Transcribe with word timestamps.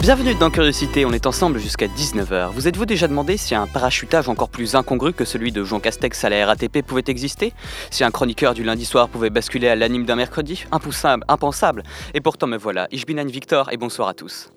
Bienvenue 0.00 0.34
dans 0.34 0.48
Curiosité, 0.48 1.04
on 1.04 1.12
est 1.12 1.26
ensemble 1.26 1.58
jusqu'à 1.58 1.86
19h. 1.86 2.52
Vous 2.52 2.66
êtes-vous 2.66 2.86
déjà 2.86 3.06
demandé 3.06 3.36
si 3.36 3.54
un 3.54 3.66
parachutage 3.66 4.30
encore 4.30 4.48
plus 4.48 4.74
incongru 4.74 5.12
que 5.12 5.26
celui 5.26 5.52
de 5.52 5.62
Jean 5.62 5.78
Castex 5.78 6.24
à 6.24 6.30
la 6.30 6.46
RATP 6.46 6.80
pouvait 6.80 7.04
exister? 7.06 7.52
Si 7.90 8.02
un 8.02 8.10
chroniqueur 8.10 8.54
du 8.54 8.64
lundi 8.64 8.86
soir 8.86 9.10
pouvait 9.10 9.28
basculer 9.28 9.68
à 9.68 9.76
l'anime 9.76 10.06
d'un 10.06 10.16
mercredi? 10.16 10.64
Impensable, 10.72 11.22
impensable. 11.28 11.82
Et 12.14 12.22
pourtant 12.22 12.46
me 12.46 12.56
voilà, 12.56 12.88
Ich 12.90 13.04
bin 13.04 13.22
Victor 13.26 13.70
et 13.72 13.76
bonsoir 13.76 14.08
à 14.08 14.14
tous. 14.14 14.50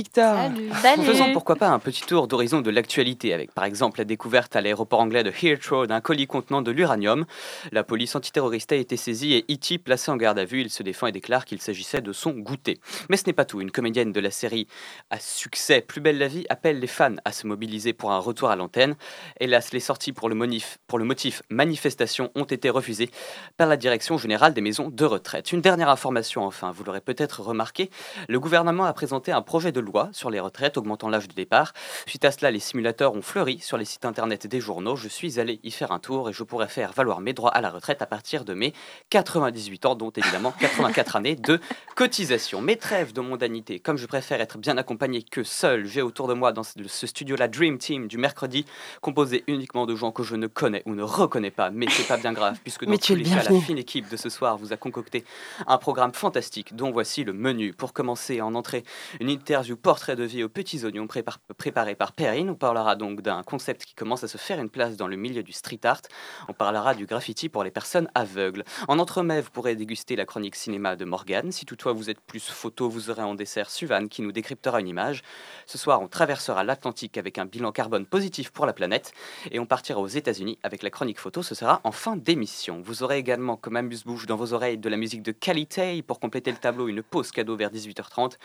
Victor. 0.00 0.36
Salut. 0.80 1.02
Faisons 1.02 1.32
pourquoi 1.32 1.56
pas 1.56 1.70
un 1.70 1.80
petit 1.80 2.02
tour 2.02 2.28
d'horizon 2.28 2.60
de 2.60 2.70
l'actualité 2.70 3.34
avec 3.34 3.52
par 3.52 3.64
exemple 3.64 3.98
la 3.98 4.04
découverte 4.04 4.54
à 4.54 4.60
l'aéroport 4.60 5.00
anglais 5.00 5.24
de 5.24 5.32
Heathrow 5.32 5.88
d'un 5.88 6.00
colis 6.00 6.28
contenant 6.28 6.62
de 6.62 6.70
l'uranium. 6.70 7.26
La 7.72 7.82
police 7.82 8.14
antiterroriste 8.14 8.70
a 8.70 8.76
été 8.76 8.96
saisie 8.96 9.34
et 9.34 9.44
E.T. 9.52 9.78
placé 9.78 10.12
en 10.12 10.16
garde 10.16 10.38
à 10.38 10.44
vue. 10.44 10.60
Il 10.60 10.70
se 10.70 10.84
défend 10.84 11.08
et 11.08 11.12
déclare 11.12 11.44
qu'il 11.44 11.60
s'agissait 11.60 12.00
de 12.00 12.12
son 12.12 12.30
goûter. 12.30 12.78
Mais 13.10 13.16
ce 13.16 13.24
n'est 13.26 13.32
pas 13.32 13.44
tout. 13.44 13.60
Une 13.60 13.72
comédienne 13.72 14.12
de 14.12 14.20
la 14.20 14.30
série 14.30 14.68
à 15.10 15.18
succès 15.18 15.80
Plus 15.80 16.00
belle 16.00 16.18
la 16.18 16.28
vie 16.28 16.46
appelle 16.48 16.78
les 16.78 16.86
fans 16.86 17.16
à 17.24 17.32
se 17.32 17.48
mobiliser 17.48 17.92
pour 17.92 18.12
un 18.12 18.20
retour 18.20 18.50
à 18.50 18.54
l'antenne. 18.54 18.94
Hélas, 19.40 19.72
les 19.72 19.80
sorties 19.80 20.12
pour 20.12 20.28
le, 20.28 20.36
monif- 20.36 20.76
pour 20.86 21.00
le 21.00 21.06
motif 21.06 21.42
manifestation 21.50 22.30
ont 22.36 22.44
été 22.44 22.70
refusées 22.70 23.10
par 23.56 23.66
la 23.66 23.76
direction 23.76 24.16
générale 24.16 24.54
des 24.54 24.60
maisons 24.60 24.90
de 24.90 25.04
retraite. 25.04 25.50
Une 25.50 25.60
dernière 25.60 25.88
information 25.88 26.44
enfin, 26.44 26.70
vous 26.70 26.84
l'aurez 26.84 27.00
peut-être 27.00 27.42
remarqué, 27.42 27.90
le 28.28 28.38
gouvernement 28.38 28.84
a 28.84 28.92
présenté 28.92 29.32
un 29.32 29.42
projet 29.42 29.72
de 29.72 29.80
loi 29.80 29.87
sur 30.12 30.30
les 30.30 30.40
retraites 30.40 30.76
augmentant 30.76 31.08
l'âge 31.08 31.28
de 31.28 31.34
départ. 31.34 31.72
Suite 32.06 32.24
à 32.24 32.30
cela, 32.30 32.50
les 32.50 32.58
simulateurs 32.58 33.14
ont 33.14 33.22
fleuri 33.22 33.58
sur 33.60 33.76
les 33.76 33.84
sites 33.84 34.04
internet 34.04 34.46
des 34.46 34.60
journaux. 34.60 34.96
Je 34.96 35.08
suis 35.08 35.38
allé 35.40 35.60
y 35.62 35.70
faire 35.70 35.92
un 35.92 35.98
tour 35.98 36.30
et 36.30 36.32
je 36.32 36.42
pourrais 36.42 36.68
faire 36.68 36.92
valoir 36.92 37.20
mes 37.20 37.32
droits 37.32 37.50
à 37.50 37.60
la 37.60 37.70
retraite 37.70 38.02
à 38.02 38.06
partir 38.06 38.44
de 38.44 38.54
mes 38.54 38.72
98 39.10 39.86
ans, 39.86 39.94
dont 39.94 40.10
évidemment 40.10 40.52
84 40.60 41.16
années 41.16 41.36
de 41.36 41.60
cotisation. 41.94 42.60
Mes 42.60 42.76
trêves 42.76 43.12
de 43.12 43.20
mondanité, 43.20 43.78
comme 43.78 43.96
je 43.96 44.06
préfère 44.06 44.40
être 44.40 44.58
bien 44.58 44.76
accompagné 44.78 45.22
que 45.22 45.42
seul, 45.42 45.86
j'ai 45.86 46.02
autour 46.02 46.28
de 46.28 46.34
moi 46.34 46.52
dans 46.52 46.62
ce 46.62 46.78
ce 46.86 47.06
studio-là 47.06 47.48
Dream 47.48 47.78
Team 47.78 48.08
du 48.08 48.18
mercredi, 48.18 48.64
composé 49.00 49.44
uniquement 49.46 49.86
de 49.86 49.94
gens 49.94 50.12
que 50.12 50.22
je 50.22 50.36
ne 50.36 50.46
connais 50.46 50.82
ou 50.86 50.94
ne 50.94 51.02
reconnais 51.02 51.50
pas, 51.50 51.70
mais 51.70 51.86
c'est 51.90 52.06
pas 52.06 52.16
bien 52.16 52.32
grave, 52.32 52.58
puisque 52.62 52.84
dans 52.84 52.90
Mais 52.90 52.98
tous 52.98 53.14
les 53.14 53.24
cas, 53.24 53.42
la 53.48 53.60
fine 53.60 53.78
équipe 53.78 54.08
de 54.08 54.16
ce 54.16 54.28
soir 54.28 54.56
vous 54.58 54.72
a 54.72 54.76
concocté 54.76 55.24
un 55.66 55.78
programme 55.78 56.12
fantastique 56.12 56.74
dont 56.74 56.90
voici 56.90 57.24
le 57.24 57.32
menu. 57.32 57.72
Pour 57.72 57.92
commencer, 57.92 58.40
en 58.40 58.54
entrée, 58.54 58.84
une 59.20 59.30
interview 59.30 59.76
portrait 59.78 60.16
de 60.16 60.24
vie 60.24 60.44
aux 60.44 60.48
petits 60.48 60.84
oignons 60.84 61.06
prépar- 61.06 61.38
préparé 61.56 61.94
par 61.94 62.12
Perrine. 62.12 62.50
On 62.50 62.54
parlera 62.54 62.96
donc 62.96 63.22
d'un 63.22 63.42
concept 63.42 63.84
qui 63.84 63.94
commence 63.94 64.24
à 64.24 64.28
se 64.28 64.38
faire 64.38 64.60
une 64.60 64.68
place 64.68 64.96
dans 64.96 65.08
le 65.08 65.16
milieu 65.16 65.42
du 65.42 65.52
street 65.52 65.80
art. 65.84 66.02
On 66.48 66.52
parlera 66.52 66.94
du 66.94 67.06
graffiti 67.06 67.48
pour 67.48 67.64
les 67.64 67.70
personnes 67.70 68.08
aveugles. 68.14 68.64
En 68.88 68.98
entremets, 68.98 69.40
vous 69.40 69.50
pourrez 69.50 69.76
déguster 69.76 70.16
la 70.16 70.26
chronique 70.26 70.56
cinéma 70.56 70.96
de 70.96 71.04
Morgane. 71.04 71.52
Si 71.52 71.64
toutefois 71.64 71.92
vous 71.92 72.10
êtes 72.10 72.20
plus 72.20 72.46
photo, 72.48 72.88
vous 72.88 73.10
aurez 73.10 73.22
en 73.22 73.34
dessert 73.34 73.70
Suvan 73.70 74.08
qui 74.08 74.22
nous 74.22 74.32
décryptera 74.32 74.80
une 74.80 74.88
image. 74.88 75.22
Ce 75.66 75.78
soir, 75.78 76.00
on 76.02 76.08
traversera 76.08 76.64
l'Atlantique 76.64 77.18
avec 77.18 77.38
un 77.38 77.46
bilan 77.46 77.72
carbone 77.72 78.06
positif 78.06 78.50
pour 78.50 78.66
la 78.66 78.72
planète. 78.72 79.12
Et 79.50 79.58
on 79.58 79.66
partira 79.66 80.00
aux 80.00 80.06
États-Unis 80.06 80.58
avec 80.62 80.82
la 80.82 80.90
chronique 80.90 81.18
photo. 81.18 81.42
Ce 81.42 81.54
sera 81.54 81.80
en 81.84 81.92
fin 81.92 82.16
d'émission. 82.16 82.80
Vous 82.84 83.02
aurez 83.02 83.18
également, 83.18 83.56
comme 83.56 83.76
amuse-bouche 83.76 84.26
dans 84.26 84.36
vos 84.36 84.52
oreilles, 84.52 84.78
de 84.78 84.88
la 84.88 84.96
musique 84.96 85.22
de 85.22 85.32
qualité 85.32 86.02
pour 86.02 86.20
compléter 86.20 86.50
le 86.50 86.58
tableau, 86.58 86.88
une 86.88 87.02
pause 87.02 87.30
cadeau 87.30 87.56
vers 87.56 87.70
18h30. 87.70 88.36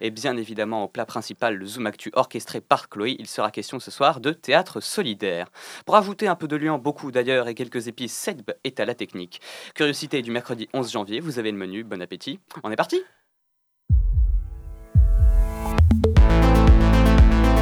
Et 0.00 0.10
bien 0.10 0.36
évidemment, 0.36 0.69
au 0.72 0.88
plat 0.88 1.06
principal, 1.06 1.56
le 1.56 1.66
Zoom 1.66 1.86
Actu 1.86 2.10
orchestré 2.14 2.60
par 2.60 2.88
Chloé, 2.88 3.16
il 3.18 3.26
sera 3.26 3.50
question 3.50 3.80
ce 3.80 3.90
soir 3.90 4.20
de 4.20 4.32
théâtre 4.32 4.80
solidaire. 4.80 5.50
Pour 5.84 5.96
ajouter 5.96 6.28
un 6.28 6.34
peu 6.34 6.48
de 6.48 6.56
liant, 6.56 6.78
beaucoup 6.78 7.10
d'ailleurs, 7.10 7.48
et 7.48 7.54
quelques 7.54 7.88
épices, 7.88 8.14
Seb 8.14 8.50
est 8.64 8.80
à 8.80 8.84
la 8.84 8.94
technique. 8.94 9.40
Curiosité 9.74 10.22
du 10.22 10.30
mercredi 10.30 10.68
11 10.72 10.92
janvier, 10.92 11.20
vous 11.20 11.38
avez 11.38 11.50
le 11.50 11.58
menu, 11.58 11.84
bon 11.84 12.00
appétit. 12.00 12.40
On 12.62 12.70
est 12.70 12.76
parti 12.76 13.02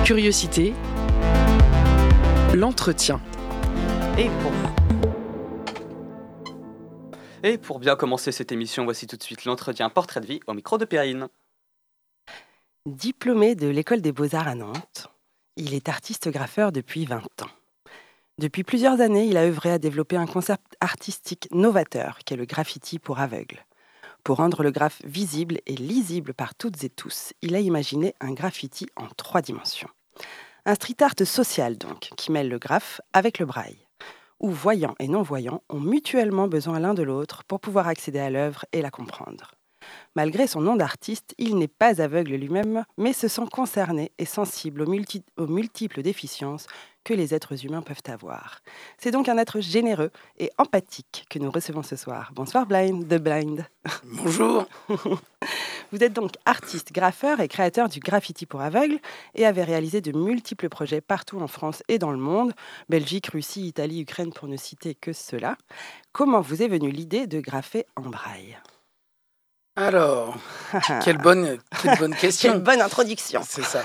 Curiosité, 0.05 0.73
l'entretien. 2.55 3.21
Et 4.19 4.29
pour... 4.43 4.53
Et 7.45 7.57
pour 7.57 7.79
bien 7.79 7.95
commencer 7.95 8.33
cette 8.33 8.51
émission, 8.51 8.85
voici 8.85 9.07
tout 9.07 9.17
de 9.17 9.23
suite 9.23 9.45
l'entretien 9.45 9.89
portrait 9.91 10.21
de 10.21 10.27
vie 10.27 10.41
au 10.47 10.55
micro 10.55 10.77
de 10.77 10.85
Perrine. 10.85 11.29
Diplômé 12.89 13.55
de 13.55 13.69
l'École 13.69 14.01
des 14.01 14.13
Beaux-Arts 14.13 14.49
à 14.49 14.55
Nantes, 14.55 15.09
il 15.57 15.75
est 15.75 15.91
artiste-graffeur 15.91 16.73
depuis 16.73 17.05
20 17.05 17.21
ans. 17.43 17.51
Depuis 18.39 18.65
plusieurs 18.65 19.03
années, 19.03 19.27
il 19.27 19.37
a 19.37 19.43
œuvré 19.43 19.71
à 19.71 19.79
développer 19.79 20.17
un 20.17 20.27
concept 20.27 20.75
artistique 20.81 21.49
novateur 21.53 22.21
qui 22.25 22.33
est 22.33 22.39
le 22.39 22.47
graffiti 22.47 22.99
pour 22.99 23.19
aveugles. 23.19 23.63
Pour 24.25 24.39
rendre 24.39 24.63
le 24.63 24.71
graphe 24.71 25.03
visible 25.05 25.59
et 25.67 25.77
lisible 25.77 26.33
par 26.33 26.55
toutes 26.55 26.83
et 26.83 26.89
tous, 26.89 27.35
il 27.43 27.55
a 27.55 27.61
imaginé 27.61 28.15
un 28.21 28.33
graffiti 28.33 28.87
en 28.97 29.09
trois 29.19 29.43
dimensions. 29.43 29.91
Un 30.65 30.75
street 30.75 31.03
art 31.03 31.27
social 31.27 31.77
donc, 31.77 32.09
qui 32.17 32.33
mêle 32.33 32.49
le 32.49 32.59
graphe 32.59 33.03
avec 33.13 33.39
le 33.39 33.45
braille, 33.45 33.87
où 34.41 34.49
voyants 34.49 34.95
et 34.99 35.09
non-voyants 35.09 35.63
ont 35.69 35.81
mutuellement 35.81 36.49
besoin 36.49 36.81
l'un 36.81 36.95
de 36.95 37.03
l'autre 37.03 37.45
pour 37.45 37.61
pouvoir 37.61 37.87
accéder 37.87 38.19
à 38.19 38.31
l'œuvre 38.31 38.65
et 38.73 38.81
la 38.81 38.91
comprendre. 38.91 39.58
Malgré 40.19 40.49
son 40.49 40.61
nom 40.61 40.75
d'artiste, 40.75 41.33
il 41.39 41.57
n'est 41.59 41.69
pas 41.69 42.03
aveugle 42.03 42.35
lui-même, 42.35 42.83
mais 42.97 43.13
se 43.13 43.29
sent 43.29 43.47
concerné 43.53 44.11
et 44.19 44.25
sensible 44.25 44.83
aux, 44.83 44.91
multi- 44.91 45.23
aux 45.37 45.47
multiples 45.47 46.03
déficiences 46.03 46.67
que 47.05 47.15
les 47.15 47.35
êtres 47.37 47.65
humains 47.65 47.83
peuvent 47.83 48.03
avoir. 48.09 48.59
C'est 48.99 49.13
donc 49.13 49.29
un 49.29 49.39
être 49.39 49.61
généreux 49.61 50.11
et 50.37 50.51
empathique 50.59 51.25
que 51.31 51.39
nous 51.39 51.53
recevons 51.53 51.85
ce 51.85 51.95
soir. 51.95 52.33
Bonsoir 52.35 52.67
Blind, 52.67 53.07
The 53.07 53.23
Blind. 53.23 53.65
Bonjour. 54.03 54.67
Vous 55.93 56.03
êtes 56.03 56.15
donc 56.15 56.33
artiste, 56.47 56.91
graffeur 56.91 57.39
et 57.39 57.47
créateur 57.47 57.89
du 57.89 58.01
graffiti 58.01 58.45
pour 58.45 58.61
aveugles 58.61 58.99
et 59.37 59.47
avez 59.47 59.63
réalisé 59.63 60.01
de 60.01 60.11
multiples 60.11 60.69
projets 60.69 61.01
partout 61.01 61.39
en 61.39 61.47
France 61.47 61.85
et 61.87 62.01
dans 62.01 62.11
le 62.11 62.19
monde, 62.19 62.55
Belgique, 62.89 63.29
Russie, 63.29 63.69
Italie, 63.69 64.01
Ukraine 64.01 64.33
pour 64.33 64.49
ne 64.49 64.57
citer 64.57 64.97
que 64.97 65.13
cela. 65.13 65.57
Comment 66.11 66.41
vous 66.41 66.61
est 66.61 66.69
venue 66.69 66.91
l'idée 66.91 67.29
de 67.29 67.39
graffer 67.39 67.87
en 67.95 68.11
braille? 68.11 68.59
Alors, 69.79 70.37
quelle 71.05 71.19
bonne, 71.19 71.57
quelle 71.81 71.97
bonne 71.99 72.15
question. 72.17 72.51
Quelle 72.51 72.63
bonne 72.63 72.81
introduction 72.81 73.43
C'est 73.49 73.63
ça. 73.63 73.85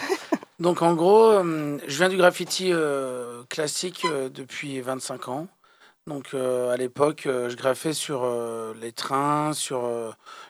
Donc 0.59 0.81
en 0.81 0.95
gros, 0.95 1.29
euh, 1.29 1.77
je 1.85 1.97
viens 1.97 2.09
du 2.09 2.17
graffiti 2.17 2.73
euh, 2.73 3.43
classique 3.47 4.03
euh, 4.05 4.27
depuis 4.27 4.81
25 4.81 5.27
ans. 5.27 5.47
Donc 6.07 6.33
euh, 6.33 6.71
à 6.71 6.77
l'époque, 6.77 7.21
je 7.25 7.55
graffais 7.55 7.93
sur 7.93 8.27
les 8.81 8.91
trains, 8.91 9.53
sur 9.53 9.87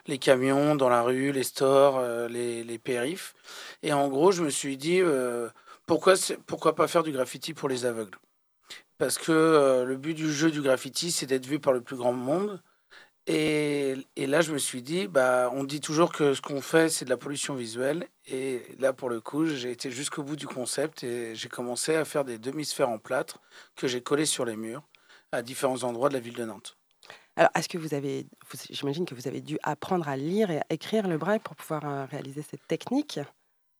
les 0.06 0.16
camions, 0.16 0.76
dans 0.76 0.88
la 0.88 1.02
rue, 1.02 1.30
les 1.30 1.44
stores, 1.44 2.00
les, 2.30 2.64
les 2.64 2.78
périphes. 2.78 3.34
Et 3.82 3.92
en 3.92 4.08
gros, 4.08 4.32
je 4.32 4.42
me 4.42 4.48
suis 4.48 4.78
dit, 4.78 5.02
pourquoi, 5.84 6.14
pourquoi 6.46 6.74
pas 6.74 6.88
faire 6.88 7.02
du 7.02 7.12
graffiti 7.12 7.52
pour 7.52 7.68
les 7.68 7.84
aveugles? 7.84 8.18
Parce 8.96 9.18
que 9.18 9.84
le 9.86 9.96
but 9.96 10.14
du 10.14 10.32
jeu 10.32 10.50
du 10.50 10.62
graffiti, 10.62 11.12
c'est 11.12 11.26
d'être 11.26 11.46
vu 11.46 11.60
par 11.60 11.74
le 11.74 11.82
plus 11.82 11.96
grand 11.96 12.14
monde. 12.14 12.62
Et, 13.26 13.96
et 14.16 14.26
là, 14.26 14.42
je 14.42 14.52
me 14.52 14.58
suis 14.58 14.82
dit, 14.82 15.06
bah, 15.06 15.50
on 15.52 15.64
dit 15.64 15.80
toujours 15.80 16.12
que 16.12 16.34
ce 16.34 16.42
qu'on 16.42 16.60
fait, 16.60 16.90
c'est 16.90 17.06
de 17.06 17.10
la 17.10 17.16
pollution 17.16 17.54
visuelle. 17.54 18.06
Et 18.26 18.62
là, 18.78 18.92
pour 18.92 19.08
le 19.08 19.20
coup, 19.20 19.46
j'ai 19.46 19.70
été 19.70 19.90
jusqu'au 19.90 20.22
bout 20.22 20.36
du 20.36 20.46
concept 20.46 21.04
et 21.04 21.34
j'ai 21.34 21.48
commencé 21.48 21.94
à 21.94 22.04
faire 22.04 22.24
des 22.24 22.38
demi-sphères 22.38 22.90
en 22.90 22.98
plâtre 22.98 23.40
que 23.76 23.88
j'ai 23.88 24.02
collées 24.02 24.26
sur 24.26 24.44
les 24.44 24.56
murs 24.56 24.82
à 25.32 25.42
différents 25.42 25.82
endroits 25.84 26.10
de 26.10 26.14
la 26.14 26.20
ville 26.20 26.34
de 26.34 26.44
Nantes. 26.44 26.76
Alors, 27.36 27.50
est-ce 27.56 27.68
que 27.68 27.78
vous 27.78 27.94
avez, 27.94 28.26
j'imagine 28.70 29.06
que 29.06 29.14
vous 29.14 29.26
avez 29.26 29.40
dû 29.40 29.58
apprendre 29.62 30.08
à 30.08 30.16
lire 30.16 30.50
et 30.50 30.58
à 30.58 30.64
écrire 30.70 31.08
le 31.08 31.18
braille 31.18 31.40
pour 31.40 31.56
pouvoir 31.56 31.84
euh, 31.84 32.04
réaliser 32.04 32.42
cette 32.42 32.66
technique? 32.68 33.18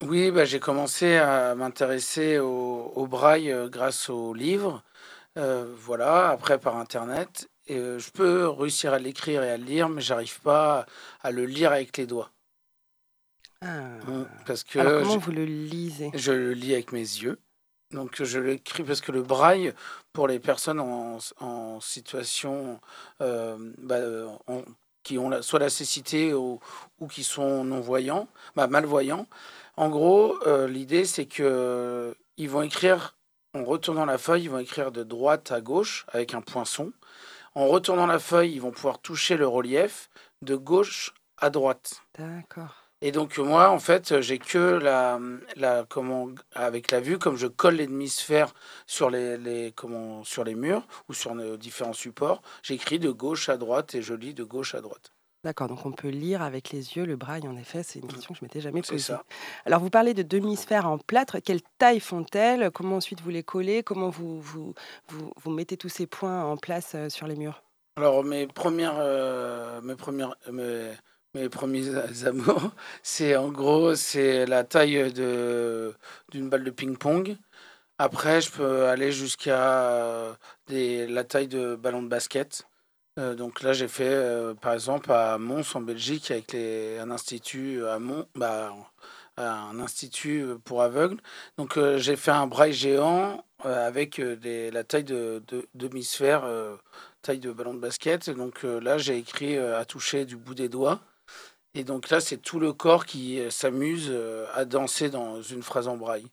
Oui, 0.03 0.31
bah, 0.31 0.45
j'ai 0.45 0.59
commencé 0.59 1.17
à 1.17 1.55
m'intéresser 1.55 2.39
au, 2.39 2.93
au 2.95 3.07
braille 3.07 3.53
euh, 3.53 3.69
grâce 3.69 4.11
aux 4.11 4.35
livres. 4.35 4.83
Euh, 5.39 5.73
voilà, 5.77 6.31
après 6.31 6.59
par 6.59 6.77
Internet. 6.77 7.49
Et, 7.67 7.77
euh, 7.77 7.99
je 7.99 8.11
peux 8.11 8.49
réussir 8.49 8.93
à 8.93 8.99
l'écrire 8.99 9.43
et 9.43 9.51
à 9.51 9.57
le 9.57 9.65
lire, 9.65 9.89
mais 9.89 10.03
j'arrive 10.03 10.41
pas 10.41 10.87
à 11.23 11.31
le 11.31 11.47
lire 11.47 11.73
avec 11.73 11.97
les 11.97 12.07
doigts. 12.07 12.31
Ah. 13.63 13.81
Mm, 14.07 14.27
Parce 14.47 14.65
que 14.65 14.79
Alors, 14.79 15.03
comment 15.03 15.19
vous 15.19 15.31
le 15.33 15.45
lisez? 15.45 16.11
Je 16.15 16.33
le 16.33 16.53
lis 16.53 16.75
avec 16.75 16.93
mes 16.93 16.99
yeux. 17.01 17.39
Donc 17.91 18.23
je 18.23 18.39
l'écris 18.41 18.83
parce 18.83 19.01
que 19.01 19.13
le 19.13 19.23
braille, 19.23 19.73
pour 20.13 20.27
les 20.27 20.41
personnes 20.41 20.81
en, 20.81 21.19
en 21.39 21.81
situation 21.81 22.81
euh, 23.21 23.57
bah, 23.79 23.97
euh, 23.97 24.29
en- 24.49 24.63
qui 25.05 25.17
ont 25.19 25.29
la- 25.29 25.43
soit 25.43 25.59
la 25.61 25.71
cécité 25.71 26.35
ou, 26.35 26.59
ou 26.99 27.07
qui 27.07 27.23
sont 27.23 27.63
non-voyants, 27.63 28.27
bah, 28.57 28.67
malvoyants, 28.67 29.27
en 29.77 29.91
gros, 29.91 30.37
euh, 30.47 30.67
l'idée 30.67 31.05
c'est 31.05 31.27
que 31.27 32.17
ils 32.37 32.51
vont 32.51 32.63
écrire, 32.63 33.17
en 33.55 33.65
retournant 33.65 34.07
la 34.07 34.19
feuille, 34.19 34.45
ils 34.45 34.51
vont 34.51 34.59
écrire 34.59 34.91
de 34.91 35.05
droite 35.05 35.53
à 35.53 35.61
gauche 35.61 36.05
avec 36.09 36.35
un 36.35 36.41
poinçon. 36.41 36.93
En 37.55 37.69
retournant 37.69 38.07
la 38.07 38.19
feuille, 38.19 38.53
ils 38.53 38.61
vont 38.61 38.73
pouvoir 38.73 38.99
toucher 39.01 39.37
le 39.37 39.47
relief 39.47 40.11
de 40.43 40.57
gauche 40.57 41.15
à 41.39 41.51
droite. 41.51 42.03
D'accord. 42.19 42.85
Et 43.01 43.13
donc 43.13 43.39
moi, 43.39 43.71
en 43.71 43.79
fait, 43.79 44.21
j'ai 44.23 44.39
que 44.39 44.59
la, 44.59 45.21
la 45.57 45.85
comment 45.89 46.29
avec 46.55 46.91
la 46.91 47.01
vue, 47.01 47.19
comme 47.19 47.37
je 47.37 47.47
colle 47.47 47.75
les 47.75 47.87
demi-sphères 47.87 48.55
sur 48.87 49.11
les, 49.11 49.37
les 49.37 49.73
comment 49.73 50.25
sur 50.25 50.43
les 50.43 50.55
murs 50.55 50.87
ou 51.09 51.15
sur 51.15 51.35
nos 51.35 51.57
différents 51.57 51.93
supports, 51.93 52.43
j'écris 52.63 52.99
de 52.99 53.11
gauche 53.11 53.49
à 53.49 53.57
droite 53.57 53.95
et 53.95 54.03
je 54.03 54.15
lis 54.15 54.35
de 54.35 54.45
gauche 54.45 54.75
à 54.75 54.81
droite. 54.81 55.14
D'accord, 55.45 55.69
donc 55.69 55.85
on 55.85 55.93
peut 55.93 56.09
lire 56.09 56.41
avec 56.41 56.71
les 56.71 56.97
yeux 56.97 57.05
le 57.05 57.17
braille, 57.17 57.47
en 57.47 57.55
effet, 57.59 57.83
c'est 57.83 57.99
une 57.99 58.09
question 58.09 58.33
que 58.33 58.41
je 58.41 58.45
m'étais 58.47 58.63
jamais 58.63 58.81
posée. 58.81 58.99
ça. 58.99 59.25
Alors 59.67 59.81
vous 59.81 59.91
parlez 59.91 60.15
de 60.15 60.23
demi-sphères 60.23 60.87
en 60.87 60.97
plâtre, 60.97 61.37
quelle 61.45 61.61
taille 61.77 62.01
font-elles? 62.01 62.71
Comment 62.71 62.97
ensuite 62.97 63.21
vous 63.21 63.29
les 63.29 63.43
collez? 63.43 63.83
Comment 63.83 64.09
vous, 64.09 64.41
vous, 64.41 64.73
vous, 65.09 65.33
vous 65.37 65.51
mettez 65.51 65.77
tous 65.77 65.91
ces 65.91 66.07
points 66.07 66.45
en 66.45 66.57
place 66.57 66.93
euh, 66.95 67.11
sur 67.11 67.27
les 67.27 67.37
murs? 67.37 67.63
Alors 67.97 68.25
mes 68.25 68.47
premières, 68.47 68.97
euh, 68.99 69.83
mes 69.83 69.97
premières, 69.97 70.35
mes, 70.51 70.93
mes 71.35 71.51
premiers 71.51 71.95
amours, 72.27 72.71
c'est 73.03 73.37
en 73.37 73.51
gros 73.51 73.95
c'est 73.97 74.47
la 74.47 74.65
taille 74.65 75.13
de 75.13 75.95
d'une 76.33 76.49
balle 76.49 76.65
de 76.65 76.71
ping-pong. 76.71 77.37
Après, 77.99 78.41
je 78.41 78.51
peux 78.51 78.87
aller 78.87 79.13
jusqu'à 79.13 79.93
euh, 79.93 80.35
la 80.69 81.23
taille 81.25 81.49
de 81.49 81.77
ballon 81.77 82.03
de 82.03 82.09
basket. 82.09 82.67
Euh, 83.19 83.35
donc 83.35 83.63
là, 83.63 83.73
j'ai 83.73 83.89
fait, 83.89 84.13
euh, 84.13 84.55
par 84.55 84.73
exemple, 84.73 85.13
à 85.13 85.39
Mons, 85.39 85.77
en 85.77 85.81
Belgique, 85.81 86.31
avec 86.31 86.53
les, 86.53 86.99
un 86.99 87.11
institut 87.11 87.85
à 87.87 87.99
Mons, 87.99 88.27
bah, 88.35 88.73
un 89.37 89.79
institut 89.81 90.45
pour 90.65 90.83
aveugles. 90.83 91.19
Donc 91.59 91.77
euh, 91.77 91.99
j'ai 91.99 92.17
fait 92.17 92.31
un 92.31 92.47
braille 92.47 92.73
géant 92.73 93.45
euh, 93.65 93.87
avec 93.87 94.19
euh, 94.19 94.37
des, 94.37 94.71
la 94.71 94.85
taille 94.85 95.05
de, 95.05 95.43
de 95.49 95.67
demi-sphère, 95.75 96.45
euh, 96.45 96.77
taille 97.23 97.41
de 97.41 97.53
ballon 97.53 97.75
de 97.75 97.81
basket. 97.81 98.31
Donc 98.31 98.65
euh, 98.65 98.81
là, 98.81 98.99
j'ai 98.99 99.17
écrit 99.17 99.57
euh, 99.57 99.79
à 99.79 99.85
toucher 99.85 100.25
du 100.25 100.37
bout 100.37 100.55
des 100.55 100.69
doigts. 100.69 101.01
Et 101.75 101.83
donc 101.83 102.11
là, 102.11 102.21
c'est 102.21 102.37
tout 102.37 102.61
le 102.61 102.73
corps 102.73 103.07
qui 103.07 103.41
euh, 103.41 103.51
s'amuse 103.51 104.09
euh, 104.11 104.47
à 104.55 104.65
danser 104.65 105.11
dans 105.11 105.43
une 105.43 105.63
phrase 105.63 105.89
en 105.89 105.97
braille. 105.97 106.27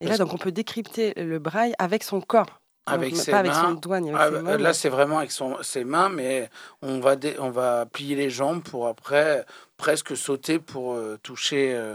Et 0.00 0.06
là, 0.06 0.16
donc 0.16 0.32
on 0.32 0.38
peut 0.38 0.52
décrypter 0.52 1.12
le 1.16 1.38
braille 1.38 1.74
avec 1.78 2.02
son 2.02 2.20
corps. 2.20 2.60
Avec 2.94 3.16
ses 3.16 3.30
pas 3.30 3.38
avec 3.38 3.52
son 3.54 3.62
mains. 3.62 3.76
avec 4.08 4.14
Ah, 4.20 4.26
ses 4.26 4.32
bah, 4.32 4.42
mains. 4.42 4.56
là, 4.58 4.72
c'est 4.72 4.88
vraiment 4.88 5.18
avec 5.18 5.30
son, 5.30 5.62
ses 5.62 5.84
mains, 5.84 6.08
mais 6.08 6.50
on 6.82 7.00
va, 7.00 7.16
dé- 7.16 7.36
on 7.38 7.50
va 7.50 7.86
plier 7.86 8.16
les 8.16 8.30
jambes 8.30 8.62
pour 8.62 8.86
après 8.88 9.44
presque 9.76 10.16
sauter 10.16 10.58
pour 10.58 10.94
euh, 10.94 11.18
toucher 11.22 11.72
euh, 11.74 11.94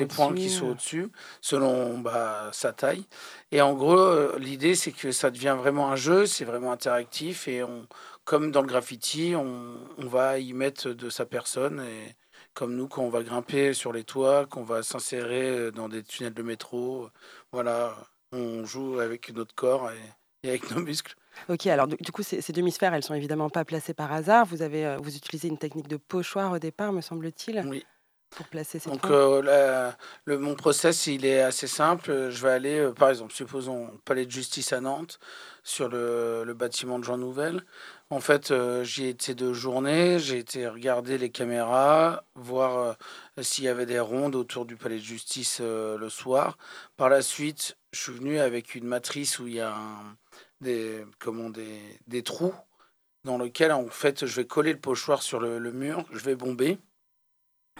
les 0.00 0.06
points 0.06 0.34
qui 0.34 0.50
sont 0.50 0.66
au-dessus, 0.70 1.02
euh. 1.04 1.08
selon 1.40 1.98
bah, 1.98 2.48
sa 2.52 2.72
taille. 2.72 3.04
Et 3.52 3.60
en 3.60 3.74
gros, 3.74 3.96
euh, 3.98 4.36
l'idée, 4.38 4.74
c'est 4.74 4.90
que 4.92 5.12
ça 5.12 5.30
devient 5.30 5.56
vraiment 5.56 5.90
un 5.92 5.96
jeu, 5.96 6.26
c'est 6.26 6.44
vraiment 6.44 6.72
interactif, 6.72 7.46
et 7.46 7.62
on, 7.62 7.86
comme 8.24 8.50
dans 8.50 8.62
le 8.62 8.66
graffiti, 8.66 9.34
on, 9.36 9.76
on 9.98 10.06
va 10.06 10.38
y 10.40 10.52
mettre 10.52 10.90
de 10.90 11.08
sa 11.08 11.24
personne, 11.24 11.80
et 11.80 12.16
comme 12.52 12.74
nous, 12.74 12.88
quand 12.88 13.02
on 13.02 13.10
va 13.10 13.22
grimper 13.22 13.74
sur 13.74 13.92
les 13.92 14.02
toits, 14.02 14.46
qu'on 14.46 14.64
va 14.64 14.82
s'insérer 14.82 15.70
dans 15.70 15.88
des 15.88 16.02
tunnels 16.02 16.34
de 16.34 16.42
métro, 16.42 17.10
voilà, 17.52 17.94
on 18.32 18.64
joue 18.64 18.98
avec 18.98 19.32
notre 19.32 19.54
corps 19.54 19.88
et, 19.92 19.98
et 20.42 20.48
avec 20.50 20.70
nos 20.70 20.80
muscles. 20.80 21.14
Ok, 21.48 21.66
alors 21.66 21.86
du, 21.86 21.96
du 21.96 22.12
coup, 22.12 22.22
ces, 22.22 22.40
ces 22.40 22.52
demi-sphères, 22.52 22.92
elles 22.94 23.02
sont 23.04 23.14
évidemment 23.14 23.50
pas 23.50 23.64
placées 23.64 23.94
par 23.94 24.12
hasard. 24.12 24.46
Vous 24.46 24.62
avez, 24.62 24.86
euh, 24.86 24.96
vous 24.98 25.16
utilisez 25.16 25.48
une 25.48 25.58
technique 25.58 25.88
de 25.88 25.96
pochoir 25.96 26.52
au 26.52 26.58
départ, 26.58 26.92
me 26.92 27.00
semble-t-il, 27.00 27.62
Oui. 27.66 27.84
pour 28.30 28.46
placer 28.48 28.78
ces 28.78 28.90
Donc 28.90 29.04
euh, 29.06 29.42
la- 29.42 29.96
le, 30.24 30.38
mon 30.38 30.54
process, 30.54 31.06
il 31.06 31.24
est 31.24 31.40
assez 31.40 31.66
simple. 31.66 32.30
Je 32.30 32.42
vais 32.42 32.52
aller, 32.52 32.78
euh, 32.78 32.92
par 32.92 33.10
exemple, 33.10 33.32
supposons 33.32 33.88
au 33.88 33.98
palais 34.04 34.26
de 34.26 34.30
justice 34.30 34.72
à 34.72 34.80
Nantes, 34.80 35.18
sur 35.62 35.88
le, 35.88 36.42
le 36.44 36.54
bâtiment 36.54 36.98
de 36.98 37.04
Jean 37.04 37.16
Nouvel. 37.18 37.62
En 38.12 38.18
fait, 38.20 38.50
euh, 38.50 38.82
j'y 38.82 39.06
étais 39.06 39.34
deux 39.36 39.52
journées. 39.52 40.18
J'ai 40.18 40.38
été 40.38 40.66
regarder 40.66 41.16
les 41.16 41.30
caméras, 41.30 42.24
voir 42.34 42.96
euh, 43.38 43.42
s'il 43.42 43.64
y 43.64 43.68
avait 43.68 43.86
des 43.86 44.00
rondes 44.00 44.34
autour 44.34 44.66
du 44.66 44.76
palais 44.76 44.96
de 44.96 45.00
justice 45.02 45.58
euh, 45.60 45.96
le 45.96 46.08
soir. 46.08 46.58
Par 46.96 47.08
la 47.08 47.22
suite, 47.22 47.78
je 47.92 48.00
suis 48.00 48.12
venu 48.12 48.40
avec 48.40 48.74
une 48.74 48.84
matrice 48.86 49.38
où 49.38 49.46
il 49.46 49.54
y 49.54 49.60
a 49.60 49.76
des, 50.60 51.04
comment, 51.20 51.50
des, 51.50 51.80
des 52.08 52.22
trous 52.24 52.54
dans 53.24 53.38
lesquels, 53.38 53.72
en 53.72 53.86
fait, 53.88 54.26
je 54.26 54.34
vais 54.36 54.46
coller 54.46 54.72
le 54.72 54.80
pochoir 54.80 55.22
sur 55.22 55.38
le, 55.38 55.58
le 55.58 55.72
mur. 55.72 56.04
Je 56.10 56.24
vais 56.24 56.34
bomber. 56.34 56.78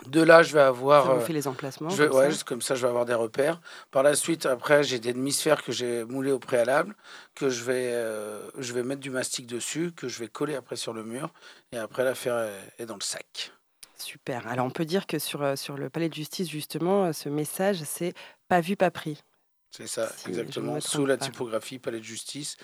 De 0.06 0.22
là, 0.22 0.42
je 0.42 0.52
vais 0.54 0.60
avoir... 0.60 1.06
ça 1.06 1.14
vous 1.14 1.20
euh, 1.20 1.24
fait 1.24 1.32
les 1.32 1.46
emplacements. 1.48 1.88
je 1.90 2.04
comme 2.04 2.16
ouais, 2.16 2.30
ça. 2.30 2.36
c'est 2.38 2.44
comme 2.44 2.62
ça, 2.62 2.74
je 2.74 2.82
vais 2.82 2.88
avoir 2.88 3.04
des 3.04 3.14
repères. 3.14 3.60
Par 3.90 4.02
la 4.02 4.14
suite, 4.14 4.46
après, 4.46 4.82
j'ai 4.82 4.98
des 4.98 5.12
demi-sphères 5.12 5.62
que 5.62 5.72
j'ai 5.72 6.04
moulées 6.04 6.32
au 6.32 6.38
préalable, 6.38 6.94
que 7.34 7.50
je 7.50 7.64
vais, 7.64 7.92
euh, 7.92 8.40
je 8.58 8.72
vais 8.72 8.82
mettre 8.82 9.00
du 9.00 9.10
mastic 9.10 9.46
dessus, 9.46 9.92
que 9.92 10.08
je 10.08 10.18
vais 10.18 10.28
coller 10.28 10.54
après 10.54 10.76
sur 10.76 10.92
le 10.92 11.04
mur. 11.04 11.32
Et 11.72 11.76
après, 11.78 12.04
l'affaire 12.04 12.38
est, 12.38 12.82
est 12.82 12.86
dans 12.86 12.96
le 12.96 13.02
sac. 13.02 13.52
Super. 13.96 14.46
Alors 14.48 14.64
on 14.66 14.70
peut 14.70 14.86
dire 14.86 15.06
que 15.06 15.18
sur, 15.18 15.42
euh, 15.42 15.56
sur 15.56 15.76
le 15.76 15.90
palais 15.90 16.08
de 16.08 16.14
justice, 16.14 16.48
justement, 16.48 17.12
ce 17.12 17.28
message, 17.28 17.82
c'est 17.84 18.14
pas 18.48 18.60
vu, 18.60 18.76
pas 18.76 18.90
pris. 18.90 19.22
C'est 19.70 19.86
ça, 19.86 20.10
Si 20.16 20.28
exactement. 20.28 20.74
me 20.74 20.80
Sous 20.80 21.06
la 21.06 21.16
pas. 21.16 21.26
typographie 21.26 21.78
Palais 21.78 22.00
de 22.00 22.04
Justice, 22.04 22.56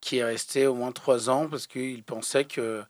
qui 0.00 0.18
est 0.18 0.24
resté 0.24 0.66
au 0.66 0.74
moins 0.74 0.92
trois 0.92 1.28
ans 1.28 1.48
parce 1.48 1.66
qu'il 1.66 2.02
pensait 2.04 2.44
que. 2.44 2.82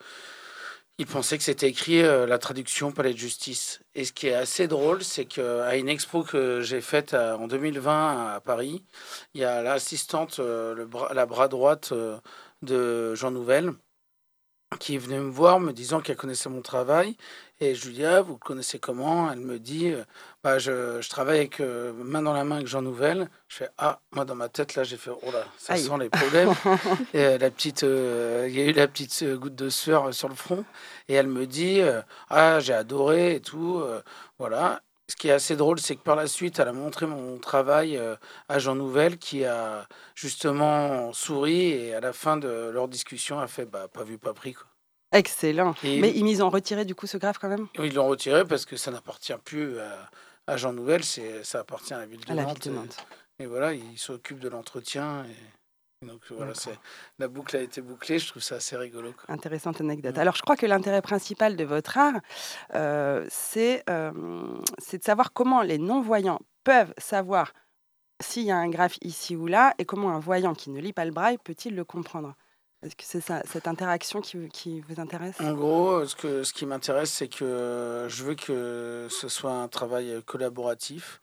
Il 0.98 1.06
pensait 1.06 1.36
que 1.38 1.42
c'était 1.44 1.68
écrit 1.68 2.02
euh, 2.02 2.24
la 2.26 2.38
traduction 2.38 2.92
Palais 2.92 3.12
de 3.12 3.18
Justice. 3.18 3.80
Et 3.96 4.04
ce 4.04 4.12
qui 4.12 4.28
est 4.28 4.34
assez 4.34 4.68
drôle, 4.68 5.02
c'est 5.02 5.24
qu'à 5.24 5.76
une 5.76 5.88
expo 5.88 6.22
que 6.22 6.60
j'ai 6.62 6.80
faite 6.80 7.14
à- 7.14 7.36
en 7.36 7.48
2020 7.48 8.34
à 8.34 8.40
Paris, 8.40 8.84
il 9.34 9.40
y 9.40 9.44
a 9.44 9.60
l'assistante, 9.62 10.38
euh, 10.38 10.86
la 11.12 11.26
bras 11.26 11.48
droite 11.48 11.90
euh, 11.92 12.18
de 12.62 13.14
Jean 13.16 13.32
Nouvel, 13.32 13.72
qui 14.80 14.94
est 14.94 14.98
venue 14.98 15.18
me 15.20 15.30
voir 15.30 15.60
me 15.60 15.72
disant 15.72 16.00
qu'elle 16.00 16.16
connaissait 16.16 16.48
mon 16.48 16.62
travail. 16.62 17.16
Et 17.60 17.74
dis, 17.74 18.04
ah, 18.04 18.22
vous 18.22 18.38
connaissez 18.38 18.78
comment? 18.78 19.30
Elle 19.30 19.40
me 19.40 19.58
dit, 19.58 19.88
euh, 19.90 20.04
bah, 20.44 20.58
je, 20.58 21.00
je 21.00 21.08
travaille 21.08 21.38
avec, 21.38 21.58
euh, 21.58 21.92
main 21.94 22.20
dans 22.22 22.34
la 22.34 22.44
main 22.44 22.56
avec 22.56 22.68
Jean 22.68 22.82
Nouvel. 22.82 23.28
Je 23.48 23.56
fais, 23.56 23.68
ah, 23.78 23.98
moi 24.12 24.24
dans 24.26 24.34
ma 24.34 24.48
tête, 24.50 24.74
là, 24.76 24.84
j'ai 24.84 24.96
fait, 24.98 25.10
oh 25.10 25.30
là, 25.32 25.44
ça 25.58 25.72
Aïe. 25.72 25.82
sent 25.82 25.98
les 25.98 26.10
problèmes. 26.10 26.50
Et, 27.14 27.24
euh, 27.24 27.38
la 27.38 27.50
petite, 27.50 27.82
euh, 27.82 28.46
il 28.48 28.54
y 28.56 28.60
a 28.60 28.66
eu 28.66 28.72
la 28.72 28.86
petite 28.86 29.24
goutte 29.36 29.54
de 29.56 29.70
sueur 29.70 30.12
sur 30.14 30.28
le 30.28 30.34
front. 30.34 30.64
Et 31.08 31.14
elle 31.14 31.26
me 31.28 31.46
dit, 31.46 31.80
ah, 32.30 32.60
j'ai 32.60 32.74
adoré 32.74 33.34
et 33.36 33.40
tout. 33.40 33.82
voilà. 34.38 34.80
Ce 35.08 35.16
qui 35.16 35.28
est 35.28 35.32
assez 35.32 35.54
drôle, 35.56 35.78
c'est 35.80 35.96
que 35.96 36.02
par 36.02 36.16
la 36.16 36.26
suite, 36.26 36.58
elle 36.58 36.68
a 36.68 36.72
montré 36.72 37.06
mon 37.06 37.38
travail 37.38 38.00
à 38.48 38.58
Jean 38.58 38.74
Nouvel, 38.74 39.18
qui 39.18 39.44
a 39.44 39.86
justement 40.14 41.12
souri 41.12 41.70
et 41.72 41.94
à 41.94 42.00
la 42.00 42.12
fin 42.12 42.36
de 42.38 42.70
leur 42.72 42.88
discussion 42.88 43.38
a 43.38 43.46
fait, 43.46 43.64
bah, 43.66 43.86
pas 43.92 44.02
vu, 44.02 44.16
pas 44.18 44.32
pris. 44.32 44.54
Quoi. 44.54 44.66
Excellent. 45.12 45.74
Et- 45.84 46.00
Mais 46.00 46.10
ils 46.10 46.42
ont 46.42 46.50
retiré 46.50 46.84
du 46.84 46.94
coup 46.94 47.06
ce 47.06 47.16
graphe 47.18 47.38
quand 47.38 47.48
même? 47.48 47.66
Ils 47.78 47.94
l'ont 47.94 48.08
retiré 48.08 48.44
parce 48.44 48.64
que 48.64 48.76
ça 48.76 48.90
n'appartient 48.90 49.34
plus 49.44 49.78
à, 49.78 50.10
à 50.46 50.56
Jean 50.56 50.72
Nouvel, 50.72 51.04
c'est, 51.04 51.42
ça 51.44 51.60
appartient 51.60 51.94
à 51.94 51.98
la 51.98 52.06
ville 52.06 52.24
de 52.24 52.30
à 52.30 52.34
la 52.34 52.42
ville 52.44 52.48
Nantes. 52.52 52.64
de 52.68 52.70
et- 52.70 52.74
Nantes. 52.74 53.06
Et, 53.40 53.46
voilà, 53.46 53.72
il 53.72 53.98
s'occupe 53.98 54.38
de 54.38 54.48
l'entretien. 54.48 55.24
Et, 55.24 56.04
et 56.04 56.08
donc 56.08 56.20
voilà, 56.30 56.54
c'est, 56.54 56.78
la 57.18 57.28
boucle 57.28 57.56
a 57.56 57.60
été 57.60 57.80
bouclée, 57.80 58.18
je 58.18 58.28
trouve 58.28 58.42
ça 58.42 58.56
assez 58.56 58.76
rigolo. 58.76 59.12
quoi. 59.12 59.34
Intéressante 59.34 59.80
anecdote. 59.80 60.16
Alors, 60.18 60.36
je 60.36 60.42
crois 60.42 60.56
que 60.56 60.66
l'intérêt 60.66 61.02
principal 61.02 61.56
de 61.56 61.64
votre 61.64 61.96
art, 61.98 62.20
euh, 62.74 63.26
c'est 63.30 63.82
euh, 63.90 64.12
c'est 64.78 64.98
de 64.98 65.04
savoir 65.04 65.32
comment 65.32 65.62
les 65.62 65.78
non-voyants 65.78 66.40
peuvent 66.62 66.94
savoir 66.98 67.52
s'il 68.22 68.44
y 68.44 68.50
a 68.52 68.56
un 68.56 68.68
graphe 68.68 68.96
ici 69.02 69.34
ou 69.34 69.46
là 69.46 69.74
et 69.78 69.84
comment 69.84 70.10
un 70.10 70.20
voyant 70.20 70.54
qui 70.54 70.70
ne 70.70 70.80
lit 70.80 70.92
pas 70.92 71.04
le 71.04 71.10
braille 71.10 71.38
peut-il 71.42 71.74
le 71.74 71.84
comprendre. 71.84 72.34
Est-ce 72.84 72.96
que 72.96 73.04
c'est 73.04 73.22
cette 73.46 73.66
interaction 73.66 74.20
qui, 74.20 74.48
qui 74.50 74.80
vous 74.82 75.00
intéresse? 75.00 75.40
En 75.40 75.54
gros, 75.54 76.04
ce, 76.04 76.14
que, 76.14 76.42
ce 76.42 76.52
qui 76.52 76.66
m'intéresse, 76.66 77.10
c'est 77.10 77.28
que 77.28 78.06
je 78.08 78.24
veux 78.24 78.34
que 78.34 79.08
ce 79.10 79.28
soit 79.28 79.52
un 79.52 79.68
travail 79.68 80.22
collaboratif, 80.26 81.20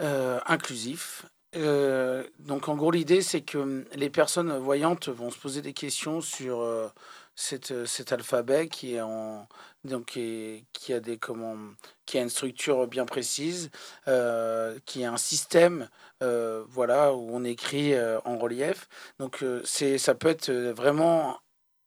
euh, 0.00 0.38
inclusif. 0.46 1.24
Euh, 1.56 2.22
donc 2.38 2.68
en 2.68 2.76
gros, 2.76 2.90
l'idée, 2.90 3.22
c'est 3.22 3.40
que 3.40 3.86
les 3.94 4.10
personnes 4.10 4.56
voyantes 4.58 5.08
vont 5.08 5.30
se 5.30 5.38
poser 5.38 5.62
des 5.62 5.72
questions 5.72 6.20
sur 6.20 6.60
euh, 6.60 6.88
cet, 7.34 7.86
cet 7.86 8.12
alphabet 8.12 8.68
qui 8.68 8.94
est 8.94 9.00
en 9.00 9.48
donc 9.84 10.06
qui, 10.06 10.66
qui 10.72 10.92
a 10.92 11.00
des 11.00 11.16
comment 11.18 11.56
qui 12.04 12.18
a 12.18 12.22
une 12.22 12.28
structure 12.28 12.86
bien 12.86 13.06
précise, 13.06 13.70
qui 14.04 15.04
a 15.04 15.12
un 15.12 15.16
système 15.16 15.88
euh, 16.22 16.64
voilà 16.68 17.14
où 17.14 17.30
on 17.32 17.44
écrit 17.44 17.94
euh, 17.94 18.18
en 18.24 18.38
relief. 18.38 18.88
Donc 19.18 19.42
euh, 19.42 19.62
c'est 19.64 19.98
ça 19.98 20.14
peut 20.14 20.28
être 20.28 20.50
vraiment 20.50 21.38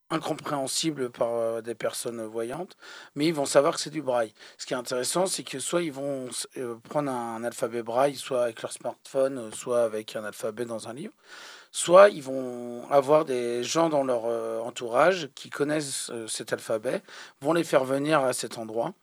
incompréhensible 0.10 1.10
par 1.10 1.62
des 1.64 1.76
personnes 1.76 2.22
voyantes, 2.26 2.76
mais 3.16 3.28
ils 3.28 3.34
vont 3.34 3.46
savoir 3.46 3.76
que 3.76 3.80
c'est 3.80 3.90
du 3.90 4.02
braille. 4.02 4.34
Ce 4.58 4.66
qui 4.66 4.74
est 4.74 4.78
intéressant, 4.78 5.26
c'est 5.26 5.44
que 5.44 5.60
soit 5.60 5.84
ils 5.84 5.92
vont 5.92 6.28
prendre 6.90 7.10
un 7.12 7.44
alphabet 7.46 7.82
braille, 7.82 8.16
soit 8.16 8.44
avec 8.44 8.62
leur 8.62 8.74
smartphone, 8.74 9.54
soit 9.54 9.84
avec 9.84 10.16
un 10.18 10.26
alphabet 10.26 10.66
dans 10.66 10.90
un 10.90 10.94
livre, 10.94 11.14
soit 11.72 12.10
ils 12.10 12.24
vont 12.24 12.86
avoir 12.92 13.24
des 13.24 13.64
gens 13.64 13.88
dans 13.88 14.04
leur 14.04 14.26
entourage 14.66 15.30
qui 15.34 15.50
connaissent 15.50 16.12
cet 16.28 16.52
alphabet, 16.52 17.02
vont 17.42 17.54
les 17.54 17.64
faire 17.64 17.86
venir 17.86 18.20
à 18.20 18.34
cet 18.34 18.58
endroit. 18.58 18.94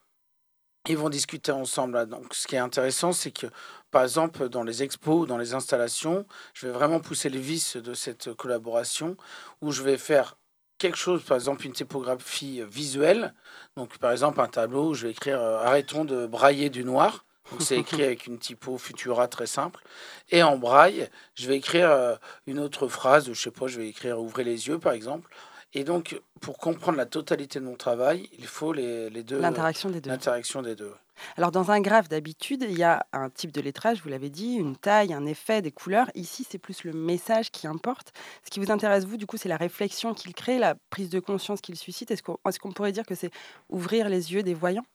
Ils 0.87 0.97
vont 0.97 1.09
discuter 1.09 1.53
ensemble. 1.53 1.95
là. 1.95 2.07
Donc, 2.07 2.35
ce 2.35 2.47
qui 2.47 2.55
est 2.55 2.59
intéressant, 2.59 3.13
c'est 3.13 3.31
que, 3.31 3.47
par 3.91 4.03
exemple, 4.03 4.49
dans 4.49 4.63
les 4.63 4.83
expos 4.83 5.27
dans 5.27 5.39
les 5.39 5.55
installations, 5.55 6.27
je 6.55 6.67
vais 6.67 6.73
vraiment 6.73 7.01
pousser 7.01 7.29
les 7.29 7.41
vis 7.41 7.77
de 7.77 7.95
cette 7.95 8.33
collaboration 8.35 9.17
où 9.61 9.73
je 9.73 9.83
vais 9.83 9.99
faire 9.99 10.37
quelque 10.79 10.97
chose, 10.97 11.25
par 11.25 11.37
exemple 11.37 11.67
une 11.67 11.73
typographie 11.73 12.63
visuelle. 12.71 13.35
Donc, 13.77 13.99
par 13.99 14.13
exemple, 14.13 14.41
un 14.41 14.49
tableau 14.49 14.91
où 14.91 14.95
je 14.95 15.07
vais 15.07 15.13
écrire 15.13 15.41
Arrêtons 15.41 16.05
de 16.05 16.27
brailler 16.27 16.71
du 16.71 16.85
noir. 16.85 17.25
C'est 17.61 17.79
écrit 17.79 18.05
avec 18.05 18.27
une 18.27 18.39
typo 18.39 18.77
Futura 18.77 19.27
très 19.27 19.47
simple. 19.47 19.83
Et 20.31 20.43
en 20.43 20.59
braille, 20.59 21.09
je 21.35 21.49
vais 21.49 21.57
écrire 21.57 22.19
une 22.47 22.59
autre 22.59 22.89
phrase. 22.89 23.27
Je 23.33 23.41
sais 23.41 23.51
pas, 23.51 23.67
je 23.67 23.79
vais 23.81 23.89
écrire 23.89 24.21
Ouvrez 24.21 24.45
les 24.45 24.69
yeux, 24.69 24.79
par 24.79 24.93
exemple. 24.93 25.31
Et 25.75 25.85
donc, 25.85 26.21
pour 26.41 26.57
comprendre 26.59 26.97
la 26.97 27.07
totalité 27.07 27.61
de 27.61 27.65
mon 27.65 27.77
travail, 27.77 28.29
il 28.39 28.47
faut 28.47 28.73
les, 28.73 29.11
les 29.11 29.23
deux. 29.23 29.39
L'interaction 29.39 29.91
des 29.91 30.01
deux. 30.01 30.11
L'interaction 30.11 30.63
des 30.63 30.75
deux. 30.75 30.93
Alors, 31.37 31.51
dans 31.51 31.71
un 31.71 31.81
graphe 31.81 32.09
d'habitude, 32.09 32.65
il 32.69 32.79
y 32.79 32.83
a 32.83 33.05
un 33.13 33.29
type 33.29 33.53
de 33.53 33.61
lettrage, 33.61 34.01
vous 34.03 34.09
l'avez 34.09 34.31
dit, 34.31 34.55
une 34.55 34.77
taille, 34.77 35.13
un 35.13 35.27
effet, 35.27 35.61
des 35.61 35.73
couleurs. 35.73 36.11
Ici, 36.15 36.47
c'est 36.49 36.59
plus 36.59 36.85
le 36.85 36.93
message 36.93 37.51
qui 37.51 37.67
importe. 37.67 38.13
Ce 38.45 38.51
qui 38.51 38.61
vous 38.61 38.71
intéresse, 38.71 39.05
vous, 39.05 39.17
du 39.17 39.27
coup, 39.27 39.37
c'est 39.37 39.49
la 39.49 39.57
réflexion 39.57 40.15
qu'il 40.15 40.33
crée, 40.33 40.59
la 40.59 40.77
prise 40.91 41.11
de 41.11 41.21
conscience 41.21 41.61
qu'il 41.61 41.77
suscite. 41.77 42.11
Est-ce 42.11 42.23
qu'on 42.23 42.35
est 42.35 42.75
pourrait 42.75 42.93
dire 42.93 43.05
que 43.05 43.15
c'est 43.15 43.31
ouvrir 43.69 44.09
les 44.09 44.33
yeux 44.33 44.43
des 44.43 44.55
voyants? 44.55 44.87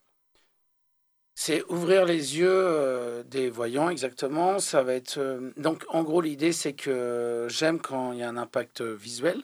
C'est 1.36 1.64
ouvrir 1.70 2.06
les 2.06 2.38
yeux 2.38 2.48
euh, 2.48 3.24
des 3.24 3.50
voyants, 3.50 3.90
exactement. 3.90 4.60
Ça 4.60 4.84
va 4.84 4.94
être. 4.94 5.18
Euh, 5.18 5.52
donc, 5.58 5.84
en 5.90 6.04
gros, 6.04 6.22
l'idée, 6.22 6.52
c'est 6.52 6.74
que 6.74 7.48
j'aime 7.50 7.80
quand 7.80 8.14
il 8.14 8.20
y 8.20 8.24
a 8.24 8.30
un 8.30 8.38
impact 8.38 8.82
visuel. 8.82 9.44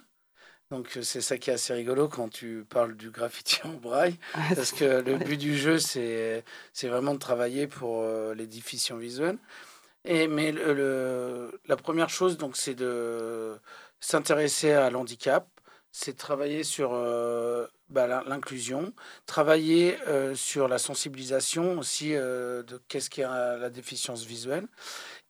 Donc 0.72 0.98
euh, 0.98 1.02
c'est 1.02 1.22
ça 1.22 1.38
qui 1.38 1.50
est 1.50 1.54
assez 1.54 1.74
rigolo 1.74 2.08
quand 2.08 2.30
tu 2.30 2.64
parles 2.70 2.96
du 2.96 3.10
graffiti 3.10 3.60
en 3.64 3.74
braille, 3.74 4.18
parce 4.56 4.72
que 4.72 5.02
le 5.02 5.18
but 5.18 5.38
du 5.38 5.58
jeu, 5.58 5.80
c'est 5.80 6.44
vraiment 6.84 7.14
de 7.16 7.20
travailler 7.20 7.68
pour 7.68 8.02
euh, 8.04 8.36
les 8.36 8.46
diffusions 8.46 8.98
visuelles. 8.98 9.38
Et, 10.06 10.28
mais 10.28 10.52
le, 10.52 11.60
la 11.68 11.76
première 11.76 12.10
chose, 12.10 12.38
donc, 12.38 12.56
c'est 12.56 12.76
de 12.76 13.58
s'intéresser 14.00 14.72
à 14.72 14.90
l'handicap, 14.90 15.48
c'est 15.92 16.16
travailler 16.16 16.64
sur 16.64 16.92
euh, 16.94 17.68
bah, 17.90 18.24
l'inclusion, 18.26 18.94
travailler 19.26 19.98
sur 20.36 20.68
la 20.68 20.78
sensibilisation 20.78 21.80
aussi 21.80 22.12
de 22.12 22.82
qu'est-ce 22.88 23.10
qu'est 23.10 23.24
la 23.24 23.70
déficience 23.72 24.24
visuelle. 24.24 24.68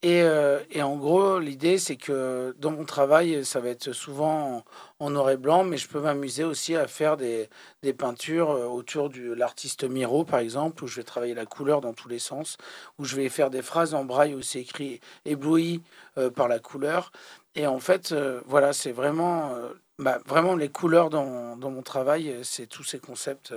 Et, 0.01 0.24
et 0.72 0.82
en 0.82 0.96
gros, 0.96 1.39
l'idée, 1.39 1.77
c'est 1.77 1.98
que 1.98 2.56
dans 2.58 2.72
mon 2.72 2.86
travail, 2.86 3.44
ça 3.44 3.60
va 3.60 3.70
être 3.70 3.91
souvent 3.91 4.63
en 5.00 5.10
noir 5.10 5.29
et 5.29 5.38
blanc, 5.38 5.63
mais 5.63 5.77
je 5.77 5.88
peux 5.88 6.01
m'amuser 6.01 6.44
aussi 6.44 6.75
à 6.75 6.88
faire 6.88 7.15
des, 7.15 7.50
des 7.84 7.94
peintures 7.94 8.51
euh, 8.51 8.65
autour 8.65 9.10
de 9.10 9.32
l'artiste 9.32 9.86
Miro, 9.86 10.25
par 10.25 10.39
exemple, 10.39 10.84
où 10.84 10.88
je 10.88 10.98
vais 10.98 11.03
travailler 11.03 11.34
la 11.34 11.46
couleur 11.46 11.79
dans 11.82 11.94
tous 11.94 12.10
les 12.10 12.20
sens, 12.20 12.58
où 12.98 13.06
je 13.06 13.15
vais 13.15 13.29
faire 13.29 13.50
des 13.50 13.62
phrases 13.62 13.94
en 13.94 14.03
braille 14.03 14.36
où 14.36 14.41
c'est 14.41 14.60
écrit 14.60 15.00
ébloui 15.25 15.82
euh, 16.18 16.29
par 16.29 16.48
la 16.50 16.60
couleur. 16.60 17.12
Et 17.56 17.65
en 17.65 17.79
fait, 17.79 18.12
euh, 18.12 18.41
voilà, 18.46 18.74
c'est 18.74 18.91
vraiment, 18.91 19.56
bah, 19.98 20.20
vraiment 20.25 20.56
les 20.56 20.70
couleurs 20.70 21.10
dans, 21.10 21.56
dans 21.58 21.72
mon 21.72 21.82
travail, 21.82 22.39
c'est 22.44 22.68
tous 22.68 22.84
ces 22.84 23.00
concepts. 23.00 23.53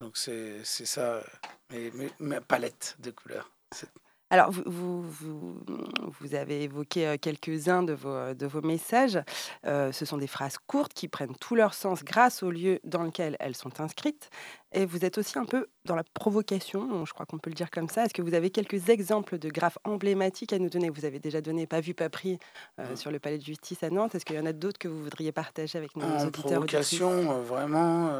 donc 0.00 0.16
c'est 0.16 0.64
ça, 0.64 1.20
mes, 1.70 2.40
palettes 2.40 2.96
de 3.00 3.10
couleurs. 3.10 3.50
Alors, 4.34 4.50
vous, 4.50 5.00
vous, 5.00 6.34
avez 6.34 6.64
évoqué 6.64 7.06
euh, 7.06 7.16
quelques-uns 7.16 7.84
de 7.84 7.92
vos, 7.92 8.34
de 8.34 8.46
vos 8.46 8.62
messages. 8.62 9.20
Euh, 9.64 9.92
ce 9.92 10.04
sont 10.04 10.18
des 10.18 10.26
phrases 10.26 10.58
courtes 10.66 10.92
qui 10.92 11.06
prennent 11.06 11.36
tout 11.36 11.54
leur 11.54 11.72
sens 11.72 12.02
grâce 12.02 12.42
au 12.42 12.50
lieu 12.50 12.80
dans 12.82 13.04
lequel 13.04 13.36
elles 13.38 13.54
sont 13.54 13.80
inscrites. 13.80 14.30
Et 14.72 14.86
vous 14.86 15.04
êtes 15.04 15.18
aussi 15.18 15.38
un 15.38 15.44
peu 15.44 15.68
dans 15.84 15.94
la 15.94 16.02
provocation, 16.02 17.04
je 17.04 17.12
crois 17.12 17.26
qu'on 17.26 17.38
peut 17.38 17.50
le 17.50 17.54
dire 17.54 17.70
comme 17.70 17.88
ça. 17.88 18.06
Est-ce 18.06 18.14
que 18.14 18.22
vous 18.22 18.34
avez 18.34 18.50
quelques 18.50 18.88
exemples 18.88 19.38
de 19.38 19.50
graphes 19.50 19.78
emblématiques 19.84 20.52
à 20.52 20.58
nous 20.58 20.68
donner? 20.68 20.90
Vous 20.90 21.04
avez 21.04 21.20
déjà 21.20 21.40
donné 21.40 21.68
Pas 21.68 21.80
vu, 21.80 21.94
pas 21.94 22.08
pris 22.08 22.40
euh, 22.80 22.92
mmh. 22.92 22.96
sur 22.96 23.12
le 23.12 23.20
palais 23.20 23.38
de 23.38 23.44
justice 23.44 23.84
à 23.84 23.90
Nantes. 23.90 24.16
Est-ce 24.16 24.24
qu'il 24.24 24.34
y 24.34 24.40
en 24.40 24.46
a 24.46 24.52
d'autres 24.52 24.80
que 24.80 24.88
vous 24.88 25.00
voudriez 25.00 25.30
partager 25.30 25.78
avec 25.78 25.94
nos 25.94 26.06
en 26.06 26.26
auditeurs 26.26 26.32
provocation, 26.32 27.40
vraiment. 27.42 28.10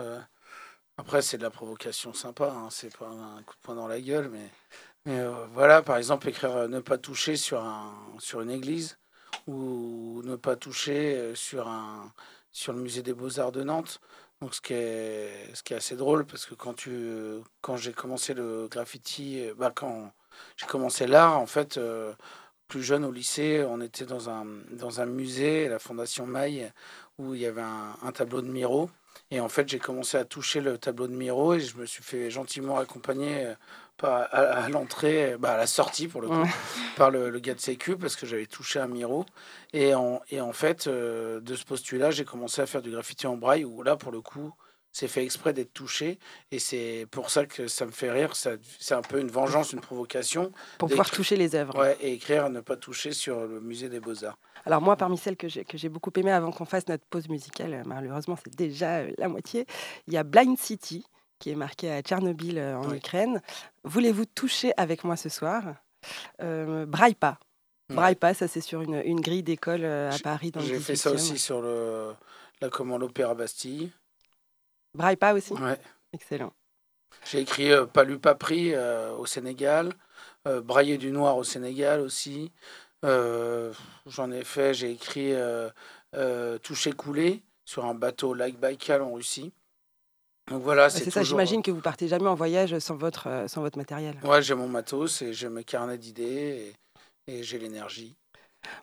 Après, 0.96 1.22
c'est 1.22 1.38
de 1.38 1.42
la 1.42 1.50
provocation 1.50 2.14
sympa. 2.14 2.54
Hein. 2.56 2.68
C'est 2.70 2.96
pas 2.96 3.08
un 3.08 3.42
coup 3.42 3.56
de 3.56 3.60
poing 3.62 3.74
dans 3.74 3.88
la 3.88 4.00
gueule, 4.00 4.30
mais 4.32 4.48
euh, 5.06 5.46
voilà, 5.52 5.82
par 5.82 5.98
exemple, 5.98 6.28
écrire 6.28 6.56
euh, 6.56 6.68
ne 6.68 6.80
pas 6.80 6.96
toucher 6.96 7.36
sur, 7.36 7.60
un, 7.62 7.92
sur 8.18 8.40
une 8.40 8.50
église 8.50 8.98
ou 9.46 10.22
ne 10.24 10.36
pas 10.36 10.56
toucher 10.56 11.16
euh, 11.16 11.34
sur, 11.34 11.68
un, 11.68 12.12
sur 12.52 12.72
le 12.72 12.80
musée 12.80 13.02
des 13.02 13.12
beaux-arts 13.12 13.52
de 13.52 13.62
Nantes. 13.62 14.00
Donc, 14.40 14.54
ce 14.54 14.60
qui, 14.62 14.72
est, 14.72 15.54
ce 15.54 15.62
qui 15.62 15.74
est 15.74 15.76
assez 15.76 15.96
drôle, 15.96 16.24
parce 16.24 16.46
que 16.46 16.54
quand, 16.54 16.74
quand 17.60 17.76
j'ai 17.76 17.92
commencé 17.92 18.34
le 18.34 18.68
graffiti, 18.68 19.46
bah, 19.56 19.72
quand 19.74 20.12
j'ai 20.56 20.66
commencé 20.66 21.06
l'art, 21.06 21.38
en 21.38 21.46
fait, 21.46 21.78
plus 22.68 22.82
jeune 22.82 23.04
au 23.04 23.12
lycée, 23.12 23.64
on 23.66 23.80
était 23.80 24.04
dans 24.04 24.28
un, 24.28 24.46
dans 24.72 25.00
un 25.00 25.06
musée, 25.06 25.68
la 25.68 25.78
Fondation 25.78 26.26
Maille, 26.26 26.70
où 27.18 27.34
il 27.34 27.42
y 27.42 27.46
avait 27.46 27.62
un, 27.62 27.96
un 28.02 28.12
tableau 28.12 28.42
de 28.42 28.48
Miro. 28.48 28.90
Et 29.30 29.40
en 29.40 29.48
fait, 29.48 29.68
j'ai 29.68 29.78
commencé 29.78 30.16
à 30.16 30.24
toucher 30.24 30.60
le 30.60 30.76
tableau 30.78 31.06
de 31.06 31.14
Miro 31.14 31.54
et 31.54 31.60
je 31.60 31.76
me 31.76 31.86
suis 31.86 32.02
fait 32.02 32.30
gentiment 32.30 32.78
accompagner 32.78 33.54
pas 33.96 34.22
à, 34.22 34.68
l'entrée, 34.68 35.36
bah 35.38 35.52
à 35.52 35.56
la 35.56 35.66
sortie 35.66 36.08
pour 36.08 36.20
le 36.20 36.28
coup, 36.28 36.48
par 36.96 37.10
le, 37.10 37.30
le, 37.30 37.38
gars 37.38 37.54
de 37.54 37.60
Sécu 37.60 37.96
parce 37.96 38.16
que 38.16 38.26
j'avais 38.26 38.46
touché 38.46 38.78
un 38.78 38.88
Miro. 38.88 39.24
Et 39.72 39.94
en, 39.94 40.20
et 40.30 40.40
en 40.40 40.52
fait, 40.52 40.86
euh, 40.86 41.40
de 41.40 41.54
ce 41.54 41.64
postulat, 41.64 42.10
j'ai 42.10 42.24
commencé 42.24 42.60
à 42.60 42.66
faire 42.66 42.82
du 42.82 42.90
graffiti 42.90 43.26
en 43.26 43.36
braille 43.36 43.64
où 43.64 43.82
là, 43.82 43.96
pour 43.96 44.12
le 44.12 44.20
coup, 44.20 44.52
c'est 44.94 45.08
fait 45.08 45.24
exprès 45.24 45.52
d'être 45.52 45.74
touché. 45.74 46.18
Et 46.52 46.58
c'est 46.58 47.06
pour 47.10 47.28
ça 47.28 47.46
que 47.46 47.66
ça 47.66 47.84
me 47.84 47.90
fait 47.90 48.10
rire. 48.10 48.34
C'est 48.36 48.94
un 48.94 49.02
peu 49.02 49.20
une 49.20 49.30
vengeance, 49.30 49.72
une 49.72 49.80
provocation. 49.80 50.52
Pour 50.78 50.88
pouvoir 50.88 51.10
toucher 51.10 51.36
les 51.36 51.54
œuvres. 51.56 51.78
Ouais, 51.78 51.96
et 52.00 52.12
écrire 52.12 52.44
à 52.44 52.48
ne 52.48 52.60
pas 52.60 52.76
toucher 52.76 53.12
sur 53.12 53.40
le 53.40 53.60
musée 53.60 53.88
des 53.88 54.00
Beaux-Arts. 54.00 54.38
Alors 54.66 54.80
moi, 54.80 54.96
parmi 54.96 55.18
celles 55.18 55.36
que 55.36 55.48
j'ai 55.48 55.88
beaucoup 55.88 56.12
aimées 56.16 56.32
avant 56.32 56.52
qu'on 56.52 56.64
fasse 56.64 56.88
notre 56.88 57.04
pause 57.04 57.28
musicale, 57.28 57.82
malheureusement 57.84 58.36
c'est 58.42 58.54
déjà 58.54 59.00
euh, 59.00 59.10
la 59.18 59.28
moitié, 59.28 59.66
il 60.06 60.14
y 60.14 60.16
a 60.16 60.22
Blind 60.22 60.58
City, 60.58 61.04
qui 61.38 61.50
est 61.50 61.54
marqué 61.54 61.90
à 61.90 62.00
Tchernobyl 62.02 62.58
euh, 62.58 62.76
en 62.76 62.94
Ukraine. 62.94 63.42
Voulez-vous 63.82 64.24
toucher 64.24 64.72
avec 64.76 65.04
moi 65.04 65.16
ce 65.16 65.28
soir? 65.28 65.74
Euh, 66.42 66.86
Braille 66.86 67.14
pas. 67.14 67.38
Braille 67.88 68.14
pas, 68.14 68.32
ça 68.34 68.48
c'est 68.48 68.60
sur 68.60 68.80
une, 68.80 69.02
une 69.04 69.20
grille 69.20 69.42
d'école 69.42 69.84
euh, 69.84 70.10
à 70.10 70.18
Paris. 70.18 70.52
J'ai 70.60 70.80
fait 70.80 70.96
ça 70.96 71.10
aussi 71.10 71.38
sur 71.38 71.60
le, 71.60 72.14
la 72.60 72.70
commande 72.70 73.02
l'Opéra 73.02 73.34
Bastille. 73.34 73.92
Braille 74.94 75.16
pas 75.16 75.34
aussi? 75.34 75.52
Ouais. 75.52 75.78
Excellent. 76.12 76.52
J'ai 77.26 77.40
écrit 77.40 77.72
euh, 77.72 77.84
Palu 77.86 78.18
pas 78.18 78.34
pris 78.34 78.74
au 78.76 79.26
Sénégal, 79.26 79.92
Brailler 80.44 80.98
du 80.98 81.10
noir 81.10 81.36
au 81.36 81.44
Sénégal 81.44 82.00
aussi. 82.00 82.52
J'en 83.02 84.30
ai 84.30 84.44
fait, 84.44 84.72
j'ai 84.74 84.92
écrit 84.92 85.34
Toucher 86.62 86.92
coulé 86.92 87.42
sur 87.64 87.84
un 87.84 87.94
bateau 87.94 88.34
lac 88.34 88.56
Baïkal 88.58 89.02
en 89.02 89.12
Russie. 89.12 89.52
Donc 90.50 90.62
voilà, 90.62 90.90
c'est 90.90 91.10
ça. 91.10 91.22
J'imagine 91.22 91.62
que 91.62 91.70
vous 91.70 91.80
partez 91.80 92.06
jamais 92.08 92.28
en 92.28 92.34
voyage 92.34 92.78
sans 92.78 92.96
votre, 92.96 93.28
euh, 93.28 93.48
sans 93.48 93.62
votre 93.62 93.78
matériel. 93.78 94.14
Ouais, 94.22 94.42
j'ai 94.42 94.54
mon 94.54 94.68
matos 94.68 95.22
et 95.22 95.32
j'ai 95.32 95.48
mes 95.48 95.64
carnets 95.64 95.96
d'idées 95.98 96.74
et, 97.26 97.32
et 97.32 97.42
j'ai 97.42 97.58
l'énergie. 97.58 98.14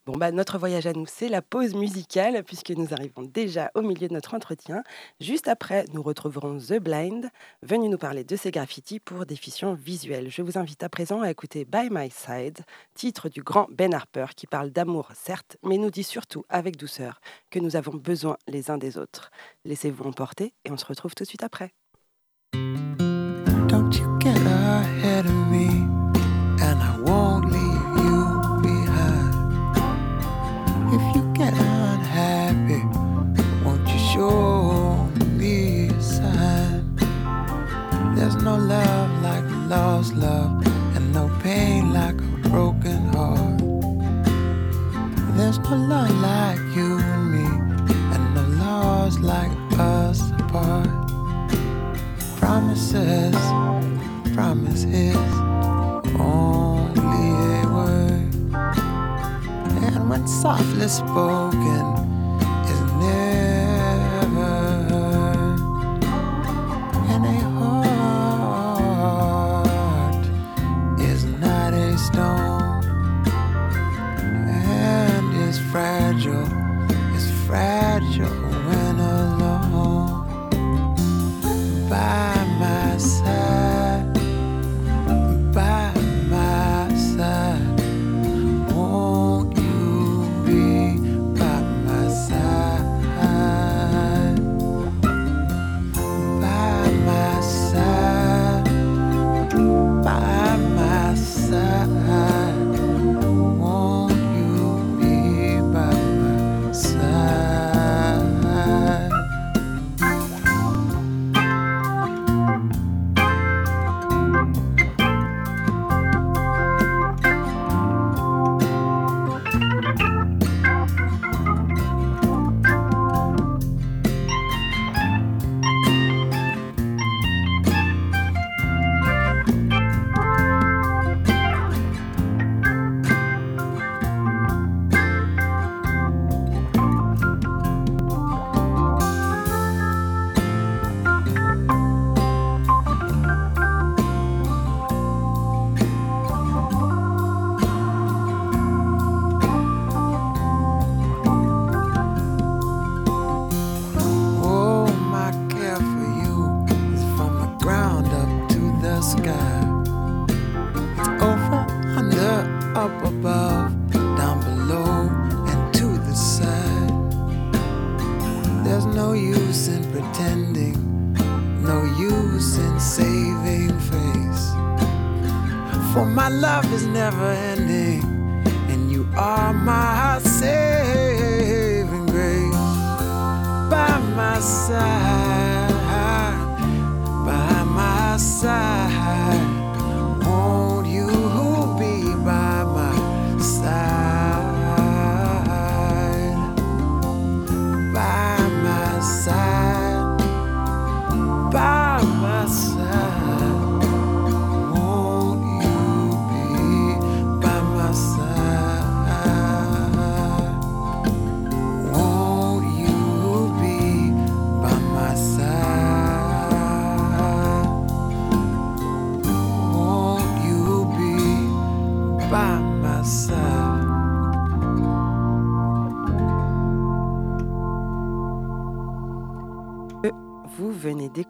Bon, 0.06 0.14
bah, 0.14 0.32
notre 0.32 0.58
voyage 0.58 0.88
à 0.88 0.94
nous, 0.94 1.06
c'est 1.06 1.30
la 1.30 1.42
pause 1.42 1.74
musicale, 1.76 2.44
puisque 2.44 2.72
nous 2.72 2.94
arrivons 2.94 3.24
déjà 3.24 3.72
au 3.76 3.82
milieu 3.82 4.08
de 4.08 4.14
notre 4.14 4.34
entretien. 4.34 4.84
Juste 5.20 5.48
après, 5.48 5.86
nous 5.94 6.02
retrouverons 6.02 6.58
The 6.58 6.80
Blind, 6.80 7.30
venu 7.62 7.90
nous 7.90 7.98
parler 7.98 8.24
de 8.24 8.36
ses 8.36 8.52
graffitis 8.52 9.00
pour 9.00 9.26
déficients 9.26 9.74
visuels. 9.74 10.30
Je 10.30 10.42
vous 10.42 10.58
invite 10.58 10.84
à 10.84 10.90
présent 10.90 11.22
à 11.22 11.32
écouter 11.32 11.66
By 11.66 11.90
My 11.92 12.10
Side, 12.10 12.60
titre 12.96 13.30
du 13.30 13.44
grand 13.44 13.68
Ben 13.72 13.94
Harper, 13.94 14.28
qui 14.36 14.48
parle 14.48 14.72
d'amour, 14.72 15.10
certes, 15.14 15.58
mais 15.64 15.78
nous 15.78 15.92
dit 15.92 16.04
surtout 16.04 16.46
avec 16.50 16.78
douceur 16.78 17.22
que 17.50 17.60
nous 17.60 17.76
avons 17.76 17.94
besoin 17.94 18.38
les 18.48 18.72
uns 18.72 18.78
des 18.78 18.98
autres. 18.98 19.32
Laissez-vous 19.66 20.06
emporter 20.06 20.54
et 20.66 20.72
on 20.72 20.78
se 20.78 20.86
retrouve 20.86 21.16
tout 21.16 21.24
de 21.24 21.30
suite 21.30 21.44
après. 21.44 21.72
No 38.44 38.58
love 38.58 39.22
like 39.22 39.44
a 39.44 39.68
lost 39.68 40.16
love, 40.16 40.66
and 40.96 41.14
no 41.14 41.30
pain 41.44 41.94
like 41.94 42.16
a 42.16 42.50
broken 42.50 43.02
heart. 43.14 43.60
There's 45.38 45.60
no 45.60 45.76
love 45.76 46.10
like 46.22 46.60
you 46.76 46.98
and 46.98 47.32
me, 47.32 47.46
and 48.14 48.36
no 48.36 48.44
laws 48.64 49.20
like 49.20 49.52
us 49.78 50.32
apart. 50.40 50.90
Promises, 52.38 53.36
promises. 54.34 55.16
Only 56.20 57.28
a 57.60 57.68
word. 57.76 58.34
And 59.94 60.10
when 60.10 60.28
softly 60.28 60.88
spoken 60.88 62.11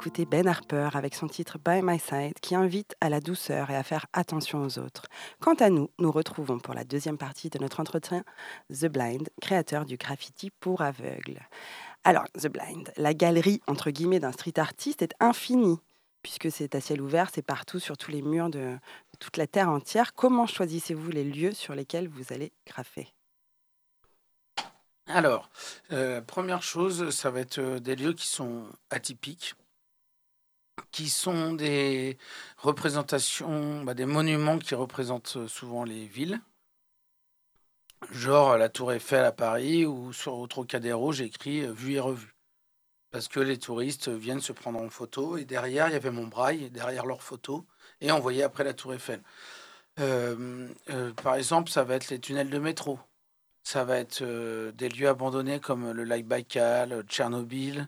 Ben 0.10 0.48
Harper 0.48 0.90
avec 0.94 1.14
son 1.14 1.28
titre 1.28 1.60
By 1.64 1.82
My 1.84 2.00
Side 2.00 2.40
qui 2.42 2.56
invite 2.56 2.96
à 3.02 3.10
la 3.10 3.20
douceur 3.20 3.70
et 3.70 3.76
à 3.76 3.84
faire 3.84 4.08
attention 4.14 4.64
aux 4.64 4.80
autres. 4.80 5.06
Quant 5.40 5.54
à 5.54 5.70
nous, 5.70 5.92
nous 6.00 6.12
retrouvons 6.12 6.58
pour 6.58 6.74
la 6.74 6.84
deuxième 6.84 7.20
partie 7.20 7.50
de 7.50 7.60
notre 7.60 7.80
entretien 7.80 8.24
The 8.70 8.88
Blind, 8.88 9.30
créateur 9.42 9.86
du 9.86 9.98
graffiti 9.98 10.50
pour 10.60 10.82
aveugles. 10.82 11.40
Alors, 12.04 12.26
The 12.34 12.48
Blind, 12.48 12.92
la 12.98 13.14
galerie 13.14 13.62
entre 13.68 13.92
guillemets 13.92 14.20
d'un 14.20 14.32
street 14.32 14.58
artiste 14.58 15.04
est 15.04 15.14
infinie 15.20 15.80
puisque 16.24 16.52
c'est 16.52 16.74
à 16.74 16.82
ciel 16.82 17.02
ouvert, 17.02 17.30
c'est 17.34 17.42
partout 17.42 17.80
sur 17.80 17.98
tous 17.98 18.12
les 18.12 18.22
murs 18.24 18.50
de, 18.50 18.60
de 18.60 19.18
toute 19.20 19.38
la 19.38 19.46
terre 19.46 19.70
entière. 19.70 20.14
Comment 20.14 20.48
choisissez-vous 20.48 21.12
les 21.12 21.24
lieux 21.24 21.54
sur 21.54 21.76
lesquels 21.76 22.08
vous 22.08 22.34
allez 22.34 22.52
graffer? 22.66 23.08
Alors, 25.08 25.50
euh, 25.92 26.22
première 26.22 26.64
chose, 26.64 27.10
ça 27.10 27.32
va 27.32 27.42
être 27.42 27.58
euh, 27.58 27.80
des 27.80 27.96
lieux 27.96 28.14
qui 28.14 28.28
sont 28.28 28.68
atypiques, 28.92 29.56
qui 30.91 31.10
sont 31.10 31.54
des 31.54 32.17
représentations, 32.58 33.84
bah, 33.84 33.94
des 33.94 34.06
monuments 34.06 34.58
qui 34.58 34.76
représentent 34.76 35.38
euh, 35.38 35.48
souvent 35.48 35.84
les 35.84 36.06
villes. 36.06 36.41
Genre 38.12 38.58
la 38.58 38.70
Tour 38.70 38.94
Eiffel 38.94 39.24
à 39.24 39.32
Paris 39.32 39.86
ou 39.86 40.12
sur 40.13 40.34
au 40.34 40.48
Trocadéro, 40.48 41.12
j'ai 41.12 41.26
écrit 41.26 41.62
euh, 41.62 41.72
Vu 41.72 41.94
et 41.94 42.00
revu. 42.00 42.36
Parce 43.12 43.28
que 43.28 43.39
les 43.39 43.58
touristes 43.58 44.10
viennent 44.10 44.41
se 44.41 44.54
prendre 44.54 44.80
en 44.80 44.89
photo 44.89 45.38
et 45.38 45.46
derrière, 45.46 45.88
il 45.89 45.94
y 45.94 45.96
avait 45.96 46.12
mon 46.12 46.28
braille, 46.28 46.72
derrière 46.72 47.06
leur 47.06 47.22
photo, 47.22 47.65
et 48.00 48.12
on 48.12 48.20
voyait 48.20 48.44
après 48.44 48.63
la 48.63 48.74
Tour 48.74 48.94
Eiffel. 48.94 49.22
Euh, 50.00 50.67
euh, 50.89 51.13
par 51.13 51.36
exemple, 51.36 51.70
ça 51.70 51.84
va 51.84 51.96
être 51.96 52.10
les 52.10 52.20
tunnels 52.20 52.50
de 52.50 52.60
métro. 52.60 53.00
Ça 53.63 53.84
va 53.84 53.98
être 53.98 54.22
euh, 54.24 54.72
des 54.72 54.89
lieux 54.89 55.08
abandonnés 55.08 55.60
comme 55.60 55.91
le 55.91 56.04
lac 56.04 56.26
Baïkal, 56.26 57.04
Tchernobyl. 57.08 57.88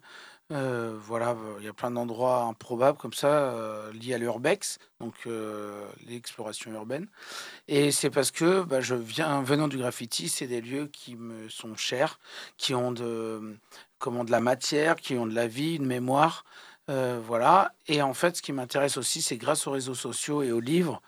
Euh, 0.52 0.94
voilà, 1.00 1.36
il 1.60 1.66
y 1.66 1.68
a 1.70 1.74
plein 1.74 1.90
d'endroits 1.90 2.44
improbables 2.44 2.98
comme 2.98 3.14
ça, 3.14 3.28
euh, 3.28 3.92
liés 3.94 4.14
à 4.14 4.18
l'urbex, 4.18 4.78
donc 5.00 5.14
euh, 5.26 5.88
l'exploration 6.06 6.72
urbaine. 6.74 7.08
Et 7.68 7.92
c'est 7.92 8.10
parce 8.10 8.30
que 8.32 8.62
bah, 8.64 8.82
je 8.82 8.96
viens, 8.96 9.42
venant 9.42 9.68
du 9.68 9.78
graffiti, 9.78 10.28
c'est 10.30 10.48
des 10.48 10.62
lieux 10.62 10.88
qui 10.88 11.16
me 11.16 11.48
sont 11.50 11.76
chers, 11.76 12.20
qui 12.58 12.76
ont 12.76 12.92
de, 12.92 13.58
comment, 14.00 14.26
de 14.26 14.32
la 14.32 14.42
matière, 14.42 14.98
qui 14.98 15.16
ont 15.16 15.26
de 15.26 15.34
la 15.36 15.48
vie, 15.48 15.76
une 15.76 15.86
mémoire. 15.86 16.44
voilà. 16.88 17.74
Et 17.88 18.02
en 18.02 18.14
fait, 18.14 18.38
ce 18.38 18.42
qui 18.42 18.52
m'intéresse 18.54 18.98
aussi, 18.98 19.22
c'est 19.22 19.38
grâce 19.38 19.66
aux 19.68 19.72
réseaux 19.72 19.96
sociaux 19.96 20.44
et 20.44 20.52
aux 20.52 20.60
livres 20.60 21.02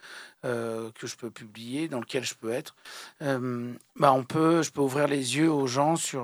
que 0.44 1.08
je 1.08 1.16
peux 1.18 1.32
publier, 1.32 1.88
dans 1.88 2.00
lequel 2.00 2.24
je 2.24 2.36
peux 2.36 2.52
être, 2.52 2.76
bah, 3.20 4.14
on 4.14 4.24
peut, 4.24 4.62
je 4.64 4.72
peux 4.72 4.82
ouvrir 4.82 5.08
les 5.08 5.38
yeux 5.38 5.52
aux 5.52 5.68
gens 5.68 5.96
sur 5.98 6.24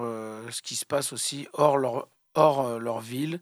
ce 0.50 0.62
qui 0.62 0.76
se 0.76 0.86
passe 0.86 1.12
aussi 1.12 1.48
hors 1.54 1.78
leur, 1.78 2.08
hors 2.36 2.66
euh, 2.66 2.80
leur 2.80 3.00
ville 3.02 3.40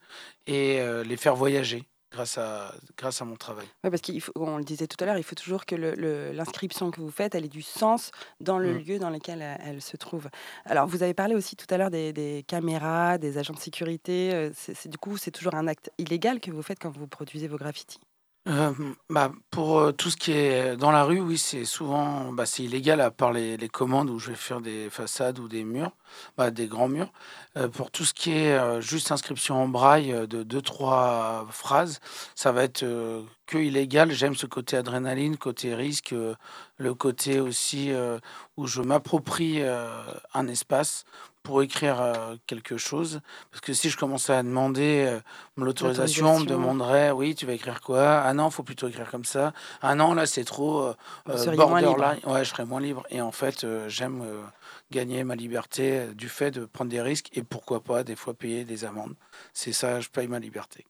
et 0.48 0.80
euh, 0.80 1.04
les 1.04 1.18
faire 1.18 1.36
voyager 1.36 1.84
grâce 2.12 2.40
à, 2.40 2.74
grâce 2.98 3.22
à 3.22 3.26
mon 3.26 3.36
travail. 3.36 3.68
Oui, 3.84 3.92
parce 3.92 4.02
qu'on 4.02 4.58
le 4.58 4.64
disait 4.64 4.88
tout 4.88 4.98
à 5.04 5.06
l'heure, 5.06 5.18
il 5.20 5.24
faut 5.24 5.36
toujours 5.36 5.68
que 5.68 5.76
le- 5.76 5.94
le- 5.94 6.32
l'inscription 6.32 6.90
que 6.90 7.00
vous 7.02 7.12
faites, 7.12 7.36
elle 7.36 7.46
ait 7.46 7.50
du 7.50 7.62
sens 7.62 8.10
dans 8.40 8.58
le 8.58 8.74
Mm. 8.74 8.78
lieu 8.80 8.98
dans 9.00 9.12
lequel 9.12 9.44
elle, 9.44 9.62
elle 9.64 9.82
se 9.82 9.96
trouve. 9.96 10.28
Alors, 10.66 10.88
vous 10.88 11.04
avez 11.04 11.14
parlé 11.14 11.36
aussi 11.36 11.56
tout 11.56 11.68
à 11.70 11.78
l'heure 11.78 11.92
des, 11.92 12.12
des 12.12 12.44
caméras, 12.48 13.20
des 13.20 13.38
agents 13.38 13.54
de 13.54 13.60
sécurité. 13.60 14.32
euh, 14.34 14.50
c'est- 14.56 14.88
du 14.88 14.98
coup, 14.98 15.18
c'est 15.18 15.30
toujours 15.30 15.54
un 15.54 15.68
acte 15.68 15.92
illégal 16.00 16.40
que 16.40 16.50
vous 16.50 16.64
faites 16.64 16.80
quand 16.80 16.90
vous 16.90 17.06
produisez 17.06 17.48
vos 17.48 17.58
graffitis. 17.58 18.00
Euh, 18.48 18.74
bah, 19.10 19.32
pour 19.52 19.80
euh, 19.80 19.92
tout 19.92 20.10
ce 20.10 20.16
qui 20.16 20.32
est 20.32 20.78
dans 20.78 20.92
la 20.92 21.04
rue, 21.04 21.20
oui, 21.20 21.38
c'est 21.38 21.66
souvent 21.66 22.32
bah, 22.32 22.46
c'est 22.46 22.64
illégal 22.64 23.02
à 23.02 23.12
part 23.12 23.34
les, 23.34 23.58
commandes 23.70 24.10
où 24.10 24.18
je 24.18 24.30
vais 24.30 24.36
faire 24.36 24.62
des 24.62 24.90
façades 24.90 25.40
ou 25.40 25.48
des 25.48 25.64
murs, 25.64 25.92
bah, 26.38 26.50
des 26.50 26.68
grands 26.68 26.88
murs. 26.88 27.12
Euh, 27.58 27.68
pour 27.68 27.92
tout 27.92 28.06
ce 28.06 28.14
qui 28.14 28.32
est 28.32 28.54
euh, 28.54 28.80
juste 28.82 29.12
inscription 29.12 29.62
en 29.62 29.68
braille 29.68 30.14
euh, 30.14 30.26
de 30.26 30.44
deux 30.44 30.62
trois 30.62 31.46
phrases, 31.52 32.00
ça 32.34 32.52
va 32.52 32.64
être 32.64 32.84
euh, 32.84 33.22
que 33.46 33.58
illégal. 33.58 34.12
J'aime 34.12 34.36
ce 34.36 34.46
côté 34.46 34.78
adrénaline, 34.78 35.38
côté 35.38 35.76
risque, 35.76 36.14
euh, 36.14 36.34
le 36.78 36.94
côté 36.94 37.40
aussi 37.42 37.92
euh, 37.92 38.20
où 38.58 38.68
je 38.68 38.82
m'approprie 38.82 39.62
euh, 39.62 40.02
un 40.34 40.48
espace 40.48 41.04
pour 41.50 41.64
écrire 41.64 42.00
euh, 42.00 42.36
quelque 42.46 42.78
chose? 42.78 43.22
Parce 43.50 43.62
que 43.62 43.74
si 43.74 43.90
je 43.90 43.98
commençais 43.98 44.34
à 44.34 44.44
demander 44.44 45.06
euh, 45.08 45.20
l'autorisation, 45.58 46.36
on 46.36 46.40
me 46.42 46.46
demanderait, 46.46 47.10
oui, 47.10 47.34
tu 47.34 47.48
vas 47.48 47.54
écrire 47.54 47.82
quoi? 47.82 48.22
Ah 48.22 48.32
non, 48.36 48.52
faut 48.52 48.62
plutôt 48.62 48.88
écrire 48.88 49.10
comme 49.10 49.26
ça. 49.26 49.52
Ah 49.82 49.96
non, 49.96 50.14
là, 50.14 50.28
c'est 50.28 50.44
trop 50.44 50.84
euh, 50.84 51.56
borderline. 51.56 52.20
Ouais, 52.28 52.46
je 52.46 52.52
serais 52.52 52.66
moins 52.66 52.80
libre. 52.80 53.02
Et 53.10 53.20
en 53.20 53.32
fait, 53.32 53.66
j'aime 53.88 54.24
gagner 54.92 55.24
ma 55.24 55.36
liberté 55.36 56.10
du 56.14 56.30
fait 56.30 56.52
de 56.52 56.66
prendre 56.66 56.92
des 56.92 57.02
risques 57.02 57.32
et 57.34 57.42
pourquoi 57.42 57.80
pas, 57.80 58.04
des 58.04 58.16
fois, 58.16 58.36
payer 58.36 58.64
des 58.64 58.86
amendes. 58.86 59.16
C'est 59.52 59.74
ça, 59.74 60.02
je 60.02 60.10
paye 60.10 60.28
ma 60.28 60.38
liberté. 60.38 60.86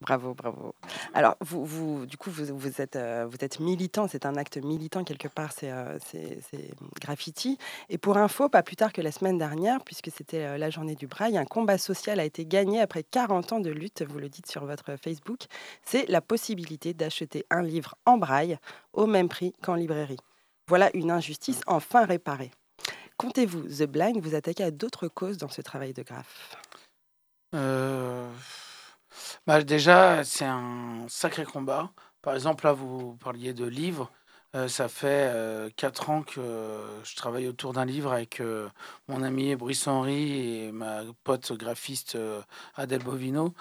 Bravo, 0.00 0.34
bravo. 0.34 0.74
Alors, 1.14 1.36
vous, 1.40 2.06
du 2.06 2.16
coup, 2.16 2.30
vous, 2.30 2.56
vous 2.56 2.80
êtes, 2.80 2.96
euh, 2.96 3.26
vous 3.28 3.36
êtes 3.40 3.60
militant, 3.60 4.06
c'est 4.08 4.26
un 4.26 4.36
acte 4.36 4.56
militant 4.58 5.04
quelque 5.04 5.28
part, 5.28 5.52
c'est 5.52 5.70
euh, 5.70 5.98
c'est- 6.10 6.38
graffiti. 7.00 7.58
Et 7.88 7.98
pour 7.98 8.16
info, 8.16 8.48
pas 8.48 8.62
plus 8.62 8.76
tard 8.76 8.92
que 8.92 9.00
la 9.00 9.12
semaine 9.12 9.38
dernière, 9.38 9.82
puisque 9.84 10.10
c'était 10.14 10.44
euh, 10.44 10.58
la 10.58 10.70
journée 10.70 10.94
du 10.94 11.06
braille, 11.06 11.38
un 11.38 11.44
combat 11.44 11.78
social 11.78 12.20
a 12.20 12.24
été 12.24 12.46
gagné 12.46 12.80
après 12.80 13.02
40 13.02 13.52
ans 13.52 13.60
de 13.60 13.70
lutte, 13.70 14.02
vous 14.02 14.18
le 14.18 14.28
dites 14.28 14.50
sur 14.50 14.64
votre 14.64 14.96
Facebook, 14.96 15.40
c'est 15.82 16.06
la 16.08 16.20
possibilité 16.20 16.94
d'acheter 16.94 17.44
un 17.50 17.62
livre 17.62 17.94
en 18.06 18.16
braille 18.18 18.58
au 18.92 19.06
même 19.06 19.28
prix 19.28 19.54
qu'en 19.62 19.74
librairie. 19.74 20.18
Voilà 20.68 20.90
une 20.94 21.10
injustice 21.10 21.60
enfin 21.66 22.04
réparée. 22.04 22.50
Comptez-vous, 23.16 23.62
The 23.62 23.84
Blind, 23.84 24.20
vous 24.20 24.34
attaquer 24.34 24.64
à 24.64 24.70
d'autres 24.70 25.08
causes 25.08 25.38
dans 25.38 25.48
ce 25.48 25.62
travail 25.62 25.92
de 25.92 26.02
graphe? 26.02 26.56
Bah, 29.46 29.62
déjà, 29.62 30.24
c'est 30.24 30.44
un 30.44 31.06
sacré 31.08 31.44
combat. 31.44 31.92
Par 32.22 32.34
exemple, 32.34 32.64
là, 32.64 32.72
vous 32.72 33.16
parliez 33.16 33.52
de 33.54 33.64
livres. 33.64 34.10
Euh, 34.54 34.68
ça 34.68 34.88
fait 34.88 35.30
euh, 35.34 35.68
quatre 35.76 36.10
ans 36.10 36.22
que 36.22 36.40
je 37.04 37.16
travaille 37.16 37.48
autour 37.48 37.72
d'un 37.72 37.84
livre 37.84 38.12
avec 38.12 38.40
euh, 38.40 38.68
mon 39.08 39.22
ami 39.22 39.56
Brice 39.56 39.86
Henry 39.88 40.66
et 40.66 40.72
ma 40.72 41.02
pote 41.24 41.52
graphiste 41.52 42.16
Adèle 42.76 43.02
Bovino. 43.02 43.54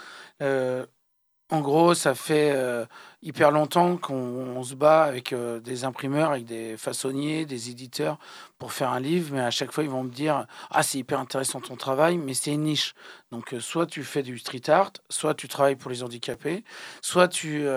En 1.54 1.62
gros, 1.62 1.94
ça 1.94 2.16
fait 2.16 2.52
euh, 2.56 2.84
hyper 3.22 3.52
longtemps 3.52 3.96
qu'on 3.98 4.16
on 4.16 4.63
se 4.63 4.74
bat 4.74 5.04
avec 5.04 5.34
euh, 5.34 5.60
des 5.60 5.84
imprimeurs, 5.84 6.32
avec 6.32 6.46
des 6.46 6.78
façonniers, 6.78 7.46
des 7.46 7.70
éditeurs 7.70 8.18
pour 8.58 8.74
faire 8.74 8.89
un 8.89 9.00
livre, 9.00 9.30
mais 9.36 9.39
à 9.39 9.52
chaque 9.52 9.72
fois, 9.72 9.84
ils 9.84 9.89
vont 9.92 10.04
me 10.04 10.10
dire 10.10 10.48
Ah, 10.72 10.82
c'est 10.82 10.98
hyper 10.98 11.20
intéressant 11.20 11.62
ton 11.62 11.76
travail, 11.76 12.18
mais 12.18 12.34
c'est 12.34 12.54
une 12.54 12.63
niche. 12.63 12.96
Donc, 13.32 13.54
euh, 13.54 13.60
soit 13.60 13.86
tu 13.86 14.04
fais 14.04 14.24
du 14.24 14.39
street 14.39 14.68
art, 14.68 14.94
soit 15.10 15.36
tu 15.36 15.48
travailles 15.48 15.76
pour 15.76 15.92
les 15.92 16.02
handicapés, 16.02 16.63
soit 17.04 17.28
tu, 17.28 17.68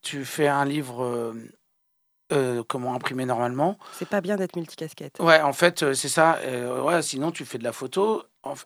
tu 0.00 0.24
fais 0.24 0.48
un 0.48 0.64
livre 0.64 1.34
euh, 2.32 2.62
comment 2.66 2.94
imprimer 2.94 3.24
normalement. 3.26 3.78
C'est 3.92 4.08
pas 4.08 4.20
bien 4.20 4.36
d'être 4.36 4.56
multicasquette. 4.56 5.18
Ouais, 5.20 5.40
en 5.40 5.52
fait, 5.52 5.82
euh, 5.82 5.94
c'est 5.94 6.08
ça. 6.08 6.36
euh, 6.44 6.82
ouais, 6.82 7.02
sinon, 7.02 7.30
tu 7.30 7.44
fais 7.44 7.58
de 7.58 7.64
la 7.64 7.72
photo. 7.72 8.22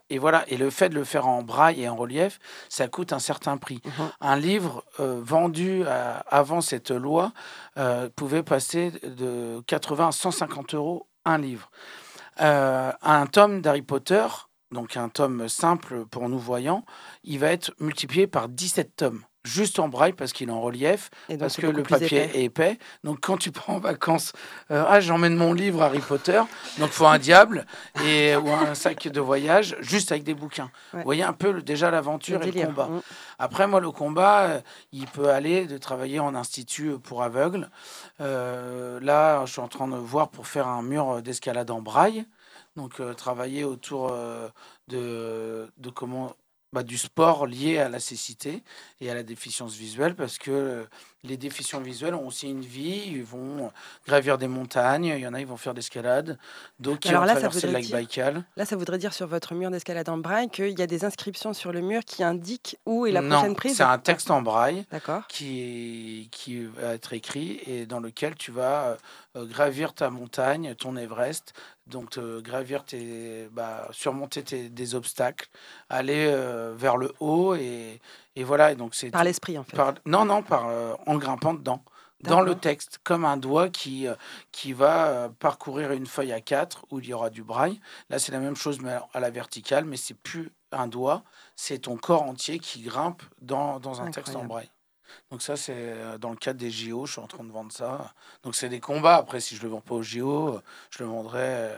Et 0.09 0.18
voilà. 0.18 0.44
Et 0.48 0.57
le 0.57 0.70
fait 0.70 0.88
de 0.88 0.94
le 0.94 1.03
faire 1.05 1.27
en 1.27 1.42
braille 1.42 1.83
et 1.83 1.88
en 1.88 1.96
relief, 1.96 2.38
ça 2.68 2.87
coûte 2.87 3.12
un 3.12 3.18
certain 3.18 3.57
prix. 3.57 3.81
Mhm. 3.85 4.11
Un 4.20 4.37
livre 4.37 4.85
euh, 5.00 5.20
vendu 5.22 5.85
à- 5.87 6.18
avant 6.29 6.61
cette 6.61 6.90
loi 6.92 7.33
pouvait 8.14 8.42
passer 8.44 8.92
de 9.03 9.61
80 9.66 10.09
à 10.09 10.12
150 10.12 10.74
euros 10.74 11.09
un 11.24 11.38
livre. 11.38 11.70
Un 12.38 13.27
tome 13.31 13.61
d'Harry 13.62 13.83
Potter, 13.83 14.27
donc 14.70 14.96
un 14.96 15.09
tome 15.09 15.48
simple 15.48 16.05
pour 16.07 16.29
nous 16.29 16.38
voyants, 16.38 16.85
il 17.22 17.38
va 17.38 17.48
être 17.53 17.72
multiplié 17.81 18.27
par 18.27 18.48
17 18.48 18.96
tomes. 18.96 19.22
Juste 19.44 19.78
en 19.78 19.88
braille 19.88 20.14
parce 20.14 20.33
qu'il 20.33 20.48
est 20.48 20.52
en 20.52 20.61
relief, 20.62 21.11
Et 21.28 21.35
donc, 21.35 21.40
parce 21.40 21.57
que 21.59 21.66
le 21.66 21.83
papier 21.83 22.24
épais. 22.24 22.38
est 22.38 22.44
épais. 22.44 22.78
Donc 23.04 23.18
quand 23.20 23.37
tu 23.37 23.50
pars 23.52 23.68
en 23.70 23.78
vacances, 23.78 24.33
euh, 24.70 24.85
ah 24.88 25.00
j'emmène 25.00 25.37
mon 25.37 25.52
livre 25.52 25.83
Harry 25.83 25.98
Potter, 26.00 26.40
donc 26.78 26.88
faut 26.90 27.07
un 27.07 27.18
diable 27.18 27.66
et 28.07 28.35
ou 28.37 28.48
un 28.50 28.74
sac 28.74 29.07
de 29.07 29.20
voyage 29.20 29.76
juste 29.80 30.12
avec 30.12 30.24
des 30.24 30.33
bouquins. 30.35 30.70
Ouais. 30.94 31.00
Vous 31.00 31.04
voyez 31.04 31.22
un 31.24 31.35
peu 31.35 31.52
le- 31.52 31.62
déjà 31.62 31.90
l'aventure 31.90 32.42
et 32.42 32.50
le 32.50 32.66
combat. 32.66 32.87
Mm. 32.87 33.00
Après, 33.38 33.66
moi, 33.66 33.80
le 33.80 33.90
combat, 33.90 34.40
euh, 34.44 34.61
il 34.92 35.07
peut 35.07 35.28
aller 35.28 35.66
de 35.66 35.76
travailler 35.76 36.20
en 36.20 36.35
institut 36.35 36.98
pour 36.98 37.22
aveugles. 37.22 37.68
Euh, 38.20 38.98
là, 39.00 39.44
je 39.44 39.52
suis 39.52 39.61
en 39.61 39.68
train 39.68 39.88
de 39.88 39.96
voir 39.96 40.28
pour 40.30 40.46
faire 40.46 40.68
un 40.68 40.83
mur 40.83 41.20
d'escalade 41.20 41.70
en 41.70 41.83
braille. 41.83 42.24
Donc, 42.76 42.98
euh, 43.00 43.12
travailler 43.14 43.64
autour 43.64 44.11
euh, 44.12 44.48
de, 44.88 45.70
de 45.76 45.90
comment 45.90 46.33
bah, 46.75 46.83
du 46.83 46.99
sport 46.99 47.47
lié 47.47 47.79
à 47.79 47.89
la 47.89 48.01
cécité 48.01 48.65
et 49.01 49.09
à 49.09 49.15
la 49.15 49.23
déficience 49.23 49.77
visuelle 49.77 50.17
parce 50.17 50.39
que 50.39 50.51
euh, 50.51 50.85
les 51.25 51.37
déficients 51.37 51.81
visuels 51.81 52.15
ont 52.15 52.27
aussi 52.27 52.49
une 52.49 52.61
vie, 52.61 53.03
ils 53.07 53.25
vont 53.25 53.73
gravir 54.07 54.39
des 54.39 54.47
montagnes, 54.47 55.07
il 55.07 55.19
y 55.21 55.27
en 55.27 55.35
a, 55.35 55.41
ils 55.41 55.47
vont 55.47 55.57
faire 55.57 55.75
d'escalade, 55.75 56.39
d'autres 56.79 57.01
qui 57.01 57.09
vont 57.13 57.21
là, 57.23 57.29
ça 57.29 57.41
traverser 57.41 57.63
le 57.63 57.67
voudrait 57.69 57.73
lac 57.73 57.83
dire- 57.87 57.97
Baïkal. 57.97 58.45
Là, 58.57 58.65
ça 58.65 58.77
voudrait 58.77 58.99
dire 58.99 59.13
sur 59.15 59.27
votre 59.27 59.55
mur 59.55 59.71
d'escalade 59.71 60.09
en 60.09 60.19
braille 60.19 60.49
qu'il 60.51 60.79
y 60.79 60.83
a 60.83 60.87
des 60.87 61.05
inscriptions 61.05 61.53
sur 61.55 61.73
le 61.73 61.81
mur 61.81 62.03
qui 62.05 62.23
indiquent 62.23 62.79
où 62.87 63.07
est 63.07 63.13
la 63.13 63.21
non, 63.23 63.37
prochaine 63.39 63.57
prise. 63.57 63.77
c'est 63.77 63.83
un 63.83 63.99
texte 63.99 64.31
en 64.31 64.43
braille. 64.43 64.85
D'accord. 64.93 65.27
qui, 65.29 66.29
qui 66.31 66.65
va 66.67 66.95
être 66.95 67.13
écrit 67.13 67.61
et 67.67 67.87
dans 67.87 68.01
lequel 68.01 68.35
tu 68.37 68.51
vas 68.53 68.85
euh, 68.85 68.97
euh, 69.37 69.47
gravir 69.47 69.95
ta 69.95 70.11
montagne, 70.11 70.75
ton 70.75 70.97
Everest, 70.97 71.55
donc 71.87 72.19
gravir 72.19 72.85
tes, 72.85 73.49
bah, 73.53 73.89
surmonter 73.93 74.43
tes, 74.43 74.69
des 74.69 74.95
obstacles, 74.95 75.49
aller 75.91 76.27
euh, 76.29 76.73
vers 76.77 76.97
le 76.97 77.13
haut 77.21 77.55
et, 77.55 78.01
et 78.37 78.44
voilà. 78.44 78.73
Et 78.73 78.77
donc 78.77 78.94
c'est 78.94 79.11
Par 79.11 79.25
l'esprit, 79.25 79.59
en 79.59 79.64
fait. 79.64 79.77
par- 79.77 79.94
non 80.07 80.25
non 80.25 80.42
par 80.42 80.66
euh, 80.68 80.94
en 81.07 81.16
grimpant 81.16 81.55
dedans. 81.55 81.83
Dans 82.20 82.40
le 82.40 82.55
texte, 82.55 83.01
comme 83.05 83.27
un 83.27 83.37
doigt 83.37 83.68
qui, 83.68 84.07
euh, 84.09 84.14
qui 84.51 84.73
va 84.73 85.09
euh, 85.09 85.29
parcourir 85.29 85.92
une 85.92 86.07
feuille 86.07 86.33
à 86.33 86.40
quatre 86.40 86.87
où 86.90 86.99
il 86.99 87.07
y 87.07 87.12
aura 87.12 87.29
du 87.29 87.42
braille. 87.42 87.79
Là, 88.09 88.18
c'est 88.18 88.33
la 88.33 88.38
même 88.38 88.57
chose, 88.57 88.81
mais 88.81 88.97
à 89.12 89.20
la 89.20 89.29
verticale, 89.29 89.85
mais 89.85 89.99
c'est 89.99 90.14
plus 90.14 90.51
un 90.73 90.87
doigt, 90.87 91.23
c'est 91.55 91.81
ton 91.81 91.99
corps 91.99 92.23
entier 92.23 92.59
qui 92.61 92.81
grimpe 92.81 93.23
dans, 93.42 93.79
dans 93.79 94.01
un 94.01 94.11
texte 94.11 94.37
en 94.37 94.44
braille. 94.47 94.70
Donc 95.31 95.42
ça, 95.42 95.57
c'est 95.59 96.18
dans 96.18 96.31
le 96.31 96.37
cadre 96.37 96.59
des 96.59 96.70
JO, 96.70 97.05
je 97.05 97.12
suis 97.12 97.20
en 97.20 97.27
train 97.27 97.44
de 97.44 97.53
vendre 97.53 97.70
ça. 97.73 98.14
Donc 98.42 98.55
c'est 98.55 98.70
des 98.70 98.81
combats. 98.81 99.16
Après, 99.16 99.40
si 99.40 99.55
je 99.55 99.62
le 99.62 99.68
vends 99.68 99.83
pas 99.83 99.94
aux 99.97 100.03
JO, 100.03 100.59
je 100.90 101.03
le 101.03 101.09
vendrai 101.11 101.73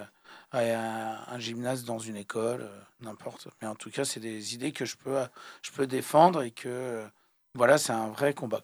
un, 0.52 1.38
gymnase 1.38 1.84
dans 1.84 1.98
une 1.98 2.16
école, 2.16 2.62
euh, 2.62 2.80
n'importe. 3.00 3.48
Mais 3.60 3.68
en 3.68 3.74
tout 3.74 3.90
cas, 3.90 4.04
c'est 4.04 4.20
des 4.20 4.54
idées 4.54 4.72
que 4.72 4.84
je 4.84 4.96
peux, 4.96 5.18
je 5.62 5.70
peux 5.70 5.86
défendre 5.86 6.42
et 6.42 6.50
que, 6.50 6.68
euh, 6.68 7.06
voilà, 7.54 7.78
c'est 7.78 7.92
un 7.92 8.08
vrai 8.08 8.34
combat. 8.34 8.62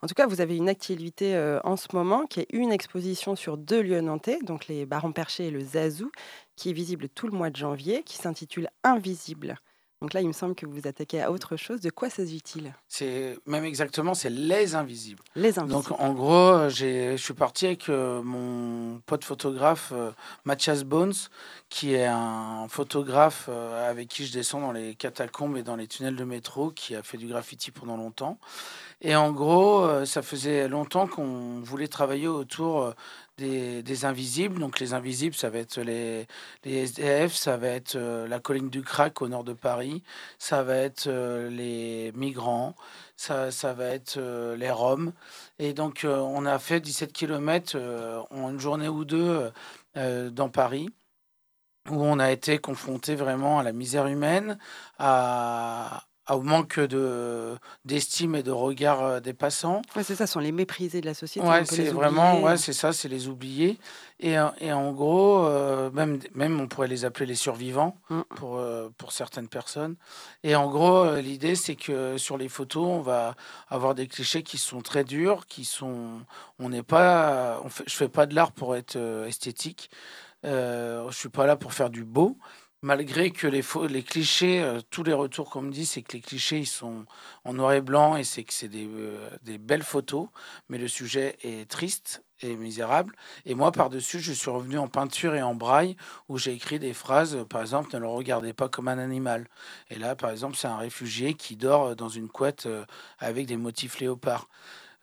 En 0.00 0.06
tout 0.06 0.14
cas, 0.14 0.26
vous 0.26 0.40
avez 0.40 0.56
une 0.56 0.68
activité 0.68 1.34
euh, 1.34 1.60
en 1.64 1.76
ce 1.76 1.88
moment 1.92 2.26
qui 2.26 2.40
est 2.40 2.46
une 2.52 2.72
exposition 2.72 3.34
sur 3.36 3.56
deux 3.56 3.82
lieux 3.82 4.00
nantais, 4.00 4.38
donc 4.42 4.68
les 4.68 4.86
Barons 4.86 5.12
Perchés 5.12 5.46
et 5.46 5.50
le 5.50 5.60
Zazou, 5.60 6.10
qui 6.56 6.70
est 6.70 6.72
visible 6.72 7.08
tout 7.08 7.26
le 7.26 7.36
mois 7.36 7.50
de 7.50 7.56
janvier, 7.56 8.02
qui 8.04 8.16
s'intitule 8.16 8.68
Invisible. 8.84 9.58
Donc 10.02 10.14
là, 10.14 10.20
il 10.20 10.26
me 10.26 10.32
semble 10.32 10.56
que 10.56 10.66
vous 10.66 10.72
vous 10.72 10.88
attaquez 10.88 11.22
à 11.22 11.30
autre 11.30 11.56
chose. 11.56 11.80
De 11.80 11.90
quoi 11.90 12.10
s'agit-il? 12.10 12.74
C'est 12.88 13.38
même 13.46 13.64
exactement, 13.64 14.14
c'est 14.14 14.30
les 14.30 14.74
invisibles. 14.74 15.22
Les 15.36 15.60
Invisibles. 15.60 15.84
Donc 15.88 16.00
en 16.00 16.12
gros, 16.12 16.32
euh, 16.32 16.68
je 16.70 17.16
suis 17.16 17.34
parti 17.34 17.66
avec 17.66 17.88
euh, 17.88 18.20
mon 18.20 18.98
pote 19.06 19.22
photographe 19.22 19.92
euh, 19.94 20.10
Mathias 20.44 20.82
Bones, 20.82 21.14
qui 21.68 21.94
est 21.94 22.06
un 22.06 22.66
photographe 22.68 23.46
euh, 23.48 23.88
avec 23.88 24.08
qui 24.08 24.26
je 24.26 24.32
descends 24.32 24.60
dans 24.60 24.72
les 24.72 24.96
catacombes 24.96 25.56
et 25.56 25.62
dans 25.62 25.76
les 25.76 25.86
tunnels 25.86 26.16
de 26.16 26.24
métro, 26.24 26.72
qui 26.72 26.96
a 26.96 27.04
fait 27.04 27.16
du 27.16 27.28
graffiti 27.28 27.70
pendant 27.70 27.96
longtemps. 27.96 28.38
Et 29.02 29.14
en 29.14 29.30
gros, 29.30 30.04
ça 30.04 30.22
faisait 30.22 30.68
longtemps 30.68 31.08
qu'on 31.08 31.60
voulait 31.60 31.88
travailler 31.88 32.28
autour 32.28 32.94
des, 33.42 34.04
invisibles. 34.04 34.58
Donc 34.58 34.80
les 34.80 34.94
invisibles, 34.94 35.34
ça 35.34 35.50
va 35.50 35.58
être 35.58 35.80
les, 35.80 36.26
les 36.64 36.78
SDF, 36.78 37.34
ça 37.34 37.56
va 37.56 37.68
être 37.68 37.96
euh, 37.96 38.26
la 38.28 38.40
colline 38.40 38.70
du 38.70 38.82
Crac 38.82 39.22
au 39.22 39.28
nord 39.28 39.44
de 39.44 39.52
Paris, 39.52 40.02
ça 40.38 40.62
va 40.62 40.76
être 40.76 41.06
euh, 41.06 41.50
les 41.50 42.12
migrants, 42.14 42.74
ça, 43.16 43.50
ça 43.50 43.72
va 43.72 43.86
être 43.86 44.16
euh, 44.18 44.56
les 44.56 44.70
Roms. 44.70 45.12
Et 45.58 45.72
donc, 45.72 46.06
on 46.06 46.46
a 46.46 46.58
fait 46.58 46.80
17 46.80 47.12
km 47.12 47.76
en 48.30 48.50
une 48.50 48.60
journée 48.60 48.88
ou 48.88 49.04
deux 49.04 49.50
dans 49.94 50.48
Paris, 50.48 50.88
où 51.90 52.02
on 52.02 52.18
a 52.18 52.32
été 52.32 52.58
confronté 52.58 53.14
vraiment 53.14 53.58
à 53.60 53.62
la 53.62 53.72
misère 53.72 54.06
humaine, 54.06 54.58
à- 54.98 56.04
au 56.30 56.40
manque 56.40 56.78
de, 56.78 57.56
d'estime 57.84 58.34
et 58.36 58.42
de 58.42 58.50
regard 58.52 59.02
euh, 59.02 59.20
des 59.20 59.32
passants. 59.34 59.82
Ouais, 59.96 60.04
c'est 60.04 60.14
ça, 60.14 60.26
sont 60.26 60.38
les 60.40 60.52
méprisés 60.52 61.00
de 61.00 61.06
la 61.06 61.14
société. 61.14 61.46
Ouais, 61.46 61.64
c'est 61.64 61.88
vraiment, 61.88 62.40
ouais, 62.40 62.56
c'est 62.56 62.72
ça, 62.72 62.92
c'est 62.92 63.08
les 63.08 63.28
oubliés. 63.28 63.78
Et, 64.20 64.38
euh, 64.38 64.46
et 64.60 64.72
en 64.72 64.92
gros, 64.92 65.44
euh, 65.44 65.90
même, 65.90 66.20
même 66.34 66.60
on 66.60 66.68
pourrait 66.68 66.86
les 66.86 67.04
appeler 67.04 67.26
les 67.26 67.34
survivants 67.34 67.96
Mm. 68.08 68.20
pour, 68.36 68.58
euh, 68.58 68.88
pour 68.98 69.12
certaines 69.12 69.48
personnes. 69.48 69.96
Et 70.44 70.54
en 70.54 70.70
gros, 70.70 70.98
euh, 71.04 71.20
l'idée, 71.20 71.56
c'est 71.56 71.74
que 71.76 72.16
sur 72.18 72.38
les 72.38 72.48
photos, 72.48 72.84
on 72.86 73.00
va 73.00 73.34
avoir 73.68 73.94
des 73.94 74.06
clichés 74.06 74.42
qui 74.42 74.58
sont 74.58 74.80
très 74.80 75.02
durs, 75.04 75.46
qui 75.46 75.64
sont, 75.64 76.20
on 76.58 76.68
n'est 76.68 76.82
pas, 76.84 77.60
on 77.64 77.68
fait, 77.68 77.84
je 77.86 77.96
fais 77.96 78.08
pas 78.08 78.26
de 78.26 78.34
l'art 78.34 78.52
pour 78.52 78.76
être 78.76 78.96
esthétique. 79.26 79.90
Je 80.44 81.08
suis 81.12 81.28
pas 81.28 81.46
là 81.46 81.56
pour 81.56 81.72
faire 81.72 81.90
du 81.90 82.04
beau. 82.04 82.36
Malgré 82.84 83.30
que 83.30 83.46
les, 83.46 84.02
clichés, 84.02 84.60
euh, 84.60 84.80
tous 84.90 85.04
les 85.04 85.12
retours 85.12 85.50
qu'on 85.50 85.62
me 85.62 85.70
dit, 85.70 85.86
c'est 85.86 86.02
que 86.02 86.14
les 86.14 86.20
clichés, 86.20 86.58
ils 86.58 86.66
sont 86.66 87.04
en 87.44 87.52
noir 87.52 87.74
et 87.74 87.80
blanc 87.80 88.16
et 88.16 88.24
c'est 88.24 88.42
que 88.42 88.52
c'est 88.52 88.66
des, 88.66 88.88
euh, 88.88 89.30
des 89.44 89.56
belles 89.56 89.84
photos, 89.84 90.26
mais 90.68 90.78
le 90.78 90.88
sujet 90.88 91.36
est 91.44 91.70
triste 91.70 92.24
et 92.40 92.56
misérable. 92.56 93.14
Et 93.46 93.54
moi, 93.54 93.70
par-dessus, 93.70 94.18
je 94.18 94.32
suis 94.32 94.50
revenu 94.50 94.78
en 94.78 94.88
peinture 94.88 95.36
et 95.36 95.42
en 95.42 95.54
braille 95.54 95.96
où 96.28 96.38
j'ai 96.38 96.54
écrit 96.54 96.80
des 96.80 96.92
phrases, 96.92 97.36
euh, 97.36 97.44
par 97.44 97.60
exemple, 97.60 97.94
ne 97.94 98.00
le 98.00 98.08
regardez 98.08 98.52
pas 98.52 98.68
comme 98.68 98.88
un 98.88 98.98
animal. 98.98 99.46
Et 99.88 99.94
là, 100.00 100.16
par 100.16 100.30
exemple, 100.30 100.56
c'est 100.56 100.66
un 100.66 100.76
réfugié 100.78 101.34
qui 101.34 101.54
dort 101.54 101.94
dans 101.94 102.08
une 102.08 102.28
couette 102.28 102.68
avec 103.20 103.46
des 103.46 103.56
motifs 103.56 104.00
léopards. 104.00 104.48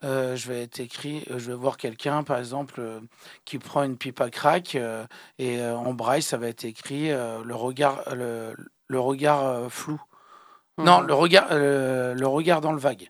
Euh, 0.04 0.36
je 0.36 0.48
vais 0.48 0.64
être 0.64 0.80
écrit, 0.80 1.24
euh, 1.30 1.40
je 1.40 1.52
vais 1.52 1.58
voir 1.58 1.76
quelqu'un, 1.78 2.24
par 2.24 2.38
exemple, 2.38 2.76
euh, 2.80 3.02
qui 3.46 3.60
prend 3.60 3.84
une 3.84 3.98
pipe 3.98 4.22
à 4.22 4.30
crack 4.30 4.78
et 5.40 5.62
en 5.66 5.94
braille, 5.94 6.22
ça 6.22 6.38
va 6.38 6.48
être 6.48 6.64
écrit 6.66 7.10
le 7.10 7.54
regard, 7.56 8.04
le, 8.16 8.56
le 8.88 9.00
regard 9.00 9.72
flou. 9.72 10.02
Non, 10.78 11.02
Mhm. 11.02 11.08
le 11.08 11.14
regard, 11.14 11.48
le 11.52 12.26
regard 12.28 12.62
dans 12.62 12.72
le 12.72 12.80
vague. 12.80 13.10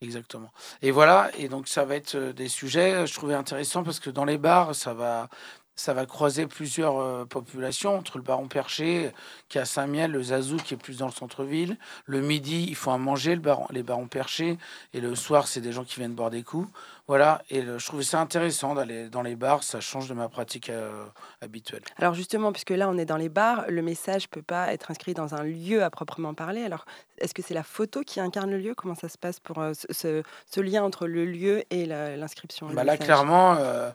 Exactement. 0.00 0.50
Et 0.82 0.90
voilà, 0.90 1.30
et 1.38 1.48
donc 1.48 1.66
ça 1.68 1.84
va 1.84 1.96
être 1.96 2.16
des 2.16 2.48
sujets, 2.48 3.06
je 3.06 3.14
trouvais 3.14 3.34
intéressant 3.34 3.82
parce 3.82 4.00
que 4.00 4.10
dans 4.10 4.24
les 4.24 4.38
bars, 4.38 4.74
ça 4.74 4.92
va, 4.94 5.28
ça 5.76 5.92
va 5.92 6.06
croiser 6.06 6.46
plusieurs 6.46 6.98
euh, 6.98 7.24
populations, 7.24 7.96
entre 7.96 8.18
le 8.18 8.24
baron 8.24 8.46
Perché, 8.46 9.12
qui 9.48 9.58
est 9.58 9.60
à 9.60 9.64
Saint-Miel, 9.64 10.12
le 10.12 10.22
Zazou, 10.22 10.56
qui 10.56 10.74
est 10.74 10.76
plus 10.76 10.98
dans 10.98 11.06
le 11.06 11.12
centre-ville. 11.12 11.76
Le 12.06 12.20
midi, 12.20 12.66
il 12.68 12.76
faut 12.76 12.90
à 12.90 12.98
manger, 12.98 13.38
les 13.70 13.82
barons 13.82 14.06
Perchés, 14.06 14.58
et 14.92 15.00
le 15.00 15.14
soir, 15.14 15.48
c'est 15.48 15.60
des 15.60 15.72
gens 15.72 15.84
qui 15.84 15.96
viennent 15.96 16.14
boire 16.14 16.30
des 16.30 16.42
coups. 16.42 16.68
Voilà, 17.06 17.42
et 17.50 17.60
le- 17.60 17.78
je 17.78 17.86
trouvais 17.86 18.02
ça 18.02 18.18
intéressant 18.18 18.74
d'aller 18.74 19.10
dans 19.10 19.20
les 19.20 19.36
bars, 19.36 19.62
ça 19.62 19.78
change 19.80 20.08
de 20.08 20.14
ma 20.14 20.30
pratique 20.30 20.70
euh, 20.70 21.04
habituelle. 21.42 21.82
Alors 21.98 22.14
justement, 22.14 22.50
puisque 22.50 22.70
là 22.70 22.88
on 22.88 22.96
est 22.96 23.04
dans 23.04 23.18
les 23.18 23.28
bars, 23.28 23.66
le 23.68 23.82
message 23.82 24.30
peut 24.30 24.42
pas 24.42 24.72
être 24.72 24.90
inscrit 24.90 25.12
dans 25.12 25.34
un 25.34 25.42
lieu 25.42 25.82
à 25.82 25.90
proprement 25.90 26.32
parler. 26.32 26.62
Alors 26.62 26.86
est-ce 27.18 27.34
que 27.34 27.42
c'est 27.42 27.54
la 27.54 27.62
photo 27.62 28.02
qui 28.02 28.20
incarne 28.20 28.50
le 28.50 28.58
lieu? 28.58 28.74
Comment 28.74 28.94
ça 28.94 29.10
se 29.10 29.18
passe 29.18 29.38
pour 29.38 29.58
euh, 29.58 29.72
ce, 29.90 30.60
lien 30.60 30.82
entre 30.82 31.06
le 31.06 31.26
lieu 31.26 31.62
et 31.70 31.84
l'inscription 31.84 32.68
Bah 32.68 32.84
là, 32.84 32.92
message? 32.92 33.06
clairement, 33.06 33.56
euh, 33.58 33.90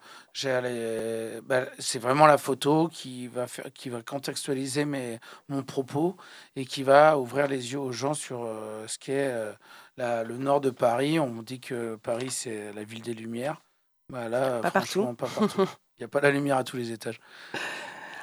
bah, 1.44 1.66
c'est 1.80 2.00
vraiment 2.00 2.28
la 2.28 2.38
photo 2.38 2.90
qui 2.90 3.28
va, 3.28 3.48
faire, 3.48 3.66
qui 3.74 3.90
va 3.90 4.04
contextualiser 4.04 4.86
mes, 4.86 5.20
mon 5.50 5.64
propos 5.64 6.16
et 6.56 6.66
qui 6.66 6.84
va 6.84 7.18
ouvrir 7.18 7.48
les 7.48 7.74
yeux 7.74 7.80
aux 7.80 7.92
gens 7.92 8.14
sur 8.14 8.48
ce 8.88 8.98
qu'est 9.00 9.34
la- 10.00 10.24
le 10.24 10.38
nord 10.38 10.62
de 10.62 10.70
Paris. 10.72 11.20
On 11.20 11.42
dit 11.44 11.60
que 11.60 11.96
Paris, 11.98 12.32
c'est 12.32 12.74
la 12.74 12.84
ville 12.84 13.02
des 13.04 13.14
Lumières. 13.14 13.62
Bah 14.12 14.28
là, 14.30 14.60
Pas 14.62 14.72
partout. 14.72 15.02
franchement, 15.04 15.14
pas 15.16 15.28
partout. 15.28 15.66
Il 15.98 16.02
n'y 16.04 16.06
a 16.06 16.08
pas 16.08 16.22
la 16.22 16.32
lumière 16.32 16.58
à 16.58 16.64
tous 16.64 16.78
les 16.78 16.92
étages. 16.92 17.20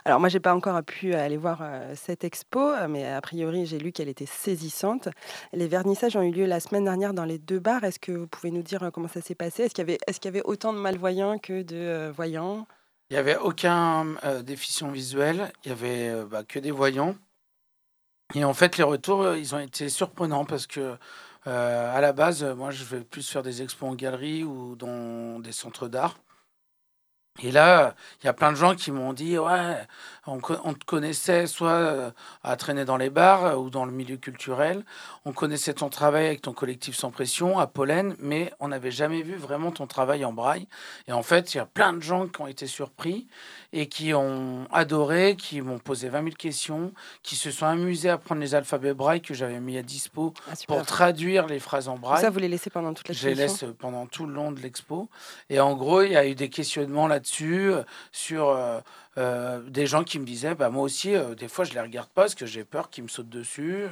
Alors 0.07 0.19
moi, 0.21 0.29
j'ai 0.29 0.41
pas 0.41 0.55
encore 0.55 0.83
pu 0.85 1.15
aller 1.15 1.37
voir 1.37 1.59
euh, 1.63 1.93
cette 1.97 2.25
expo, 2.25 2.61
euh, 2.61 2.87
mais 2.89 3.07
a 3.07 3.21
priori, 3.21 3.67
j'ai 3.67 3.79
lu 3.79 3.93
qu'elle 3.93 4.09
était 4.09 4.25
saisissante. 4.25 5.09
Les 5.53 5.67
vernissages 5.69 6.17
ont 6.17 6.23
eu 6.23 6.31
lieu 6.31 6.47
la 6.47 6.61
semaine 6.61 6.85
dernière 6.85 7.13
dans 7.13 7.25
les 7.25 7.39
deux 7.39 7.59
bars. 7.59 7.85
Est-ce 7.85 7.99
que 7.99 8.13
vous 8.13 8.27
pouvez 8.29 8.51
nous 8.53 8.63
dire 8.63 8.83
euh, 8.85 8.91
comment 8.91 9.09
ça 9.09 9.21
s'est 9.21 9.35
passé? 9.35 9.65
Est-ce 9.65 9.75
qu'il 9.75 9.85
y 9.85 10.29
avait, 10.29 10.39
y 10.39 10.43
autant 10.45 10.73
de 10.73 10.79
malvoyants 10.79 11.39
que 11.39 11.63
de 11.63 12.11
voyants? 12.15 12.67
Il 13.11 13.15
n'y 13.15 13.19
avait 13.19 13.37
aucun 13.37 14.15
euh, 14.25 14.43
déficient 14.43 14.89
visuel, 14.91 15.53
il 15.65 15.69
y 15.69 15.73
avait 15.73 16.09
euh, 16.09 16.25
bah, 16.25 16.45
que 16.45 16.59
des 16.61 16.71
voyants. 16.73 17.15
Et 18.35 18.45
en 18.45 18.55
fait, 18.55 18.77
les 18.79 18.85
retours, 18.85 19.35
ils 19.37 19.55
ont 19.55 19.61
été 19.61 19.89
surprenants 19.89 20.45
parce 20.45 20.67
que, 20.67 20.97
à 21.51 22.01
la 22.01 22.13
base, 22.13 22.43
euh, 22.43 22.55
moi, 22.55 22.71
je 22.71 22.85
vais 22.85 23.01
plus 23.01 23.29
faire 23.29 23.43
des 23.43 23.63
expos 23.63 23.89
en 23.89 23.95
galerie 23.95 24.45
ou 24.45 24.77
dans 24.77 25.39
des 25.41 25.53
centres 25.53 25.89
d'art. 25.89 26.19
Et 27.43 27.51
là, 27.53 27.95
il 28.23 28.27
y 28.27 28.29
a 28.29 28.33
plein 28.33 28.51
de 28.51 28.57
gens 28.57 28.75
qui 28.75 28.91
m'ont 28.91 29.13
dit 29.13 29.39
Ouais, 29.39 29.87
on, 30.27 30.39
te 30.39 30.85
connaissait 30.85 31.47
soit 31.47 31.71
euh, 31.71 32.11
à 32.43 32.57
traîner 32.57 32.85
dans 32.85 32.97
les 32.97 33.11
bars 33.11 33.45
euh, 33.45 33.55
ou 33.55 33.71
dans 33.71 33.85
le 33.85 33.93
milieu 33.93 34.17
culturel. 34.17 34.85
On 35.25 35.33
connaissait 35.33 35.75
ton 35.75 35.89
travail 35.89 36.27
avec 36.27 36.43
ton 36.43 36.53
collectif 36.53 36.97
Sans 36.97 37.11
Pression 37.11 37.59
à 37.59 37.67
Pollen, 37.67 38.17
mais 38.19 38.53
on 38.61 38.69
n'avait 38.69 38.91
jamais 38.91 39.23
vu 39.23 39.37
vraiment 39.37 39.71
ton 39.71 39.87
travail 39.87 40.25
en 40.25 40.33
braille. 40.33 40.67
Et 41.09 41.13
en 41.13 41.23
fait, 41.23 41.55
il 41.55 41.59
y 41.59 41.61
a 41.61 41.67
plein 41.67 41.93
de 41.93 42.01
gens 42.01 42.27
qui 42.27 42.41
ont 42.41 42.47
été 42.47 42.67
surpris 42.67 43.27
et 43.73 43.87
qui 43.89 44.15
ont 44.15 44.67
adoré, 44.73 45.37
qui 45.37 45.61
m'ont 45.61 45.79
posé 45.79 46.09
20 46.09 46.23
000 46.23 46.37
questions, 46.37 46.93
qui 47.23 47.37
se 47.37 47.51
sont 47.51 47.67
amusés 47.67 48.11
à 48.11 48.19
prendre 48.19 48.41
les 48.41 48.55
alphabets 48.55 48.95
braille 48.95 49.21
que 49.21 49.35
j'avais 49.35 49.61
mis 49.61 49.79
à 49.79 49.83
dispo 49.83 50.35
Ah, 50.51 50.55
pour 50.67 50.85
traduire 50.85 51.47
les 51.47 51.61
phrases 51.61 51.89
en 51.89 51.97
braille. 51.97 52.21
ça, 52.21 52.31
vous 52.31 52.39
les 52.39 52.49
laissez 52.49 52.71
pendant 52.71 52.95
toute 52.95 53.13
Je 53.13 53.29
les 53.29 53.35
laisse 53.35 53.65
pendant 53.79 54.07
tout 54.07 54.27
le 54.27 54.33
long 54.33 54.53
de 54.53 54.61
l'expo. 54.61 55.09
Et 55.51 55.61
en 55.61 55.75
gros, 55.75 56.03
il 56.03 56.13
y 56.13 56.17
a 56.17 56.27
eu 56.27 56.35
des 56.35 56.49
questionnements 56.49 57.07
là-dessus, 57.07 57.71
euh, 57.73 57.83
sur 58.13 58.49
euh, 58.49 58.81
euh, 59.19 59.63
des 59.63 59.87
gens 59.87 60.05
qui 60.05 60.19
me 60.19 60.25
disaient, 60.25 60.55
bah, 60.55 60.71
moi 60.71 60.83
aussi, 60.83 61.15
euh, 61.15 61.35
des 61.35 61.49
fois, 61.49 61.65
je 61.65 61.73
les 61.73 61.81
regarde 61.81 62.09
pas 62.09 62.23
parce 62.23 62.35
que 62.35 62.47
j'ai 62.47 62.65
peur 62.65 62.91
qu'ils 62.91 63.05
me 63.05 63.09
sautent 63.09 63.29
dessus. 63.29 63.87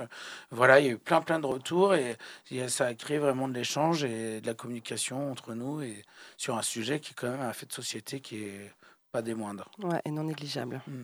Voilà, 0.51 0.81
il 0.81 0.87
y 0.87 0.89
a 0.89 0.93
eu 0.93 0.99
plein, 0.99 1.21
plein 1.21 1.39
de 1.39 1.47
retours 1.47 1.95
et, 1.95 2.17
et 2.51 2.69
ça 2.69 2.87
a 2.87 2.95
créé 2.95 3.19
vraiment 3.19 3.49
de 3.49 3.55
l'échange 3.55 4.05
et 4.05 4.41
de 4.41 4.47
la 4.47 4.55
communication 4.55 5.31
entre 5.31 5.55
nous 5.55 5.81
et 5.83 6.03
sur 6.37 6.57
un 6.57 6.63
sujet 6.63 7.01
qui 7.01 7.13
est 7.13 7.15
quand 7.15 7.31
même 7.31 7.41
un 7.41 7.53
fait 7.53 7.67
de 7.67 7.73
société 7.73 8.21
qui 8.21 8.45
est 8.45 8.73
pas 9.13 9.23
des 9.23 9.35
moindres. 9.35 9.71
Ouais, 9.79 10.01
et 10.05 10.11
non 10.11 10.25
négligeable. 10.25 10.83
Mm. 10.89 11.03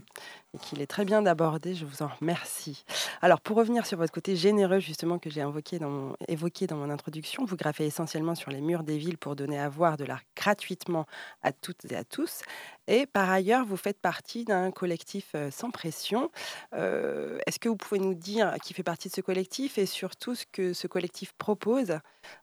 Et 0.54 0.58
qu'il 0.58 0.82
est 0.82 0.88
très 0.88 1.04
bien 1.04 1.22
d'aborder, 1.22 1.76
je 1.76 1.84
vous 1.84 2.02
en 2.02 2.08
remercie. 2.08 2.84
Alors, 3.22 3.40
pour 3.40 3.56
revenir 3.56 3.86
sur 3.86 3.98
votre 3.98 4.12
côté 4.12 4.34
généreux, 4.34 4.80
justement, 4.80 5.20
que 5.20 5.30
j'ai 5.30 5.42
invoqué 5.42 5.78
dans 5.78 5.90
mon- 5.90 6.16
évoqué 6.26 6.66
dans 6.66 6.74
mon 6.74 6.90
introduction, 6.90 7.44
vous 7.44 7.54
graffez 7.54 7.86
essentiellement 7.86 8.34
sur 8.34 8.50
les 8.50 8.60
murs 8.60 8.82
des 8.82 8.98
villes 8.98 9.16
pour 9.16 9.36
donner 9.36 9.60
à 9.60 9.68
voir 9.68 9.96
de 9.96 10.04
l'art 10.04 10.22
gratuitement 10.34 11.06
à 11.42 11.52
toutes 11.52 11.84
et 11.92 11.94
à 11.94 12.02
tous. 12.02 12.40
Et 12.90 13.06
par 13.06 13.30
ailleurs, 13.30 13.64
vous 13.64 13.76
faites 13.76 14.00
partie 14.00 14.44
d'un 14.44 14.72
collectif 14.72 15.36
sans 15.52 15.70
pression. 15.70 16.28
Est-ce 16.72 17.60
que 17.60 17.68
vous 17.68 17.76
pouvez 17.76 18.00
nous 18.00 18.14
dire 18.14 18.54
qui 18.64 18.74
fait 18.74 18.82
partie 18.82 19.08
de 19.08 19.14
ce 19.14 19.20
collectif 19.20 19.78
et 19.78 19.86
surtout 19.86 20.34
ce 20.34 20.44
que 20.50 20.72
ce 20.72 20.88
collectif 20.88 21.32
propose 21.34 21.92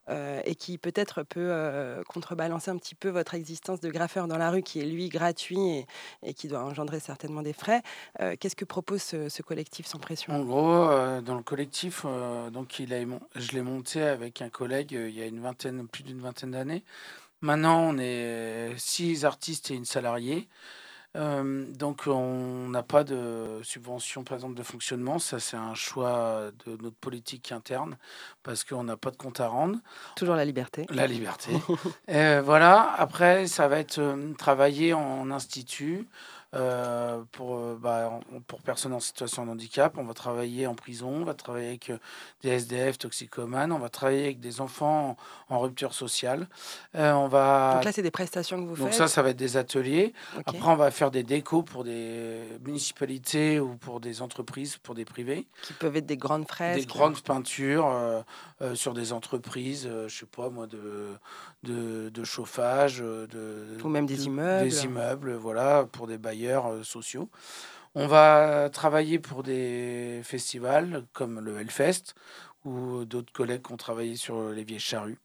et 0.10 0.56
qui 0.56 0.78
peut-être 0.78 1.24
peut 1.24 2.02
contrebalancer 2.08 2.72
un 2.72 2.78
petit 2.78 2.96
peu 2.96 3.10
votre 3.10 3.34
existence 3.34 3.82
de 3.82 3.90
graffeur 3.90 4.30
dans 4.30 4.38
la 4.38 4.50
rue 4.50 4.64
qui 4.64 4.80
est 4.80 4.86
lui 4.86 5.10
gratuit 5.10 5.86
et, 6.24 6.34
qui 6.34 6.48
doit 6.48 6.64
engendrer 6.64 7.02
certainement 7.02 7.42
des 7.42 7.54
frais. 7.54 7.82
Qu'est-ce 8.40 8.56
que 8.56 8.66
propose 8.66 9.02
ce, 9.02 9.42
collectif 9.42 9.86
sans 9.86 10.00
pression? 10.00 10.34
En 10.34 10.46
gros, 10.46 11.22
dans 11.22 11.36
le 11.36 11.44
collectif, 11.44 12.06
donc 12.54 12.82
je 12.82 13.52
l'ai 13.52 13.62
monté 13.62 14.02
avec 14.02 14.42
un 14.42 14.50
collègue 14.50 14.94
il 14.94 15.18
y 15.18 15.22
a 15.22 15.26
une 15.26 15.42
vingtaine, 15.42 15.90
plus 15.90 16.04
d'une 16.04 16.22
vingtaine 16.22 16.52
d'années. 16.52 16.86
Maintenant, 17.42 17.80
on 17.82 17.98
est 17.98 18.74
six 18.78 19.26
artistes 19.26 19.72
et 19.72 19.76
une 19.76 19.86
salariée. 19.86 20.48
Euh, 21.16 21.66
donc, 21.74 22.04
on 22.08 22.70
n'a 22.70 22.84
pas 22.84 23.04
de 23.04 23.60
subvention, 23.64 24.24
par 24.24 24.36
exemple, 24.36 24.56
de 24.56 24.64
fonctionnement. 24.64 25.20
Ça, 25.20 25.40
c'est 25.40 25.58
un 25.58 25.74
choix 25.74 26.52
de 26.66 26.78
notre 26.82 26.96
politique 26.96 27.52
interne 27.52 27.98
parce 28.44 28.64
qu'on 28.64 28.84
n'a 28.84 28.98
pas 28.98 29.12
de 29.12 29.18
compte 29.18 29.40
à 29.40 29.48
rendre. 29.48 29.80
Toujours 30.16 30.36
la 30.36 30.46
liberté. 30.46 30.86
La 30.90 31.08
liberté. 31.08 31.52
Euh, 32.10 32.42
voilà. 32.44 32.94
Après, 32.98 33.48
ça 33.48 33.68
va 33.68 33.80
être 33.80 34.00
euh, 34.00 34.34
travailler 34.34 34.94
en 34.94 35.30
institut 35.30 36.08
euh, 36.56 37.22
pour, 37.32 37.58
euh, 37.58 37.78
bah, 37.80 38.20
pour 38.48 38.62
personnes 38.62 38.94
en 38.94 39.00
situation 39.00 39.46
de 39.46 39.52
handicap. 39.52 39.98
On 39.98 40.04
va 40.06 40.14
travailler 40.14 40.66
en 40.68 40.76
prison, 40.76 41.10
on 41.10 41.24
va 41.26 41.34
travailler 41.34 41.68
avec 41.68 41.90
euh, 41.90 41.98
des 42.42 42.50
SDF 42.50 42.98
toxicomanes, 42.98 43.72
on 43.72 43.80
va 43.80 43.90
travailler 43.90 44.24
avec 44.24 44.40
des 44.40 44.62
enfants 44.62 45.18
en, 45.50 45.56
en 45.56 45.60
rupture 45.60 45.94
sociale. 45.94 46.48
Euh, 46.96 47.12
on 47.14 47.28
va... 47.28 47.74
Donc 47.76 47.84
là, 47.86 47.92
c'est 47.92 48.02
des 48.02 48.12
prestations 48.12 48.62
que 48.64 48.70
vous 48.70 48.76
Donc 48.78 48.88
faites. 48.90 48.98
ça, 48.98 49.08
ça 49.08 49.22
va 49.22 49.32
être 49.32 49.38
des 49.38 49.58
ateliers. 49.58 50.14
Après, 50.46 50.60
on 50.70 50.76
va 50.76 50.90
faire 50.92 51.12
des 51.12 51.24
décos 51.24 51.64
pour 51.64 51.84
des 51.84 52.42
municipalités 52.66 53.60
ou 53.60 53.76
pour 53.76 54.00
des 54.00 54.22
entreprises, 54.22 54.78
pour 54.78 54.96
des 54.96 55.06
privés 55.06 55.48
qui 55.64 55.74
peuvent 55.74 55.96
être 55.98 56.06
des 56.06 56.18
grandes 56.18 56.48
fraises. 56.48 56.78
des 56.80 56.86
grandes 56.86 57.22
peintures 57.22 57.88
euh, 58.62 58.74
sur 58.76 58.94
des 58.94 59.12
entreprises, 59.12 59.90
je 60.08 60.16
sais 60.16 60.26
pas 60.26 60.50
moi, 60.50 60.66
de, 60.68 61.10
de, 61.64 62.10
de 62.10 62.24
chauffage, 62.24 63.00
de, 63.00 63.28
Ou 63.84 63.90
même 63.90 64.06
des 64.06 64.16
de- 64.18 64.22
immeubles. 64.24 64.70
Des 64.70 64.86
immeubles, 64.86 65.34
voilà, 65.34 65.86
pour 65.92 66.08
des 66.08 66.18
bailleurs 66.18 66.37
euh, 66.46 66.84
sociaux. 66.84 67.30
On 67.96 68.08
va 68.08 68.70
travailler 68.72 69.20
pour 69.20 69.44
des 69.44 70.22
festivals 70.24 71.06
comme 71.14 71.40
le 71.40 71.60
Hellfest 71.60 72.14
ou 72.66 73.06
d'autres 73.06 73.34
collègues 73.34 73.64
qui 73.64 73.74
ont 73.74 73.78
travaillé 73.78 74.16
sur 74.16 74.50
les 74.52 74.64
Vieilles 74.64 74.80
Charrues. 74.80 75.20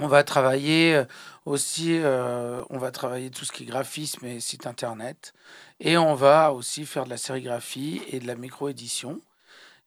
On 0.00 0.06
va 0.06 0.22
travailler 0.22 0.94
euh, 0.94 1.04
aussi, 1.44 1.98
euh, 1.98 2.62
on 2.70 2.78
va 2.78 2.92
travailler 2.92 3.30
tout 3.30 3.44
ce 3.44 3.52
qui 3.52 3.64
est 3.64 3.66
graphisme 3.66 4.24
et 4.26 4.40
site 4.40 4.66
internet. 4.66 5.32
Et 5.80 5.98
on 5.98 6.14
va 6.14 6.52
aussi 6.52 6.86
faire 6.86 7.04
de 7.04 7.10
la 7.10 7.16
sérigraphie 7.16 8.00
et 8.08 8.20
de 8.20 8.26
la 8.26 8.36
micro-édition. 8.36 9.20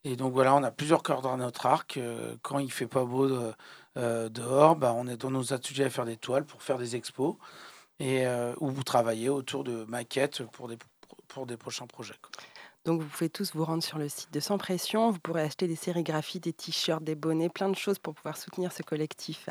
Et 0.03 0.15
donc 0.15 0.33
voilà, 0.33 0.55
on 0.55 0.63
a 0.63 0.71
plusieurs 0.71 1.03
cordes 1.03 1.27
à 1.27 1.37
notre 1.37 1.65
arc. 1.65 1.97
Euh, 1.97 2.35
Quand 2.41 2.59
il 2.59 2.71
fait 2.71 2.87
pas 2.87 3.05
beau 3.05 3.25
euh, 3.25 3.53
euh, 3.97 4.29
dehors, 4.29 4.75
bah, 4.75 4.93
on 4.95 5.07
est 5.07 5.17
dans 5.17 5.31
nos 5.31 5.53
ateliers 5.53 5.85
à 5.85 5.89
faire 5.89 6.05
des 6.05 6.17
toiles 6.17 6.45
pour 6.45 6.63
faire 6.63 6.77
des 6.77 6.95
expos 6.95 7.35
et 8.01 8.25
euh, 8.25 8.53
ou 8.59 8.69
vous 8.69 8.83
travaillez 8.83 9.29
autour 9.29 9.63
de 9.63 9.85
maquettes 9.85 10.43
pour 10.43 10.67
des, 10.67 10.77
pour 11.27 11.45
des 11.45 11.55
prochains 11.55 11.87
projets. 11.87 12.15
quoi. 12.21 12.31
Donc 12.83 12.99
vous 12.99 13.07
pouvez 13.07 13.29
tous 13.29 13.53
vous 13.53 13.63
rendre 13.63 13.83
sur 13.83 13.99
le 13.99 14.09
site 14.09 14.33
de 14.33 14.39
Sans 14.39 14.57
Pression. 14.57 15.11
Vous 15.11 15.19
pourrez 15.19 15.43
acheter 15.43 15.67
des 15.67 15.75
sérigraphies, 15.75 16.39
des 16.39 16.51
t-shirts, 16.51 17.03
des 17.03 17.13
bonnets, 17.13 17.49
plein 17.49 17.69
de 17.69 17.75
choses 17.75 17.99
pour 17.99 18.15
pouvoir 18.15 18.37
soutenir 18.37 18.71
ce 18.71 18.81
collectif. 18.81 19.49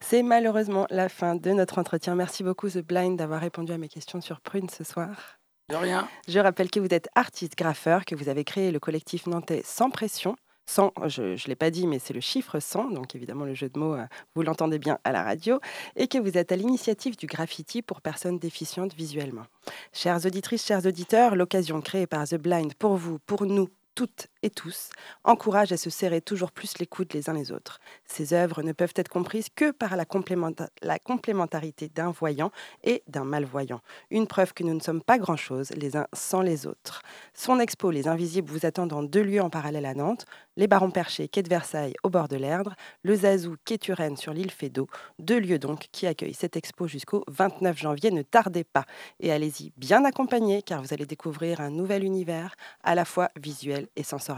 C'est 0.00 0.22
malheureusement 0.22 0.86
la 0.90 1.08
fin 1.08 1.36
de 1.36 1.50
notre 1.52 1.78
entretien. 1.78 2.14
Merci 2.14 2.44
beaucoup 2.44 2.68
The 2.68 2.78
Blind 2.78 3.16
d'avoir 3.16 3.40
répondu 3.40 3.72
à 3.72 3.78
mes 3.78 3.88
questions 3.88 4.20
sur 4.20 4.42
Prune 4.42 4.68
ce 4.68 4.84
soir. 4.84 5.38
De 5.70 5.76
rien. 5.76 6.06
Je 6.28 6.38
rappelle 6.38 6.70
que 6.70 6.78
vous 6.78 6.92
êtes 6.92 7.08
artiste 7.14 7.56
graffeur, 7.56 8.04
que 8.04 8.14
vous 8.14 8.28
avez 8.28 8.44
créé 8.44 8.70
le 8.70 8.78
collectif 8.78 9.26
nantais 9.26 9.62
Sans 9.64 9.88
Pression. 9.88 10.36
Sans, 10.66 10.92
je 11.06 11.22
ne 11.22 11.48
l'ai 11.48 11.54
pas 11.54 11.70
dit, 11.70 11.86
mais 11.86 11.98
c'est 11.98 12.12
le 12.12 12.20
chiffre 12.20 12.58
100, 12.58 12.90
donc 12.90 13.14
évidemment 13.14 13.44
le 13.44 13.54
jeu 13.54 13.68
de 13.68 13.78
mots, 13.78 13.94
euh, 13.94 14.04
vous 14.34 14.42
l'entendez 14.42 14.78
bien 14.78 14.98
à 15.04 15.12
la 15.12 15.22
radio, 15.22 15.60
et 15.94 16.08
que 16.08 16.18
vous 16.18 16.36
êtes 16.36 16.50
à 16.50 16.56
l'initiative 16.56 17.16
du 17.16 17.26
graffiti 17.26 17.82
pour 17.82 18.00
personnes 18.00 18.38
déficientes 18.38 18.94
visuellement. 18.94 19.46
Chères 19.92 20.26
auditrices, 20.26 20.66
chers 20.66 20.84
auditeurs, 20.84 21.36
l'occasion 21.36 21.80
créée 21.80 22.06
par 22.06 22.26
The 22.26 22.34
Blind 22.34 22.74
pour 22.74 22.96
vous, 22.96 23.18
pour 23.20 23.46
nous, 23.46 23.68
toutes 23.94 24.28
tous, 24.50 24.90
encourage 25.24 25.72
à 25.72 25.76
se 25.76 25.90
serrer 25.90 26.20
toujours 26.20 26.52
plus 26.52 26.78
les 26.78 26.86
coudes 26.86 27.12
les 27.12 27.28
uns 27.30 27.34
les 27.34 27.52
autres. 27.52 27.80
Ces 28.04 28.32
œuvres 28.32 28.62
ne 28.62 28.72
peuvent 28.72 28.92
être 28.96 29.08
comprises 29.08 29.48
que 29.54 29.70
par 29.70 29.96
la, 29.96 30.04
complémenta- 30.04 30.68
la 30.82 30.98
complémentarité 30.98 31.88
d'un 31.88 32.10
voyant 32.10 32.50
et 32.84 33.02
d'un 33.08 33.24
malvoyant. 33.24 33.80
Une 34.10 34.26
preuve 34.26 34.52
que 34.52 34.62
nous 34.64 34.74
ne 34.74 34.80
sommes 34.80 35.02
pas 35.02 35.18
grand-chose 35.18 35.70
les 35.70 35.96
uns 35.96 36.06
sans 36.12 36.42
les 36.42 36.66
autres. 36.66 37.02
Son 37.34 37.58
expo 37.60 37.90
Les 37.90 38.08
Invisibles 38.08 38.50
vous 38.50 38.66
attend 38.66 38.86
dans 38.86 39.02
deux 39.02 39.22
lieux 39.22 39.42
en 39.42 39.50
parallèle 39.50 39.86
à 39.86 39.94
Nantes, 39.94 40.26
les 40.56 40.66
Barons 40.66 40.90
Perchés, 40.90 41.28
quai 41.28 41.42
de 41.42 41.48
Versailles, 41.48 41.94
au 42.02 42.08
bord 42.08 42.28
de 42.28 42.36
l'Erdre, 42.36 42.74
le 43.02 43.14
Zazou, 43.14 43.56
quai 43.64 43.78
Turenne 43.78 44.16
sur 44.16 44.32
l'île 44.32 44.50
Fédot, 44.50 44.88
deux 45.18 45.38
lieux 45.38 45.58
donc 45.58 45.86
qui 45.92 46.06
accueillent 46.06 46.34
cette 46.34 46.56
expo 46.56 46.86
jusqu'au 46.86 47.24
29 47.28 47.76
janvier. 47.76 48.10
Ne 48.10 48.22
tardez 48.22 48.64
pas 48.64 48.84
et 49.20 49.32
allez-y 49.32 49.72
bien 49.76 50.04
accompagnés 50.04 50.62
car 50.62 50.82
vous 50.82 50.94
allez 50.94 51.06
découvrir 51.06 51.60
un 51.60 51.70
nouvel 51.70 52.04
univers 52.04 52.54
à 52.82 52.94
la 52.94 53.04
fois 53.04 53.30
visuel 53.40 53.88
et 53.96 54.02
sensoriel. 54.02 54.35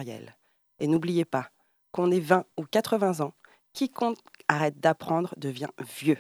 Et 0.81 0.87
n'oubliez 0.87 1.25
pas 1.25 1.51
qu'on 1.93 2.11
ait 2.11 2.21
20 2.21 2.45
ou 2.59 2.65
80 2.65 3.21
ans, 3.21 3.35
quiconque 3.73 4.19
arrête 4.49 4.79
d'apprendre 4.79 5.35
devient 5.37 5.71
vieux. 5.99 6.19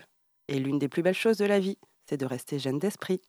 Et 0.49 0.59
l'une 0.59 0.79
des 0.79 0.88
plus 0.88 1.03
belles 1.03 1.14
choses 1.14 1.37
de 1.37 1.45
la 1.45 1.61
vie, 1.61 1.79
c'est 2.09 2.17
de 2.17 2.27
rester 2.27 2.59
jeune 2.59 2.79
d'esprit. 2.79 3.21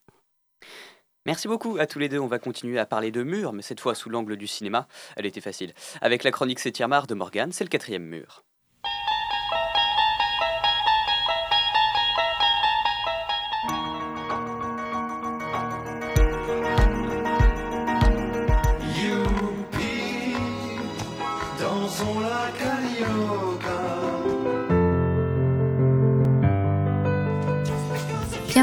Merci 1.26 1.48
beaucoup 1.48 1.78
à 1.78 1.86
tous 1.86 2.00
les 2.00 2.10
deux. 2.10 2.20
On 2.20 2.28
va 2.28 2.40
continuer 2.40 2.80
à 2.80 2.86
parler 2.86 3.12
de 3.12 3.24
murs, 3.24 3.54
mais 3.54 3.62
cette 3.62 3.82
fois 3.82 3.94
sous 3.94 4.10
l'angle 4.10 4.38
du 4.38 4.48
cinéma. 4.48 4.88
Elle 5.16 5.26
était 5.26 5.42
facile. 5.42 5.74
Avec 6.02 6.24
la 6.24 6.32
chronique 6.32 6.60
Septième 6.60 6.96
de 7.08 7.14
Morgane, 7.14 7.52
c'est 7.52 7.66
le 7.66 7.70
quatrième 7.70 8.06
mur. 8.06 8.46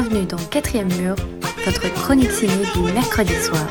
Bienvenue 0.09 0.27
dans 0.27 0.37
Quatrième 0.37 0.93
Mur, 1.01 1.15
votre 1.65 1.93
chronique 1.93 2.31
ciné 2.31 2.53
du 2.73 2.93
mercredi 2.93 3.33
soir. 3.33 3.67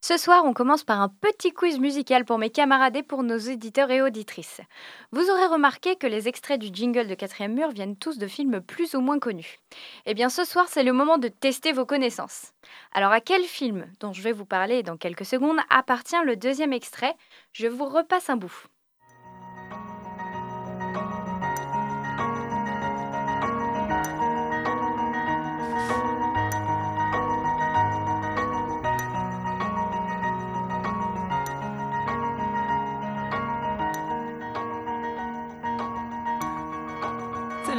Ce 0.00 0.16
soir, 0.16 0.44
on 0.46 0.54
commence 0.54 0.82
par 0.82 1.02
un 1.02 1.10
petit 1.20 1.52
quiz 1.52 1.78
musical 1.78 2.24
pour 2.24 2.38
mes 2.38 2.48
camarades 2.48 2.96
et 2.96 3.02
pour 3.02 3.22
nos 3.22 3.36
éditeurs 3.36 3.90
et 3.90 4.00
auditrices. 4.00 4.62
Vous 5.10 5.28
aurez 5.28 5.44
remarqué 5.44 5.96
que 5.96 6.06
les 6.06 6.26
extraits 6.26 6.58
du 6.58 6.70
jingle 6.72 7.06
de 7.06 7.14
Quatrième 7.14 7.52
Mur 7.52 7.68
viennent 7.70 7.96
tous 7.98 8.16
de 8.16 8.26
films 8.26 8.62
plus 8.62 8.94
ou 8.94 9.02
moins 9.02 9.18
connus. 9.18 9.58
Eh 10.06 10.14
bien, 10.14 10.30
ce 10.30 10.44
soir, 10.44 10.64
c'est 10.68 10.82
le 10.82 10.94
moment 10.94 11.18
de 11.18 11.28
tester 11.28 11.72
vos 11.72 11.84
connaissances. 11.84 12.52
Alors, 12.94 13.12
à 13.12 13.20
quel 13.20 13.42
film, 13.42 13.92
dont 14.00 14.14
je 14.14 14.22
vais 14.22 14.32
vous 14.32 14.46
parler 14.46 14.82
dans 14.82 14.96
quelques 14.96 15.26
secondes, 15.26 15.58
appartient 15.68 16.16
le 16.24 16.36
deuxième 16.36 16.72
extrait? 16.72 17.14
Je 17.52 17.66
vous 17.66 17.84
repasse 17.84 18.30
un 18.30 18.36
bout. 18.36 18.68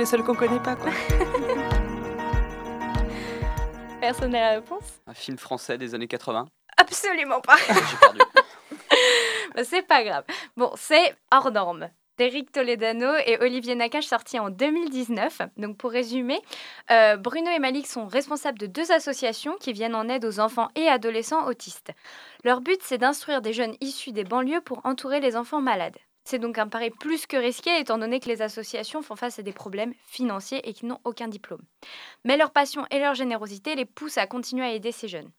Les 0.04 0.08
seuls 0.08 0.24
qu'on 0.26 0.36
connaît 0.36 0.60
pas, 0.60 0.76
quoi. 0.76 0.92
Personne 4.02 4.32
n'a 4.32 4.42
la 4.42 4.50
réponse 4.56 5.00
Un 5.08 5.14
film 5.14 5.38
français 5.38 5.78
des 5.78 5.96
années 5.96 6.10
80. 6.10 6.46
Absolument 6.76 7.40
pas. 7.40 7.56
J'ai 7.56 7.98
perdu. 7.98 8.20
Bah, 9.56 9.64
c'est 9.64 9.84
pas 9.84 10.04
grave. 10.04 10.26
Bon, 10.58 10.72
c'est 10.76 11.16
Hors 11.32 11.52
norme 11.52 11.90
d'Eric 12.18 12.52
Toledano 12.52 13.14
et 13.26 13.38
Olivier 13.40 13.76
Nakache, 13.76 14.08
sorti 14.08 14.40
en 14.40 14.50
2019. 14.50 15.44
Donc 15.58 15.78
pour 15.78 15.92
résumer, 15.92 16.42
euh, 16.90 17.18
Bruno 17.18 17.52
et 17.52 17.60
Malik 17.60 17.86
sont 17.86 18.08
responsables 18.08 18.58
de 18.58 18.66
deux 18.66 18.92
associations 18.92 19.56
qui 19.60 19.72
viennent 19.72 19.96
en 19.96 20.10
aide 20.10 20.26
aux 20.26 20.40
enfants 20.40 20.70
et 20.76 20.88
adolescents 20.88 21.46
autistes. 21.46 21.92
Leur 22.44 22.62
but, 22.62 22.80
c'est 22.82 22.98
d'instruire 22.98 23.42
des 23.42 23.54
jeunes 23.54 23.76
issus 23.80 24.12
des 24.12 24.24
banlieues 24.24 24.62
pour 24.62 24.82
entourer 24.86 25.20
les 25.20 25.38
enfants 25.38 25.62
malades. 25.62 25.98
C'est 26.24 26.40
donc 26.40 26.58
un 26.58 26.68
pari 26.68 26.90
plus 26.90 27.26
que 27.26 27.38
risqué 27.38 27.78
étant 27.80 27.98
donné 27.98 28.20
que 28.20 28.30
les 28.30 28.42
associations 28.42 29.02
font 29.02 29.16
face 29.16 29.40
à 29.40 29.42
des 29.42 29.52
problèmes 29.52 29.94
financiers 30.06 30.68
et 30.68 30.74
qu'ils 30.74 30.88
n'ont 30.88 31.02
aucun 31.04 31.28
diplôme. 31.28 31.62
Mais 32.24 32.38
leur 32.38 32.52
passion 32.52 32.86
et 32.92 33.00
leur 33.00 33.14
générosité 33.14 33.76
les 33.76 33.86
poussent 33.86 34.18
à 34.18 34.28
continuer 34.28 34.66
à 34.66 34.72
aider 34.74 34.92
ces 34.92 35.08
jeunes. 35.08 35.32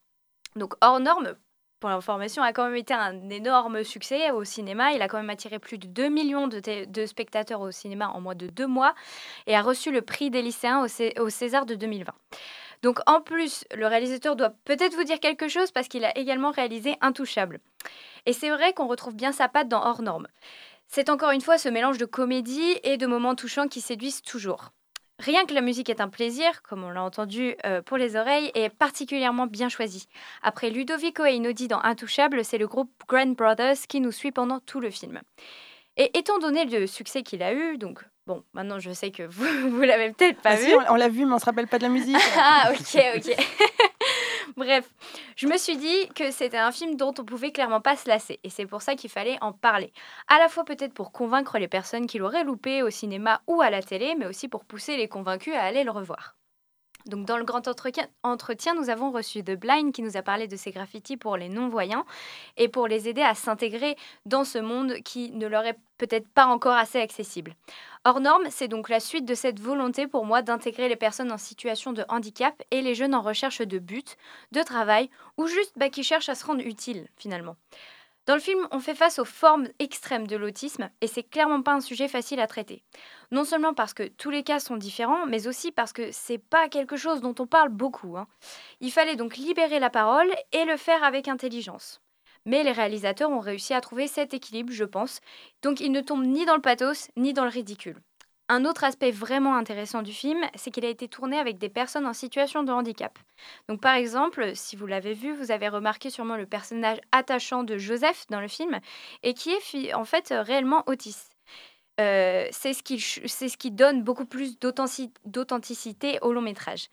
Donc 0.57 0.75
hors 0.83 1.01
norme, 1.01 1.37
pour 1.81 1.90
l'information, 1.90 2.42
a 2.42 2.53
quand 2.53 2.64
même 2.64 2.77
été 2.77 2.94
un 2.94 3.29
énorme 3.29 3.85
succès 3.85 4.31
au 4.31 4.44
cinéma. 4.44 4.92
Il 4.92 5.03
a 5.03 5.09
quand 5.09 5.18
même 5.18 5.29
attiré 5.29 5.59
plus 5.59 5.77
de 5.77 5.87
2 5.87 6.09
millions 6.09 6.49
de, 6.49 7.07
spectateurs 7.07 7.61
au 7.61 7.70
cinéma 7.70 8.09
en 8.09 8.23
moins 8.23 8.35
de 8.35 8.47
deux 8.47 8.66
mois 8.66 8.94
et 9.47 9.55
a 9.55 9.61
reçu 9.61 9.90
le 9.90 10.01
prix 10.01 10.31
des 10.31 10.40
lycéens 10.40 10.83
au, 10.83 10.88
Cé- 10.88 11.12
au 11.18 11.29
César 11.29 11.66
de 11.66 11.75
2020. 11.75 12.12
Donc 12.83 13.01
en 13.07 13.20
plus, 13.20 13.66
le 13.75 13.87
réalisateur 13.87 14.37
doit 14.37 14.55
peut-être 14.64 14.94
vous 14.94 15.05
dire 15.05 15.20
quelque 15.20 15.49
chose 15.49 15.73
parce 15.73 15.88
qu'il 15.88 16.05
a 16.05 16.16
également 16.16 16.53
réalisé 16.53 16.97
Intouchable. 17.03 17.61
Et 18.27 18.33
c'est 18.33 18.51
vrai 18.51 18.73
qu'on 18.73 18.87
retrouve 18.87 19.14
bien 19.14 19.33
sa 19.33 19.49
patte 19.49 19.68
dans 19.68 19.85
Hors 19.85 20.01
Norme. 20.01 20.29
C'est 20.88 21.09
encore 21.11 21.31
une 21.31 21.40
fois 21.40 21.59
ce 21.59 21.68
mélange 21.68 21.99
de 21.99 22.05
comédie 22.05 22.79
et 22.83 22.97
de 22.97 23.07
moments 23.07 23.35
touchants 23.35 23.68
qui 23.68 23.81
séduisent 23.81 24.23
toujours. 24.23 24.70
Rien 25.20 25.44
que 25.47 25.55
la 25.55 25.61
musique 25.61 25.88
est 25.90 26.01
un 26.01 26.09
plaisir, 26.09 26.62
comme 26.62 26.83
on 26.83 26.90
l'a 26.90 27.03
entendu 27.03 27.55
euh, 27.64 27.83
pour 27.83 27.97
les 27.97 28.16
oreilles, 28.16 28.51
et 28.55 28.68
particulièrement 28.68 29.47
bien 29.47 29.68
choisie. 29.68 30.07
Après 30.42 30.70
Ludovico 30.70 31.25
et 31.25 31.35
Inodi 31.35 31.68
dans 31.68 31.81
Intouchable, 31.81 32.44
c'est 32.44 32.59
le 32.59 32.66
groupe 32.66 32.90
Grand 33.09 33.29
Brothers 33.35 33.77
qui 33.88 34.01
nous 34.01 34.11
suit 34.12 34.33
pendant 34.33 34.59
tout 34.61 34.81
le 34.81 34.90
film. 34.90 35.20
Et 35.97 36.18
étant 36.18 36.38
donné 36.40 36.64
le 36.64 36.88
succès 36.88 37.23
qu'il 37.23 37.44
a 37.44 37.53
eu, 37.55 37.79
donc 37.79 38.05
bon, 38.27 38.42
maintenant 38.55 38.81
je 38.81 38.90
sais 38.90 39.12
que 39.12 39.23
vous, 39.23 39.47
vous 39.70 39.83
l'avez 39.83 40.11
peut-être 40.12 40.40
pas 40.40 40.51
Ah 40.51 40.57
vu. 40.57 40.64
si, 40.66 40.75
on, 40.75 40.92
on 40.92 40.97
l'a 40.97 41.09
vu, 41.09 41.25
mais 41.27 41.35
on 41.35 41.38
se 41.38 41.44
rappelle 41.44 41.68
pas 41.68 41.79
de 41.79 41.85
la 41.85 41.90
musique. 41.90 42.16
Ah, 42.37 42.73
ok, 42.73 43.01
ok. 43.16 43.37
Bref, 44.57 44.89
je 45.37 45.47
me 45.47 45.57
suis 45.57 45.77
dit 45.77 46.09
que 46.15 46.31
c'était 46.31 46.59
un 46.59 46.73
film 46.73 46.97
dont 46.97 47.15
on 47.19 47.25
pouvait 47.25 47.53
clairement 47.53 47.81
pas 47.81 47.97
se 47.97 48.09
lasser. 48.09 48.41
Et 48.45 48.51
c'est 48.51 48.67
pour 48.67 48.83
ça 48.83 48.95
qu'il 48.95 49.11
fallait 49.11 49.39
en 49.41 49.53
parler. 49.53 49.93
À 50.29 50.39
la 50.39 50.49
fois 50.49 50.65
peut-être 50.65 50.95
pour 50.95 51.13
convaincre 51.13 51.59
les 51.59 51.69
personnes 51.69 52.07
qui 52.07 52.19
l'auraient 52.19 52.45
loupé 52.45 52.83
au 52.83 52.91
cinéma 52.91 53.43
ou 53.47 53.61
à 53.63 53.71
la 53.71 53.83
télé, 53.83 54.15
mais 54.19 54.27
aussi 54.27 54.49
pour 54.49 54.65
pousser 54.65 54.97
les 54.97 55.09
convaincus 55.09 55.55
à 55.55 55.63
aller 55.63 55.85
le 55.85 55.91
revoir. 55.91 56.37
Donc 57.07 57.27
dans 57.27 57.37
le 57.37 57.45
grand 57.45 57.69
entretien, 57.69 58.75
nous 58.75 58.88
avons 58.88 59.11
reçu 59.11 59.45
The 59.45 59.53
Blind 59.53 59.93
qui 59.93 60.03
nous 60.03 60.17
a 60.17 60.23
parlé 60.23 60.49
de 60.49 60.57
ses 60.57 60.71
graffitis 60.71 61.17
pour 61.17 61.37
les 61.37 61.49
non-voyants 61.49 62.07
et 62.57 62.69
pour 62.69 62.88
les 62.88 63.09
aider 63.09 63.21
à 63.21 63.35
s'intégrer 63.35 63.97
dans 64.25 64.45
ce 64.45 64.59
monde 64.59 64.95
qui 65.05 65.31
ne 65.33 65.47
leur 65.47 65.67
est 65.67 65.79
peut-être 65.99 66.29
pas 66.29 66.47
encore 66.47 66.75
assez 66.75 67.01
accessible. 67.01 67.55
Hors 68.05 68.21
norme, 68.21 68.45
c'est 68.51 68.69
donc 68.69 68.88
la 68.88 69.01
suite 69.01 69.27
de 69.27 69.35
cette 69.35 69.61
volonté 69.61 70.07
pour 70.07 70.25
moi 70.25 70.43
d'intégrer 70.43 70.88
les 70.88 70.97
personnes 70.97 71.33
en 71.33 71.38
situation 71.38 71.93
de 71.93 72.05
handicap 72.09 72.62
et 72.71 72.81
les 72.81 72.95
jeunes 72.95 73.14
en 73.14 73.23
recherche 73.23 73.61
de 73.61 73.79
but, 73.79 74.17
de 74.53 74.62
travail 74.62 75.11
ou 75.37 75.47
juste 75.47 75.73
bah, 75.77 75.90
qui 75.90 76.03
cherchent 76.03 76.29
à 76.29 76.35
se 76.35 76.47
rendre 76.47 76.67
utiles 76.67 77.07
finalement. 77.17 77.57
Dans 78.27 78.35
le 78.35 78.41
film, 78.41 78.67
on 78.71 78.81
fait 78.81 78.95
face 78.95 79.19
aux 79.19 79.27
formes 79.27 79.69
extrêmes 79.79 80.27
de 80.27 80.37
l'autisme 80.37 80.89
et 81.03 81.07
c'est 81.07 81.23
clairement 81.23 81.61
pas 81.61 81.75
un 81.75 81.81
sujet 81.83 82.09
facile 82.09 82.41
à 82.41 82.47
traiter. 82.47 82.83
Non 83.31 83.45
seulement 83.45 83.75
parce 83.75 83.93
que 83.93 84.09
tous 84.09 84.31
les 84.31 84.43
cas 84.43 84.61
sont 84.61 84.79
différents, 84.79 85.27
mais 85.27 85.47
aussi 85.47 85.73
parce 85.73 85.93
que 85.93 86.11
c'est 86.11 86.39
pas 86.39 86.69
quelque 86.71 86.97
chose 86.97 87.21
dont 87.21 87.35
on 87.39 87.47
parle 87.47 87.69
beaucoup. 87.69 88.17
hein. 88.17 88.27
Il 88.81 88.93
fallait 88.93 89.17
donc 89.17 89.37
libérer 89.37 89.79
la 89.79 89.91
parole 89.91 90.33
et 90.53 90.65
le 90.65 90.79
faire 90.79 91.05
avec 91.05 91.29
intelligence. 91.29 92.01
Mais 92.47 92.63
les 92.63 92.73
réalisateurs 92.73 93.31
ont 93.31 93.41
réussi 93.41 93.75
à 93.75 93.81
trouver 93.83 94.07
cet 94.07 94.33
équilibre, 94.33 94.73
je 94.73 94.85
pense, 94.85 95.21
donc 95.63 95.81
ils 95.81 95.93
ne 95.93 96.01
tombent 96.01 96.27
ni 96.27 96.47
dans 96.47 96.57
le 96.57 96.63
pathos 96.63 97.11
ni 97.17 97.35
dans 97.35 97.44
le 97.44 97.51
ridicule. 97.51 98.01
Un 98.51 98.67
autre 98.67 98.85
aspect 98.85 99.11
vraiment 99.11 99.57
intéressant 99.57 100.03
du 100.03 100.13
film, 100.13 100.38
c'est 100.55 100.71
qu'il 100.71 100.85
a 100.85 100.88
été 100.90 101.09
tourné 101.09 101.38
avec 101.38 101.57
des 101.57 101.71
personnes 101.71 102.07
en 102.07 102.13
situation 102.13 102.63
de 102.63 102.73
handicap. 102.73 103.19
Donc 103.69 103.81
par 103.81 103.95
exemple, 103.95 104.55
si 104.55 104.77
vous 104.77 104.87
l'avez 104.87 105.15
vu, 105.15 105.33
vous 105.33 105.51
avez 105.51 105.69
remarqué 105.69 106.11
sûrement 106.11 106.37
le 106.37 106.45
personnage 106.45 106.99
attachant 107.11 107.65
de 107.65 107.79
Joseph 107.79 108.27
dans 108.29 108.40
le 108.40 108.49
film, 108.49 108.81
et 109.23 109.33
qui 109.33 109.51
est 109.51 109.95
en 109.95 110.05
fait 110.05 110.31
euh, 110.31 110.42
réellement 110.42 110.83
autiste. 110.87 111.35
Euh, 112.01 112.47
c'est 112.51 112.75
ce, 112.75 112.83
qui 113.57 113.71
donne 113.71 114.03
beaucoup 114.03 114.27
plus 114.27 114.59
d'authentic- 114.59 115.17
d'authenticité 115.25 116.19
au 116.21 116.33
long 116.33 116.42
métrage. 116.42 116.88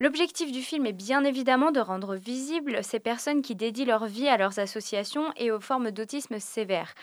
L'objectif 0.00 0.52
du 0.52 0.62
film 0.62 0.86
est 0.86 0.92
bien 0.92 1.24
évidemment 1.24 1.70
de 1.70 1.80
rendre 1.80 2.16
visibles 2.16 2.84
ces 2.84 3.00
personnes 3.00 3.40
qui 3.40 3.54
dédient 3.54 3.86
leur 3.86 4.06
vie 4.06 4.28
à 4.28 4.36
leurs 4.36 4.58
associations 4.58 5.32
et 5.36 5.50
aux 5.52 5.60
formes 5.60 5.92
d'autisme 5.92 6.38
sévères. 6.40 6.94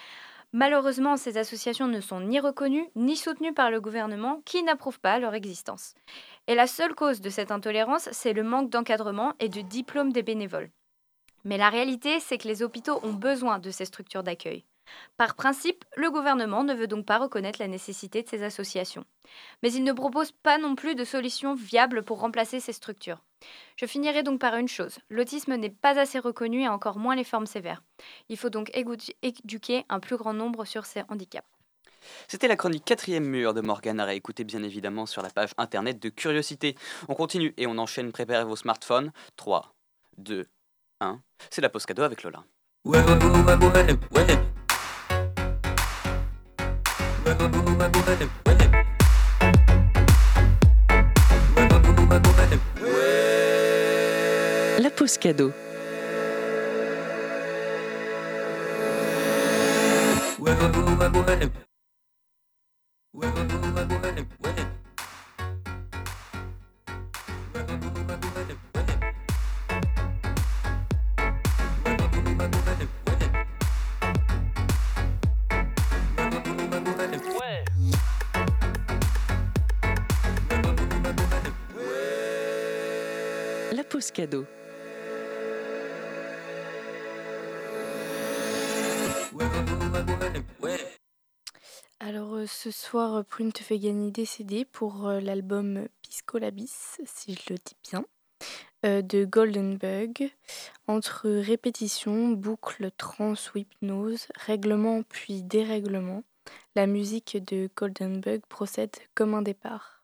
Malheureusement, 0.52 1.16
ces 1.16 1.38
associations 1.38 1.88
ne 1.88 2.02
sont 2.02 2.22
ni 2.22 2.40
reconnues 2.40 2.90
ni 2.96 3.16
soutenues 3.16 3.54
par 3.54 3.70
le 3.70 3.80
gouvernement 3.80 4.42
qui 4.46 4.64
n'approuve 4.64 5.00
pas 5.00 5.20
leur 5.20 5.36
existence. 5.36 5.94
Et 6.48 6.56
la 6.56 6.66
seule 6.66 6.96
cause 6.96 7.22
de 7.22 7.30
cette 7.30 7.52
intolérance, 7.52 8.10
c'est 8.12 8.34
le 8.34 8.44
manque 8.44 8.72
d'encadrement 8.72 9.34
et 9.40 9.50
de 9.50 9.62
diplôme 9.62 10.12
des 10.12 10.24
bénévoles. 10.24 10.72
Mais 11.44 11.58
la 11.58 11.70
réalité, 11.70 12.20
c'est 12.20 12.40
que 12.40 12.48
les 12.48 12.64
hôpitaux 12.64 13.00
ont 13.04 13.14
besoin 13.14 13.60
de 13.60 13.70
ces 13.70 13.86
structures 13.86 14.24
d'accueil. 14.24 14.66
Par 15.18 15.36
principe, 15.36 15.86
le 15.96 16.10
gouvernement 16.10 16.64
ne 16.64 16.74
veut 16.74 16.88
donc 16.88 17.06
pas 17.06 17.20
reconnaître 17.20 17.60
la 17.62 17.68
nécessité 17.68 18.24
de 18.24 18.28
ces 18.28 18.42
associations. 18.42 19.06
Mais 19.62 19.72
il 19.72 19.84
ne 19.84 19.94
propose 19.94 20.32
pas 20.32 20.58
non 20.58 20.74
plus 20.74 20.96
de 20.96 21.04
solutions 21.04 21.54
viables 21.54 22.04
pour 22.04 22.20
remplacer 22.20 22.60
ces 22.60 22.74
structures. 22.74 23.24
Je 23.76 23.86
finirai 23.86 24.24
donc 24.24 24.40
par 24.40 24.56
une 24.56 24.68
chose. 24.68 25.00
L'autisme 25.10 25.56
n'est 25.56 25.70
pas 25.70 25.98
assez 26.00 26.20
reconnu 26.20 26.64
et 26.64 26.68
encore 26.68 26.98
moins 26.98 27.16
les 27.16 27.24
formes 27.24 27.46
sévères. 27.46 27.82
Il 28.28 28.38
faut 28.38 28.50
donc 28.50 28.72
éduquer 29.22 29.86
un 29.90 30.00
plus 30.00 30.18
grand 30.18 30.34
nombre 30.34 30.66
sur 30.66 30.86
ces 30.86 31.04
handicaps. 31.10 31.48
C'était 32.28 32.48
la 32.48 32.56
chronique 32.56 32.86
quatrième 32.86 33.26
mur 33.26 33.54
de 33.54 33.62
Morgane 33.62 34.00
à 34.00 34.06
réécouter 34.06 34.44
bien 34.44 34.64
évidemment 34.64 35.06
sur 35.06 35.22
la 35.22 35.30
page 35.30 35.52
internet 35.58 36.00
de 36.00 36.10
Curiosité. 36.10 36.76
On 37.08 37.16
continue 37.16 37.54
et 37.58 37.68
on 37.68 37.78
enchaîne, 37.78 38.12
préparez 38.12 38.46
vos 38.46 38.56
smartphones. 38.56 39.12
3, 39.36 39.74
2, 40.18 40.48
1. 41.02 41.22
C'est 41.50 41.62
la 41.62 41.70
pause 41.70 41.86
cadeau 41.86 42.04
avec 42.04 42.24
Lola. 42.24 42.44
Ouais, 42.86 43.00
ouais, 43.00 43.06
ouais, 43.06 43.16
ouais, 43.16 43.56
ouais, 43.56 43.56
ouais. 43.56 43.96
Ouais, 47.26 47.36
ouais, 47.36 47.46
ouais, 47.46 47.60
ouais, 47.60 47.88
ouais, 47.88 48.18
ouais. 48.20 48.28
Ouais, 48.48 48.49
La 83.72 83.84
pause 83.84 84.12
cadeau. 84.12 84.46
Ce 92.50 92.72
soir, 92.72 93.16
euh, 93.16 93.24
Prune 93.24 93.52
te 93.52 93.64
fait 93.64 93.80
gagner 93.80 94.12
des 94.12 94.26
CD 94.26 94.66
pour 94.66 95.08
euh, 95.08 95.20
l'album 95.20 95.88
Pisco 96.02 96.38
Labis, 96.38 96.98
si 97.06 97.36
je 97.36 97.54
le 97.54 97.58
dis 97.58 97.78
bien, 97.90 98.06
euh, 98.86 99.02
de 99.02 99.24
Golden 99.26 99.78
Bug. 99.78 100.32
Entre 100.88 101.30
répétition, 101.30 102.30
boucle, 102.30 102.90
trance 102.98 103.54
ou 103.54 103.60
hypnose, 103.60 104.28
règlement 104.36 105.04
puis 105.04 105.44
dérèglement, 105.44 106.24
la 106.76 106.88
musique 106.88 107.38
de 107.46 107.70
Golden 107.76 108.20
Bug 108.20 108.42
procède 108.50 108.96
comme 109.14 109.36
un 109.36 109.44
départ. 109.44 110.04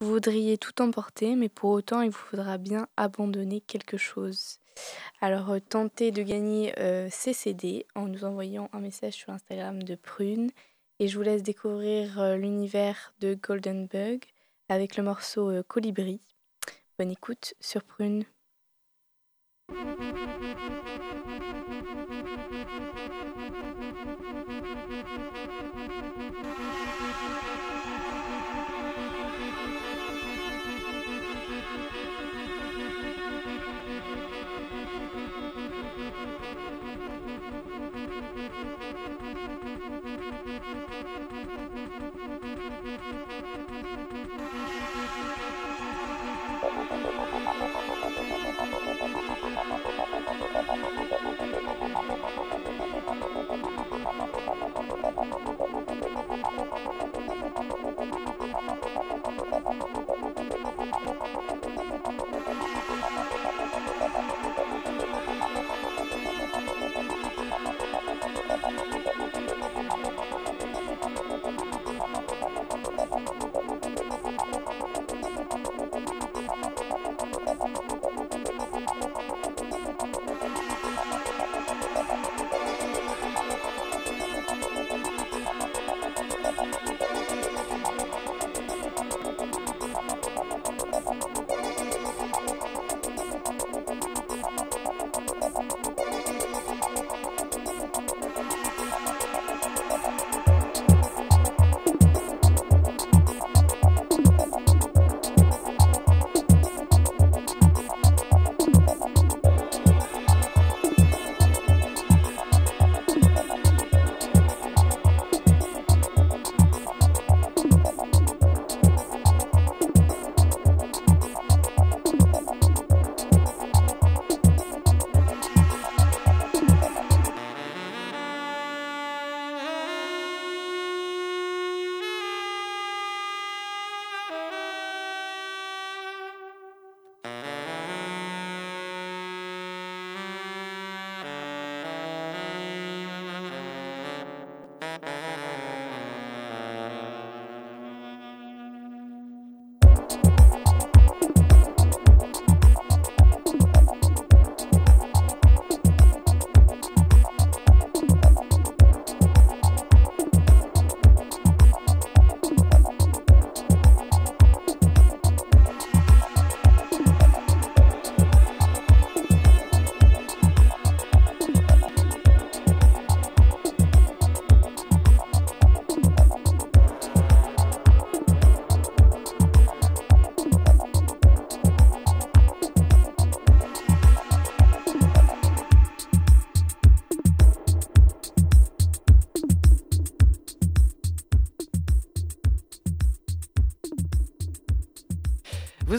Vous 0.00 0.08
voudriez 0.08 0.58
tout 0.58 0.80
emporter, 0.82 1.34
mais 1.34 1.48
pour 1.48 1.70
autant, 1.70 2.02
il 2.02 2.10
vous 2.10 2.18
faudra 2.18 2.58
bien 2.58 2.88
abandonner 2.96 3.60
quelque 3.60 3.96
chose. 3.96 4.58
Alors, 5.20 5.54
tentez 5.68 6.10
de 6.10 6.22
gagner 6.22 6.78
euh, 6.78 7.08
ces 7.10 7.32
CD 7.32 7.86
en 7.94 8.06
nous 8.06 8.24
envoyant 8.24 8.70
un 8.72 8.80
message 8.80 9.14
sur 9.14 9.30
Instagram 9.30 9.82
de 9.82 9.94
Prune 9.94 10.50
et 11.00 11.08
je 11.08 11.16
vous 11.16 11.22
laisse 11.22 11.42
découvrir 11.42 12.20
euh, 12.20 12.36
l'univers 12.36 13.14
de 13.20 13.34
Golden 13.34 13.86
Bug 13.86 14.22
avec 14.68 14.96
le 14.96 15.02
morceau 15.02 15.50
euh, 15.50 15.62
Colibri. 15.66 16.20
Bonne 16.98 17.10
écoute 17.10 17.54
sur 17.58 17.82
Prune. 17.82 18.24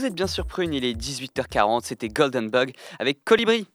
Vous 0.01 0.07
êtes 0.07 0.15
bien 0.15 0.25
sur 0.25 0.47
Prune, 0.47 0.73
il 0.73 0.83
est 0.83 0.99
18h40, 0.99 1.81
c'était 1.83 2.07
Golden 2.07 2.49
Bug 2.49 2.73
avec 2.97 3.23
Colibri. 3.23 3.67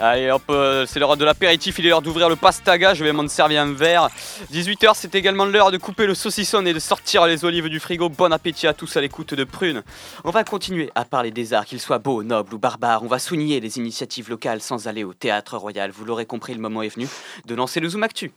Allez 0.00 0.32
hop, 0.32 0.42
euh, 0.50 0.84
c'est 0.84 0.98
l'heure 0.98 1.16
de 1.16 1.24
l'apéritif, 1.24 1.78
il 1.78 1.86
est 1.86 1.90
l'heure 1.90 2.02
d'ouvrir 2.02 2.28
le 2.28 2.34
pastaga, 2.34 2.92
je 2.92 3.04
vais 3.04 3.12
m'en 3.12 3.28
servir 3.28 3.62
un 3.62 3.72
verre. 3.72 4.08
18h, 4.52 4.94
c'est 4.96 5.14
également 5.14 5.44
l'heure 5.44 5.70
de 5.70 5.76
couper 5.76 6.08
le 6.08 6.16
saucisson 6.16 6.66
et 6.66 6.72
de 6.72 6.80
sortir 6.80 7.24
les 7.26 7.44
olives 7.44 7.68
du 7.68 7.78
frigo. 7.78 8.08
Bon 8.08 8.32
appétit 8.32 8.66
à 8.66 8.74
tous 8.74 8.96
à 8.96 9.00
l'écoute 9.00 9.34
de 9.34 9.44
Prune. 9.44 9.84
On 10.24 10.30
va 10.30 10.42
continuer 10.42 10.90
à 10.96 11.04
parler 11.04 11.30
des 11.30 11.54
arts, 11.54 11.66
qu'ils 11.66 11.80
soient 11.80 12.00
beaux, 12.00 12.24
nobles 12.24 12.52
ou 12.52 12.58
barbares. 12.58 13.04
On 13.04 13.06
va 13.06 13.20
souligner 13.20 13.60
les 13.60 13.78
initiatives 13.78 14.28
locales 14.28 14.60
sans 14.60 14.88
aller 14.88 15.04
au 15.04 15.14
théâtre 15.14 15.56
royal. 15.56 15.92
Vous 15.92 16.04
l'aurez 16.04 16.26
compris, 16.26 16.52
le 16.52 16.60
moment 16.60 16.82
est 16.82 16.92
venu 16.92 17.06
de 17.44 17.54
lancer 17.54 17.78
le 17.78 17.88
Zoom 17.88 18.02
Actu. 18.02 18.32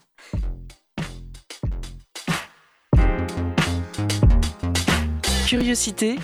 Curiosité. 5.50 6.14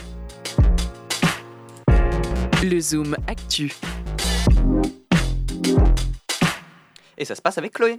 Le 2.63 2.79
Zoom 2.79 3.17
Actu. 3.27 3.73
Et 7.19 7.25
ça 7.25 7.35
se 7.35 7.43
passe 7.43 7.59
avec 7.59 7.73
Chloé. 7.73 7.99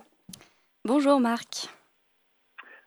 Bonjour 0.85 1.19
Marc. 1.19 1.67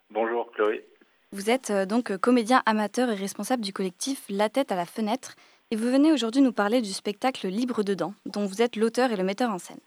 Bonjour 0.09 0.51
Chloé. 0.53 0.87
Vous 1.33 1.51
êtes 1.51 1.69
euh, 1.69 1.85
donc 1.85 2.17
comédien 2.17 2.63
amateur 2.65 3.11
et 3.11 3.15
responsable 3.15 3.63
du 3.63 3.75
collectif 3.75 4.23
La 4.31 4.49
tête 4.49 4.73
à 4.73 4.77
la 4.77 4.87
fenêtre 4.87 5.35
et 5.71 5.77
vous 5.77 5.91
venez 5.91 6.11
aujourd'hui 6.11 6.41
nous 6.41 6.55
parler 6.55 6.81
du 6.81 6.95
spectacle 6.95 7.47
Libre 7.47 7.83
dedans 7.83 8.15
dont 8.25 8.47
vous 8.47 8.63
êtes 8.63 8.77
l'auteur 8.77 9.13
et 9.13 9.17
le 9.17 9.23
metteur 9.23 9.51
en 9.51 9.59
scène. 9.59 9.81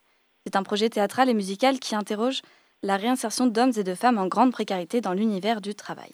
C'est 0.45 0.55
un 0.55 0.61
projet 0.61 0.91
théâtral 0.91 1.27
et 1.27 1.33
musical 1.33 1.79
qui 1.79 1.95
interroge 1.95 2.43
la 2.83 2.97
réinsertion 2.97 3.47
d'hommes 3.47 3.73
et 3.77 3.83
de 3.83 3.95
femmes 3.95 4.19
en 4.19 4.27
grande 4.27 4.51
précarité 4.51 5.01
dans 5.01 5.13
l'univers 5.13 5.59
du 5.59 5.73
travail. 5.73 6.11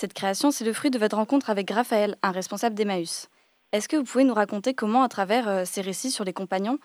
Cette 0.00 0.14
création, 0.14 0.50
c'est 0.50 0.64
le 0.64 0.72
fruit 0.72 0.90
de 0.90 0.98
votre 0.98 1.16
rencontre 1.16 1.50
avec 1.50 1.70
Raphaël, 1.70 2.14
un 2.22 2.30
responsable 2.30 2.74
d'Emmaüs. 2.74 3.28
Est-ce 3.72 3.86
que 3.86 3.96
vous 3.96 4.04
pouvez 4.04 4.24
nous 4.24 4.32
raconter 4.32 4.72
comment, 4.72 5.02
à 5.02 5.08
travers 5.10 5.46
euh, 5.46 5.64
ces 5.66 5.82
récits 5.82 6.10
sur 6.10 6.24
les 6.24 6.32
compagnons, 6.32 6.78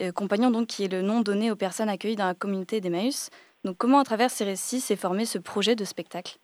euh, 0.00 0.10
compagnons 0.10 0.50
donc 0.50 0.66
qui 0.66 0.84
est 0.84 0.92
le 0.92 1.00
nom 1.00 1.20
donné 1.20 1.52
aux 1.52 1.54
personnes 1.54 1.88
accueillies 1.88 2.16
dans 2.16 2.26
la 2.26 2.34
communauté 2.34 2.80
d'Emmaüs, 2.80 3.30
donc 3.62 3.76
comment, 3.78 4.00
à 4.00 4.02
travers 4.02 4.30
ces 4.30 4.42
récits, 4.44 4.80
s'est 4.80 4.96
formé 4.96 5.26
ce 5.26 5.38
projet 5.38 5.76
de 5.76 5.84
spectacle? 5.84 6.38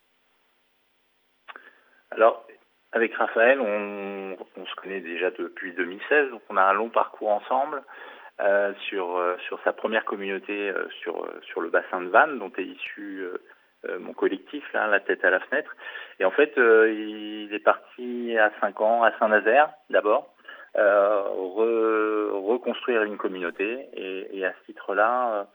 Alors, 2.13 2.47
avec 2.93 3.13
Raphaël, 3.15 3.61
on, 3.61 4.37
se 4.65 4.75
connaît 4.77 5.01
déjà 5.01 5.33
depuis 5.33 5.73
2016, 5.73 6.31
donc 6.31 6.43
on 6.49 6.57
a 6.57 6.63
un 6.63 6.73
long 6.73 6.89
parcours 6.89 7.31
ensemble 7.31 7.83
euh, 8.39 8.73
sur, 8.89 9.21
sur 9.49 9.59
sa 9.65 9.73
première 9.73 10.05
communauté 10.05 10.73
sur, 11.01 11.29
sur 11.51 11.61
le 11.61 11.71
bassin 11.71 12.01
de 12.01 12.11
Vannes, 12.11 12.39
dont 12.39 12.53
est 12.59 12.65
issu 12.65 13.27
mon 14.01 14.13
collectif, 14.13 14.65
là, 14.73 14.87
La 14.87 15.01
tête 15.01 15.25
à 15.25 15.31
la 15.31 15.41
fenêtre. 15.41 15.75
Et 16.21 16.25
en 16.25 16.31
fait, 16.31 16.57
euh, 16.59 16.93
il 16.93 17.53
est 17.53 17.59
parti 17.65 18.37
à 18.39 18.51
5 18.61 18.81
ans 18.81 19.03
à 19.03 19.13
Saint-Nazaire, 19.19 19.71
d'abord, 19.91 20.35
euh, 20.77 21.23
re- 21.25 22.31
reconstruire 22.47 23.03
une 23.03 23.17
communauté. 23.19 23.87
Et, 23.95 24.39
et 24.39 24.45
à 24.47 24.53
ce 24.53 24.67
titre-là, 24.67 25.49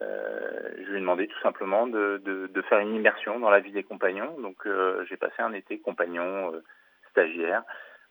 euh, 0.00 0.70
je 0.78 0.90
lui 0.90 0.96
ai 0.96 1.00
demandé 1.00 1.28
tout 1.28 1.38
simplement 1.40 1.86
de, 1.86 2.20
de, 2.24 2.46
de 2.48 2.62
faire 2.62 2.78
une 2.80 2.94
immersion 2.94 3.38
dans 3.38 3.50
la 3.50 3.60
vie 3.60 3.72
des 3.72 3.84
compagnons. 3.84 4.38
Donc, 4.40 4.66
euh, 4.66 5.04
j'ai 5.08 5.16
passé 5.16 5.40
un 5.40 5.52
été 5.52 5.78
compagnon 5.78 6.52
euh, 6.54 6.62
stagiaire. 7.10 7.62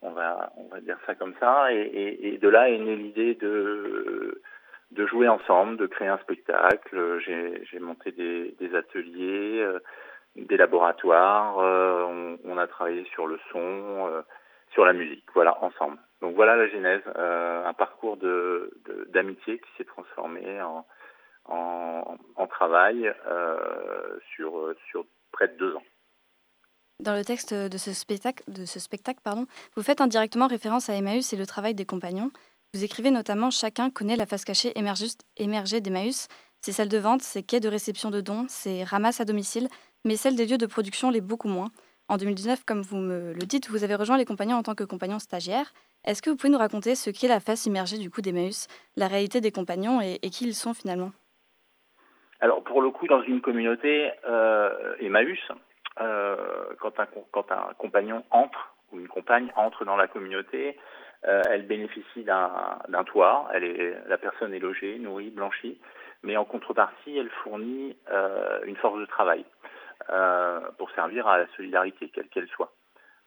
On 0.02 0.12
va, 0.12 0.52
on 0.58 0.68
va 0.68 0.82
dire 0.82 0.98
ça 1.06 1.16
comme 1.16 1.34
ça. 1.40 1.74
Et, 1.74 1.80
et, 1.82 2.34
et 2.34 2.38
de 2.38 2.50
là 2.50 2.70
est 2.70 2.78
née 2.78 2.96
l'idée 2.96 3.36
de, 3.36 4.42
de 4.94 5.08
jouer 5.08 5.28
ensemble, 5.28 5.78
de 5.78 5.88
créer 5.88 6.08
un 6.08 6.18
spectacle. 6.20 7.20
J'ai, 7.26 7.80
monté 7.80 8.12
des, 8.12 8.76
ateliers, 8.76 9.60
euh, 9.62 9.80
des 10.36 10.58
laboratoires. 10.58 11.60
euh, 11.60 12.38
on, 12.46 12.58
a 12.58 12.68
travaillé 12.68 13.04
sur 13.14 13.28
le 13.28 13.40
son, 13.52 13.60
euh, 13.60 14.22
sur 14.72 14.86
la 14.86 14.94
musique. 14.94 15.26
Voilà, 15.34 15.62
ensemble. 15.64 15.98
Donc 16.22 16.36
voilà 16.36 16.56
la 16.56 16.68
genèse, 16.70 17.02
un 17.16 17.74
parcours 17.74 18.18
d'amitié 19.10 19.60
qui 19.60 19.70
s'est 19.78 19.84
transformé 19.84 20.62
en, 20.62 22.48
travail 22.48 23.14
sur, 24.34 24.74
sur 24.90 25.06
près 25.34 25.50
de 25.50 25.58
deux 25.58 25.76
ans. 25.76 25.84
Dans 27.02 27.16
le 27.16 27.26
texte 27.26 27.54
de 27.54 27.78
ce 27.78 27.92
spectacle, 27.92 28.44
de 28.48 28.64
ce 28.64 28.80
spectacle 28.80 29.20
pardon, 29.22 29.48
vous 29.76 29.84
faites 29.84 30.00
indirectement 30.00 30.48
référence 30.48 30.90
à 30.90 30.94
Emmaüs 30.94 31.34
et 31.34 31.36
le 31.36 31.46
travail 31.46 31.74
des 31.74 31.86
compagnons. 31.86 32.32
Vous 32.74 32.84
écrivez 32.84 33.12
notamment 33.12 33.52
Chacun 33.52 33.92
connaît 33.92 34.16
la 34.16 34.26
face 34.26 34.46
cachée 34.46 34.74
émergée 34.76 35.80
d'Emmaüs. 35.80 36.28
C'est 36.60 36.72
celle 36.72 36.90
de 36.90 36.98
vente, 36.98 37.22
c'est 37.22 37.44
quai 37.44 37.60
de 37.60 37.70
réception 37.70 38.10
de 38.10 38.20
dons, 38.20 38.46
c'est 38.48 38.84
ramasse 38.84 39.22
à 39.22 39.26
domicile, 39.26 39.68
mais 40.06 40.16
celle 40.16 40.36
des 40.36 40.48
lieux 40.48 40.58
de 40.58 40.66
production 40.66 41.12
l'est 41.12 41.22
beaucoup 41.22 41.48
moins. 41.48 41.68
En 42.08 42.18
2019, 42.18 42.64
comme 42.66 42.82
vous 42.82 42.98
me 42.98 43.32
le 43.34 43.46
dites, 43.46 43.70
vous 43.70 43.84
avez 43.84 43.94
rejoint 43.94 44.18
les 44.18 44.26
compagnons 44.26 44.56
en 44.56 44.64
tant 44.64 44.74
que 44.74 44.84
compagnon 44.84 45.20
stagiaire. 45.20 45.72
Est-ce 46.04 46.24
que 46.24 46.32
vous 46.32 46.36
pouvez 46.36 46.52
nous 46.52 46.58
raconter 46.58 46.96
ce 46.96 47.12
qu'est 47.12 47.28
la 47.28 47.40
face 47.40 47.68
immergée 47.68 48.00
du 48.00 48.10
coup 48.10 48.22
d'Emmaüs, 48.22 48.68
la 48.96 49.08
réalité 49.08 49.40
des 49.40 49.52
compagnons 49.52 50.02
et, 50.02 50.18
qui 50.32 50.46
ils 50.48 50.56
sont 50.56 50.74
finalement? 50.74 51.12
Alors 52.40 52.64
pour 52.64 52.82
le 52.82 52.90
coup, 52.90 53.06
dans 53.06 53.22
une 53.22 53.42
communauté, 53.42 54.10
euh, 54.28 54.96
Emmaüs, 55.00 55.40
euh, 56.02 56.36
quand, 56.80 57.00
un, 57.00 57.08
quand 57.32 57.52
un 57.52 57.74
compagnon 57.78 58.24
entre 58.32 58.74
ou 58.92 59.00
une 59.00 59.08
compagne 59.08 59.52
entre 59.56 59.86
dans 59.86 59.96
la 59.96 60.08
communauté, 60.08 60.76
elle 61.24 61.66
bénéficie 61.66 62.24
d'un 62.24 63.04
toit, 63.06 63.48
elle 63.54 63.64
est, 63.64 63.98
la 64.08 64.18
personne 64.18 64.54
est 64.54 64.60
logée, 64.60 65.00
nourrie, 65.00 65.30
blanchie, 65.30 65.80
mais 66.24 66.38
en 66.38 66.46
contrepartie, 66.46 67.18
elle 67.18 67.30
fournit 67.44 67.96
euh, 68.12 68.62
une 68.66 68.78
force 68.78 69.00
de 69.00 69.06
travail 69.06 69.46
euh, 70.10 70.60
pour 70.78 70.90
servir 70.92 71.28
à 71.28 71.38
la 71.38 71.48
solidarité, 71.56 72.10
quelle 72.10 72.30
qu'elle 72.30 72.48
soit. 72.48 72.72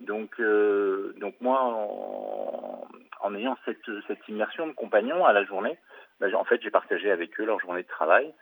Donc, 0.01 0.41
euh, 0.41 1.15
donc 1.19 1.35
moi, 1.41 1.61
en, 1.63 2.87
en, 3.21 3.35
ayant 3.35 3.57
cette, 3.65 3.91
cette 4.07 4.29
immersion 4.29 4.67
de 4.67 4.73
compagnons 4.73 5.25
à 5.25 5.33
la 5.33 5.45
journée, 5.45 5.79
ben, 6.21 6.35
en 6.35 6.45
fait, 6.45 6.61
j'ai 6.63 6.71
partagé 6.71 7.11
avec 7.11 7.39
eux 7.39 7.45
leur 7.45 7.61
journée 7.61 7.83
de 7.83 7.89
travail, 7.89 8.33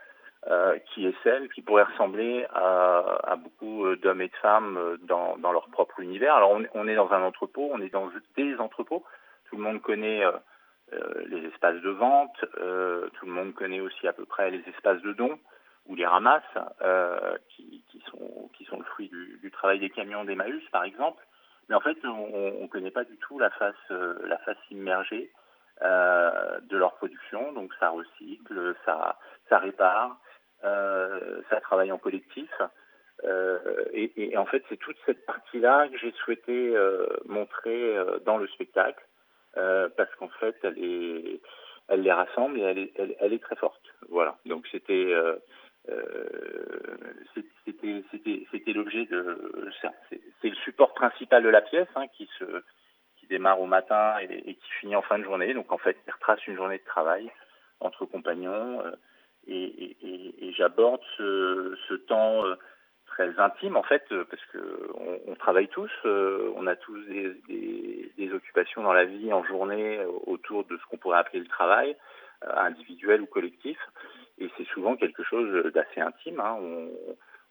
euh, 0.47 0.79
qui 0.93 1.07
est 1.07 1.15
celle 1.25 1.49
qui 1.49 1.63
pourrait 1.63 1.85
ressembler 1.85 2.47
à, 2.55 3.19
à 3.25 3.37
beaucoup 3.37 3.95
d'hommes 3.97 4.21
et 4.21 4.29
de 4.29 4.37
femmes 4.37 4.99
dans, 5.03 5.37
dans, 5.39 5.53
leur 5.53 5.69
propre 5.69 6.01
univers. 6.01 6.35
Alors, 6.35 6.51
on, 6.51 6.65
on, 6.75 6.87
est 6.87 6.97
dans 6.97 7.13
un 7.13 7.23
entrepôt, 7.23 7.71
on 7.73 7.81
est 7.81 7.93
dans 7.93 8.11
des 8.37 8.57
entrepôts. 8.59 9.05
Tout 9.49 9.57
le 9.57 9.63
monde 9.63 9.83
connaît 9.83 10.25
euh, 10.25 11.23
les 11.27 11.47
espaces 11.47 11.81
de 11.81 11.91
vente, 11.91 12.45
euh, 12.59 13.09
tout 13.15 13.27
le 13.27 13.33
monde 13.33 13.55
connaît 13.55 13.81
aussi 13.81 14.07
à 14.07 14.13
peu 14.13 14.25
près 14.25 14.51
les 14.51 14.63
espaces 14.69 15.01
de 15.03 15.13
dons 15.13 15.39
ou 15.87 15.95
les 15.95 16.07
ramasses, 16.07 16.43
euh, 16.83 17.37
qui, 17.49 17.83
sont, 18.11 18.79
le 18.79 18.85
fruit 18.85 19.09
du, 19.09 19.51
travail 19.51 19.79
des 19.79 19.91
camions 19.91 20.25
d'Emmaüs, 20.25 20.63
par 20.73 20.85
exemple. 20.85 21.23
Mais 21.69 21.75
en 21.75 21.81
fait, 21.81 21.97
on 22.05 22.63
ne 22.63 22.67
connaît 22.69 22.91
pas 22.91 23.05
du 23.05 23.17
tout 23.19 23.39
la 23.39 23.51
face, 23.51 23.75
euh, 23.91 24.19
la 24.27 24.39
face 24.39 24.59
immergée 24.71 25.31
euh, 25.83 26.59
de 26.63 26.77
leur 26.77 26.95
production. 26.95 27.53
Donc, 27.53 27.73
ça 27.79 27.91
recycle, 27.91 28.75
ça, 28.85 29.17
répare, 29.51 30.19
euh, 30.65 31.41
ça 31.51 31.61
travaille 31.61 31.93
en 31.93 31.99
collectif. 31.99 32.51
Et, 33.93 34.37
en 34.37 34.45
fait, 34.47 34.63
c'est 34.69 34.77
toute 34.77 34.97
cette 35.07 35.25
partie-là 35.25 35.89
que 35.89 35.99
j'ai 35.99 36.13
souhaité 36.13 36.77
montrer 37.27 37.97
dans 38.27 38.37
le 38.37 38.47
spectacle, 38.49 39.03
parce 39.55 40.15
qu'en 40.17 40.29
fait, 40.41 40.57
elle 40.63 40.79
est, 40.79 41.41
elle 41.89 42.03
les 42.03 42.13
rassemble 42.13 42.59
et 42.59 42.63
elle 42.63 42.79
est, 42.79 42.93
elle, 43.21 43.33
est 43.33 43.43
très 43.43 43.57
forte. 43.57 43.83
Voilà. 44.09 44.37
Donc, 44.47 44.67
c'était 44.71 45.15
c'était 47.65 48.47
c'était 48.51 48.73
l'objet 48.73 49.07
de 49.07 49.71
c'est 50.11 50.49
le 50.49 50.57
support 50.57 50.95
principal 50.95 51.43
de 51.43 51.49
la 51.49 51.61
pièce 51.61 51.89
hein, 51.95 52.07
qui 52.17 52.29
se 52.39 52.45
qui 53.17 53.27
démarre 53.27 53.61
au 53.61 53.67
matin 53.67 54.17
et, 54.21 54.55
qui 54.55 54.71
finit 54.81 54.97
en 54.97 55.03
fin 55.03 55.19
de 55.19 55.25
journée 55.25 55.55
donc 55.55 55.73
en 55.73 55.79
fait 55.79 55.97
il 56.07 56.13
retrace 56.13 56.47
une 56.47 56.57
journée 56.57 56.79
de 56.79 56.85
travail 56.85 57.31
entre 57.81 58.07
compagnons 58.07 58.81
euh, 58.81 58.93
et, 59.47 59.97
et, 60.03 60.49
et 60.49 60.53
j'aborde 60.55 61.03
ce, 61.17 61.77
ce, 61.89 61.95
temps 61.95 62.45
euh, 62.47 62.55
très 63.15 63.39
intime 63.39 63.77
en 63.77 63.83
fait 63.83 64.05
parce 64.09 64.45
que 64.53 64.91
on, 64.95 65.33
on 65.33 65.35
travaille 65.37 65.69
tous 65.69 65.91
euh, 66.05 66.53
on 66.57 66.67
a 66.67 66.77
tous 66.77 67.01
des, 67.07 67.35
des, 67.49 68.13
des, 68.19 68.33
occupations 68.33 68.83
dans 68.83 68.93
la 68.93 69.05
vie 69.05 69.33
en 69.33 69.45
journée 69.45 70.05
autour 70.27 70.65
de 70.65 70.77
ce 70.77 70.83
qu'on 70.87 70.99
pourrait 70.99 71.19
appeler 71.19 71.41
le 71.41 71.49
travail 71.49 71.97
individuel 72.43 73.23
ou 73.23 73.27
collectif 73.27 73.79
et 74.39 74.51
c'est 74.57 74.67
souvent 74.69 74.97
quelque 74.97 75.23
chose 75.23 75.73
d'assez 75.73 76.01
intime. 76.01 76.41
Hein. 76.41 76.57
On, 76.61 76.91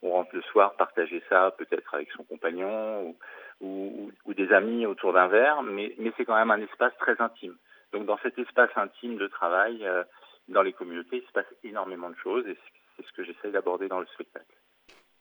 on, 0.02 0.12
rentre 0.12 0.36
le 0.36 0.42
soir 0.42 0.76
partager 0.76 1.24
ça 1.30 1.54
peut-être 1.58 1.96
avec 1.96 2.12
son 2.12 2.24
compagnon 2.24 3.08
ou, 3.08 3.18
ou, 3.62 4.12
ou 4.26 4.34
des 4.34 4.52
amis 4.52 4.86
autour 4.86 5.14
d'un 5.14 5.28
verre, 5.28 5.64
mais, 5.64 5.96
mais 5.98 6.12
c'est 6.18 6.26
quand 6.26 6.36
même 6.36 6.52
un 6.52 6.62
espace 6.62 6.96
très 6.98 7.20
intime. 7.22 7.56
Donc 7.94 8.06
dans 8.06 8.18
cet 8.18 8.38
espace 8.38 8.72
intime 8.76 9.18
de 9.18 9.28
travail, 9.28 9.86
euh, 9.86 10.04
dans 10.50 10.62
les 10.62 10.74
communautés, 10.74 11.18
il 11.18 11.28
se 11.28 11.32
passe 11.32 11.54
énormément 11.64 12.10
de 12.10 12.18
choses 12.18 12.46
et 12.48 12.58
c'est 12.98 13.06
ce 13.06 13.14
que 13.14 13.24
j'essaye 13.24 13.52
d'aborder 13.52 13.88
dans 13.88 14.02
le 14.02 14.08
spectacle. 14.08 14.54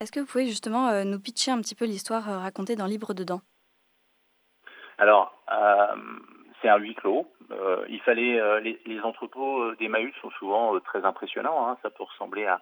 Est-ce 0.02 0.10
que 0.10 0.18
vous 0.18 0.26
pouvez 0.26 0.46
justement 0.46 0.88
euh, 0.88 1.04
nous 1.04 1.20
pitcher 1.20 1.52
un 1.52 1.60
petit 1.60 1.76
peu 1.76 1.84
l'histoire 1.84 2.28
euh, 2.28 2.38
racontée 2.38 2.74
dans 2.74 2.86
Libre 2.86 3.14
dedans? 3.14 3.40
Alors, 4.98 5.32
euh, 5.52 5.94
c'est 6.60 6.68
un 6.68 6.78
huis 6.78 6.96
clos. 6.96 7.30
Il 7.88 8.00
fallait 8.00 8.60
les, 8.62 8.80
les, 8.84 9.00
entrepôts 9.02 9.74
d'Emmaüs 9.76 10.12
sont 10.20 10.30
souvent 10.30 10.78
très 10.80 11.04
impressionnants. 11.04 11.68
Hein. 11.68 11.78
Ça 11.82 11.90
peut 11.90 12.02
ressembler 12.02 12.46
à, 12.46 12.60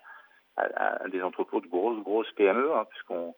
des 1.08 1.22
entrepôts 1.22 1.60
de 1.60 1.68
grosses 1.68 2.02
grosses 2.02 2.30
PME, 2.32 2.74
hein, 2.74 2.84
puisqu'on 2.90 3.34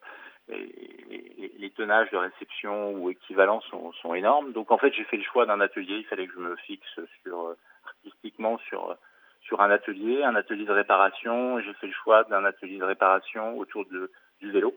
les, 0.49 0.65
les, 1.09 1.53
les, 1.57 1.69
tonnages 1.69 2.09
de 2.09 2.17
réception 2.17 2.93
ou 2.93 3.09
équivalents 3.09 3.61
sont, 3.69 3.93
sont 3.93 4.15
énormes. 4.15 4.51
Donc 4.51 4.71
en 4.71 4.77
fait, 4.77 4.91
j'ai 4.93 5.03
fait 5.05 5.17
le 5.17 5.23
choix 5.23 5.45
d'un 5.45 5.61
atelier. 5.61 5.97
Il 5.97 6.05
fallait 6.05 6.27
que 6.27 6.33
je 6.33 6.39
me 6.39 6.55
fixe 6.57 6.99
sur 7.23 7.55
artistiquement 7.85 8.57
sur 8.67 8.97
sur 9.43 9.61
un 9.61 9.69
atelier, 9.69 10.23
un 10.23 10.35
atelier 10.35 10.65
de 10.65 10.71
réparation. 10.71 11.59
J'ai 11.59 11.73
fait 11.73 11.87
le 11.87 11.93
choix 11.93 12.23
d'un 12.25 12.45
atelier 12.45 12.77
de 12.77 12.83
réparation 12.83 13.57
autour 13.57 13.85
du 13.85 14.51
vélo, 14.51 14.73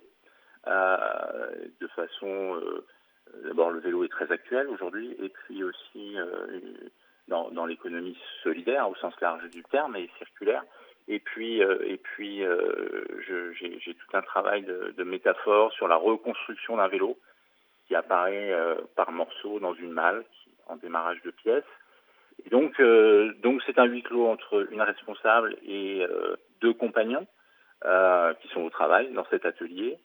euh, 0.67 1.51
de 1.81 1.87
façon 1.89 2.57
euh, 2.57 2.85
D'abord, 3.45 3.73
le 3.73 3.81
vélo 3.81 4.05
est 4.05 4.09
très 4.09 4.31
actuel 4.31 4.69
aujourd'hui, 4.69 5.17
et 5.21 5.29
puis 5.29 5.65
aussi 5.65 6.17
euh, 6.17 6.61
dans, 7.27 7.67
l'économie 7.67 8.17
solidaire 8.45 8.89
au 8.89 8.95
sens 8.95 9.21
large 9.21 9.51
du 9.51 9.65
terme 9.65 9.97
et 9.97 10.09
circulaire. 10.17 10.63
Et 11.09 11.19
puis, 11.19 11.61
et 11.61 11.99
puis, 11.99 12.43
j'ai 13.27 13.95
tout 13.95 14.17
un 14.17 14.23
travail 14.23 14.63
de, 14.63 15.03
métaphore 15.03 15.73
sur 15.73 15.89
la 15.89 15.97
reconstruction 15.97 16.77
d'un 16.77 16.87
vélo 16.87 17.19
qui 17.87 17.97
apparaît 17.97 18.55
par 18.95 19.11
morceaux 19.11 19.59
dans 19.59 19.75
une 19.75 19.93
malle 19.93 20.25
en 20.69 20.77
démarrage 20.77 21.21
de 21.23 21.33
pièces. 21.33 21.65
Donc, 22.51 22.81
donc 23.43 23.63
c'est 23.67 23.79
un 23.79 23.87
huis 23.87 24.03
clos 24.03 24.27
entre 24.29 24.69
une 24.71 24.83
responsable 24.83 25.57
et 25.67 26.07
deux 26.61 26.73
compagnons 26.73 27.27
qui 27.83 28.49
sont 28.49 28.63
au 28.63 28.71
travail 28.71 29.13
dans 29.13 29.27
cet 29.31 29.45
atelier 29.45 29.99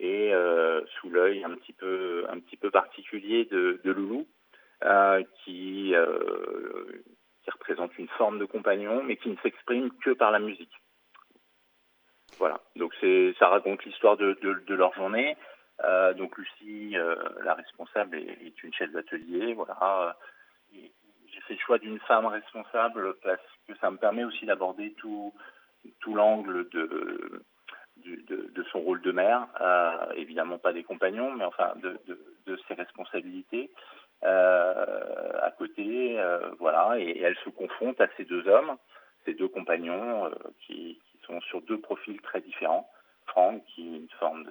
et 0.00 0.32
euh, 0.32 0.80
sous 0.98 1.10
l'œil 1.10 1.44
un 1.44 1.50
petit 1.50 1.74
peu 1.74 2.24
un 2.30 2.40
petit 2.40 2.56
peu 2.56 2.70
particulier 2.70 3.44
de, 3.44 3.80
de 3.84 3.92
Loulou 3.92 4.26
euh, 4.84 5.22
qui 5.44 5.94
euh, 5.94 7.02
qui 7.44 7.50
représente 7.50 7.96
une 7.98 8.08
forme 8.08 8.38
de 8.38 8.46
compagnon 8.46 9.02
mais 9.04 9.16
qui 9.16 9.28
ne 9.28 9.36
s'exprime 9.42 9.90
que 10.02 10.10
par 10.10 10.30
la 10.30 10.38
musique. 10.38 10.72
Voilà, 12.38 12.60
donc 12.76 12.94
c'est 13.00 13.34
ça 13.38 13.48
raconte 13.48 13.84
l'histoire 13.84 14.16
de, 14.16 14.38
de, 14.40 14.54
de, 14.66 14.74
leur 14.74 14.94
journée. 14.94 15.36
Euh, 15.84 16.14
donc 16.14 16.38
Lucie, 16.38 16.96
euh, 16.96 17.16
la 17.44 17.52
responsable, 17.52 18.16
est, 18.16 18.46
est 18.46 18.62
une 18.62 18.72
chef 18.72 18.90
d'atelier. 18.92 19.52
Voilà, 19.52 20.16
le 21.54 21.60
choix 21.60 21.78
d'une 21.78 21.98
femme 22.00 22.26
responsable 22.26 23.14
parce 23.22 23.40
que 23.66 23.76
ça 23.78 23.90
me 23.90 23.96
permet 23.96 24.24
aussi 24.24 24.46
d'aborder 24.46 24.92
tout 24.94 25.32
tout 26.00 26.14
l'angle 26.14 26.68
de 26.70 27.42
de, 28.04 28.64
son 28.72 28.80
rôle 28.80 29.00
de 29.02 29.12
mère, 29.12 29.46
euh, 29.60 30.12
évidemment 30.16 30.58
pas 30.58 30.72
des 30.72 30.84
compagnons, 30.84 31.32
mais 31.32 31.44
enfin 31.44 31.72
de, 31.76 31.98
de, 32.46 32.58
ses 32.68 32.74
responsabilités 32.74 33.70
euh, 34.24 35.32
à 35.40 35.50
côté, 35.52 36.18
euh, 36.18 36.50
voilà, 36.58 36.98
et, 36.98 37.20
elle 37.20 37.36
se 37.44 37.50
confronte 37.50 38.00
à 38.00 38.08
ces 38.16 38.24
deux 38.24 38.46
hommes, 38.48 38.76
ces 39.24 39.34
deux 39.34 39.48
compagnons 39.48 40.30
qui, 40.60 40.98
qui, 41.10 41.18
sont 41.26 41.40
sur 41.42 41.62
deux 41.62 41.80
profils 41.80 42.20
très 42.20 42.40
différents. 42.40 42.90
Franck, 43.26 43.62
qui 43.66 43.82
est 43.82 43.98
une 43.98 44.08
forme 44.18 44.44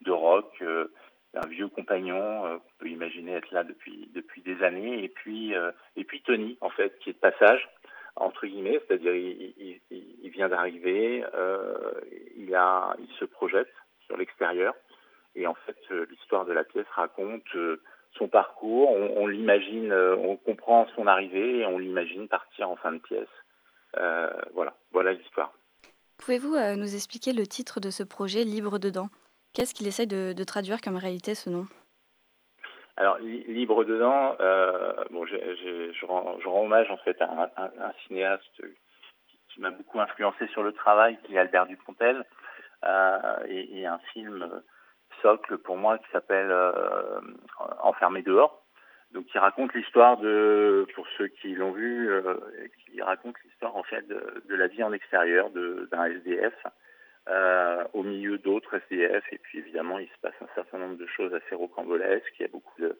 de, 0.00 0.10
rock, 0.10 0.62
un 1.36 1.46
vieux 1.46 1.68
compagnon 1.68 2.46
euh, 2.46 2.56
qu'on 2.58 2.72
peut 2.78 2.88
imaginer 2.88 3.32
être 3.32 3.50
là 3.52 3.64
depuis 3.64 4.10
depuis 4.14 4.42
des 4.42 4.62
années, 4.62 5.04
et 5.04 5.08
puis 5.08 5.54
et 5.96 6.04
puis 6.04 6.22
Tony, 6.22 6.58
en 6.60 6.70
fait, 6.70 6.98
qui 7.00 7.10
est 7.10 7.14
de 7.14 7.18
passage 7.18 7.68
entre 8.16 8.46
guillemets, 8.46 8.80
c'est-à-dire 8.86 9.14
il, 9.14 10.30
vient 10.30 10.48
d'arriver, 10.48 11.24
euh, 11.34 11.92
il, 12.36 12.54
a, 12.54 12.94
il 12.98 13.08
se 13.18 13.24
projette 13.24 13.72
sur 14.06 14.16
l'extérieur, 14.16 14.74
et 15.34 15.46
en 15.46 15.54
fait 15.54 15.76
l'histoire 16.10 16.44
de 16.44 16.52
la 16.52 16.64
pièce 16.64 16.86
raconte 16.94 17.44
euh, 17.54 17.80
son 18.18 18.28
parcours, 18.28 18.90
on, 18.90 19.22
on 19.22 19.26
l'imagine, 19.26 19.92
euh, 19.92 20.16
on 20.16 20.36
comprend 20.36 20.86
son 20.94 21.06
arrivée 21.06 21.60
et 21.60 21.66
on 21.66 21.78
l'imagine 21.78 22.28
partir 22.28 22.70
en 22.70 22.76
fin 22.76 22.92
de 22.92 22.98
pièce. 22.98 23.28
Euh, 23.98 24.30
voilà, 24.54 24.74
voilà 24.92 25.12
l'histoire. 25.12 25.52
Pouvez-vous 26.18 26.54
euh, 26.54 26.76
nous 26.76 26.94
expliquer 26.94 27.32
le 27.32 27.46
titre 27.46 27.80
de 27.80 27.90
ce 27.90 28.02
projet 28.02 28.44
Libre 28.44 28.78
dedans? 28.78 29.08
Qu'est-ce 29.56 29.72
qu'il 29.72 29.86
essaye 29.86 30.06
de, 30.06 30.44
traduire 30.44 30.82
comme 30.82 30.98
réalité 30.98 31.34
ce 31.34 31.48
nom? 31.48 31.66
Alors 32.98 33.16
libre 33.18 33.84
dedans, 33.84 34.36
euh, 34.38 34.92
bon, 35.10 35.24
je, 35.24 36.04
rends, 36.04 36.36
hommage 36.44 36.90
en 36.90 36.98
fait 36.98 37.16
à 37.22 37.50
un, 37.56 37.92
cinéaste 38.06 38.62
qui, 39.48 39.60
m'a 39.62 39.70
beaucoup 39.70 39.98
influencé 39.98 40.46
sur 40.48 40.62
le 40.62 40.72
travail, 40.72 41.16
qui 41.24 41.34
est 41.34 41.38
Albert 41.38 41.68
Dupontel, 41.68 42.26
euh, 42.84 43.18
et, 43.48 43.86
un 43.86 43.98
film 44.12 44.46
socle 45.22 45.56
pour 45.56 45.78
moi 45.78 45.96
qui 45.96 46.10
s'appelle 46.12 46.54
Enfermé 47.80 48.20
dehors. 48.20 48.62
Donc 49.12 49.24
qui 49.24 49.38
raconte 49.38 49.72
l'histoire 49.72 50.18
de, 50.18 50.86
pour 50.94 51.06
ceux 51.16 51.28
qui 51.28 51.54
l'ont 51.54 51.72
vu, 51.72 52.10
qui 52.84 53.00
raconte 53.00 53.36
l'histoire 53.42 53.74
en 53.74 53.84
fait 53.84 54.06
de, 54.06 54.54
la 54.54 54.66
vie 54.66 54.82
en 54.82 54.92
extérieur 54.92 55.48
d'un 55.48 56.04
SDF 56.04 56.52
euh, 57.28 57.84
au 57.92 58.02
milieu 58.02 58.38
d'autres 58.38 58.76
SDF. 58.76 59.24
Et 59.32 59.38
puis 59.38 59.58
évidemment, 59.58 59.98
il 59.98 60.08
se 60.08 60.18
passe 60.22 60.34
un 60.40 60.54
certain 60.54 60.78
nombre 60.78 60.96
de 60.96 61.06
choses 61.06 61.34
assez 61.34 61.54
rocambolesques. 61.54 62.34
Il 62.38 62.42
y 62.42 62.46
a 62.46 62.52
beaucoup 62.52 62.80
de, 62.80 62.98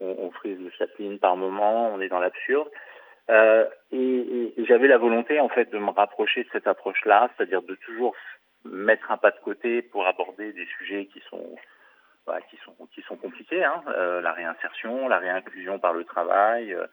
on, 0.00 0.30
frise 0.30 0.58
le 0.58 0.70
Chaplin 0.70 1.16
par 1.18 1.36
moment, 1.36 1.92
on 1.92 2.00
est 2.00 2.08
dans 2.08 2.20
l'absurde. 2.20 2.68
Euh, 3.30 3.66
et, 3.92 4.54
et 4.56 4.64
j'avais 4.64 4.88
la 4.88 4.98
volonté 4.98 5.38
en 5.40 5.48
fait 5.48 5.70
de 5.70 5.78
me 5.78 5.90
rapprocher 5.90 6.42
de 6.44 6.48
cette 6.52 6.66
approche-là, 6.66 7.30
c'est-à-dire 7.36 7.62
de 7.62 7.74
toujours 7.76 8.16
mettre 8.64 9.10
un 9.10 9.16
pas 9.16 9.30
de 9.30 9.38
côté 9.40 9.82
pour 9.82 10.06
aborder 10.06 10.52
des 10.52 10.66
sujets 10.78 11.06
qui 11.06 11.22
sont 11.30 11.56
bah, 12.26 12.38
qui 12.50 12.56
sont 12.64 12.74
qui 12.94 13.02
sont 13.02 13.16
compliqués, 13.16 13.64
hein, 13.64 13.82
euh, 13.88 14.20
la 14.20 14.32
réinsertion, 14.32 15.08
la 15.08 15.18
réinclusion 15.18 15.78
par 15.78 15.92
le 15.92 16.04
travail, 16.04 16.74
euh, 16.74 16.86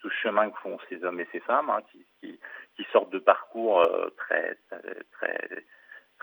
tout 0.00 0.10
ce 0.10 0.16
chemin 0.16 0.50
que 0.50 0.58
font 0.58 0.78
ces 0.88 1.02
hommes 1.04 1.20
et 1.20 1.28
ces 1.30 1.40
femmes 1.40 1.70
hein, 1.70 1.80
qui, 1.90 2.04
qui, 2.20 2.40
qui 2.76 2.86
sortent 2.92 3.12
de 3.12 3.18
parcours 3.18 3.80
euh, 3.80 4.08
très 4.16 4.56
très 5.12 5.38